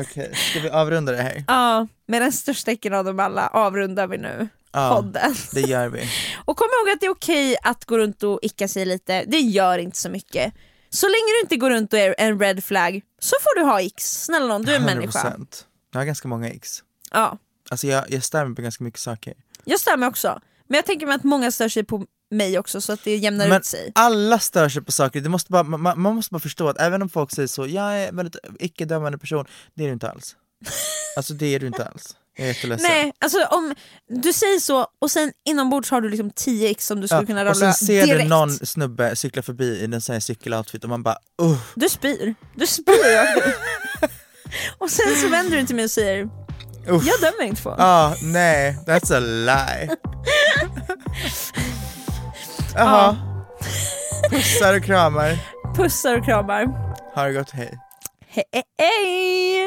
Okej, 0.00 0.34
ska 0.50 0.60
vi 0.60 0.70
avrunda 0.70 1.12
det 1.12 1.22
här? 1.22 1.44
Ja, 1.48 1.86
med 2.06 2.22
den 2.22 2.32
största 2.32 2.70
äcken 2.70 2.94
av 2.94 3.04
dem 3.04 3.20
alla 3.20 3.48
avrundar 3.48 4.06
vi 4.06 4.18
nu 4.18 4.48
Ja, 4.72 4.94
podden. 4.96 5.34
det 5.52 5.60
gör 5.60 5.88
vi. 5.88 6.08
Och 6.44 6.56
kom 6.56 6.68
ihåg 6.80 6.90
att 6.94 7.00
det 7.00 7.06
är 7.06 7.10
okej 7.10 7.56
att 7.62 7.84
gå 7.84 7.98
runt 7.98 8.22
och 8.22 8.38
icka 8.42 8.68
sig 8.68 8.84
lite, 8.84 9.24
det 9.26 9.38
gör 9.38 9.78
inte 9.78 9.98
så 9.98 10.08
mycket. 10.10 10.52
Så 10.94 11.06
länge 11.06 11.32
du 11.36 11.40
inte 11.42 11.56
går 11.56 11.70
runt 11.70 11.92
och 11.92 11.98
är 11.98 12.14
en 12.18 12.38
red 12.40 12.64
flag 12.64 13.00
så 13.18 13.36
får 13.40 13.58
du 13.60 13.64
ha 13.64 13.80
x, 13.80 14.24
snälla 14.24 14.46
nån, 14.46 14.62
du 14.62 14.72
är 14.72 14.76
en 14.76 14.82
människa. 14.82 15.18
100%. 15.38 15.64
Jag 15.92 16.00
har 16.00 16.04
ganska 16.04 16.28
många 16.28 16.48
ex. 16.50 16.82
Ja, 17.10 17.38
Alltså 17.70 17.86
jag, 17.86 18.10
jag 18.10 18.24
stör 18.24 18.44
mig 18.44 18.56
på 18.56 18.62
ganska 18.62 18.84
mycket 18.84 19.00
saker. 19.00 19.34
jag 19.64 19.80
stör 19.80 19.96
mig 19.96 20.08
också. 20.08 20.40
Men 20.68 20.76
jag 20.76 20.86
tänker 20.86 21.06
mig 21.06 21.14
att 21.14 21.24
många 21.24 21.50
stör 21.50 21.68
sig 21.68 21.84
på 21.84 22.06
mig 22.30 22.58
också 22.58 22.80
så 22.80 22.92
att 22.92 23.04
det 23.04 23.16
jämnar 23.16 23.48
Men 23.48 23.58
ut 23.58 23.64
sig. 23.64 23.92
alla 23.94 24.38
stör 24.38 24.68
sig 24.68 24.82
på 24.82 24.92
saker, 24.92 25.20
det 25.20 25.28
måste 25.28 25.52
bara, 25.52 25.62
man, 25.62 26.00
man 26.00 26.14
måste 26.14 26.32
bara 26.32 26.40
förstå 26.40 26.68
att 26.68 26.80
även 26.80 27.02
om 27.02 27.08
folk 27.08 27.30
säger 27.32 27.48
så, 27.48 27.66
jag 27.66 27.98
är 27.98 28.08
en 28.08 28.16
väldigt 28.16 28.36
icke-dömande 28.58 29.18
person, 29.18 29.44
det 29.74 29.82
är 29.82 29.86
du 29.86 29.92
inte 29.92 30.10
alls. 30.10 30.36
Alltså 31.16 31.34
det 31.34 31.46
är 31.54 31.60
du 31.60 31.66
inte 31.66 31.84
alls. 31.84 32.16
Jag 32.36 32.44
är 32.44 32.48
jätteledsen. 32.48 32.90
Nej, 32.90 33.12
alltså 33.20 33.44
om 33.50 33.74
du 34.08 34.32
säger 34.32 34.60
så 34.60 34.86
och 35.00 35.10
sen 35.10 35.32
inombords 35.48 35.90
har 35.90 36.00
du 36.00 36.08
liksom 36.08 36.30
10 36.30 36.70
x 36.70 36.86
som 36.86 37.00
du 37.00 37.08
skulle 37.08 37.26
kunna 37.26 37.50
och 37.50 37.56
sen 37.56 37.74
ser 37.74 38.06
direkt. 38.06 38.22
du 38.22 38.28
någon 38.28 38.50
snubbe 38.50 39.16
cykla 39.16 39.42
förbi 39.42 39.64
i 39.64 39.84
en 39.84 40.00
sån 40.00 40.12
här 40.12 40.20
cykeloutfit 40.20 40.84
och 40.84 40.90
man 40.90 41.02
bara 41.02 41.16
uh, 41.42 41.58
Du 41.74 41.88
spyr, 41.88 42.34
du 42.54 42.66
spyr 42.66 43.16
rakt 43.16 43.46
ut. 43.46 43.54
Och 44.78 44.90
sen 44.90 45.16
så 45.16 45.28
vänder 45.28 45.56
du 45.56 45.66
till 45.66 45.76
mig 45.76 45.84
och 45.84 45.90
säger 45.90 46.24
uff. 46.88 47.02
Jag 47.06 47.20
dömer 47.20 47.42
inte 47.44 47.62
på 47.62 47.70
Ah, 47.78 48.14
nej, 48.22 48.76
that's 48.86 49.16
a 49.16 49.20
lie. 49.20 49.96
Jaha. 52.74 53.16
Pussar 54.30 54.76
och 54.76 54.84
kramar. 54.84 55.38
Pussar 55.76 56.18
och 56.18 56.24
kramar. 56.24 56.64
Ha 57.14 57.24
det 57.24 57.32
gott, 57.32 57.50
hej. 57.50 57.78
Hej! 58.78 59.66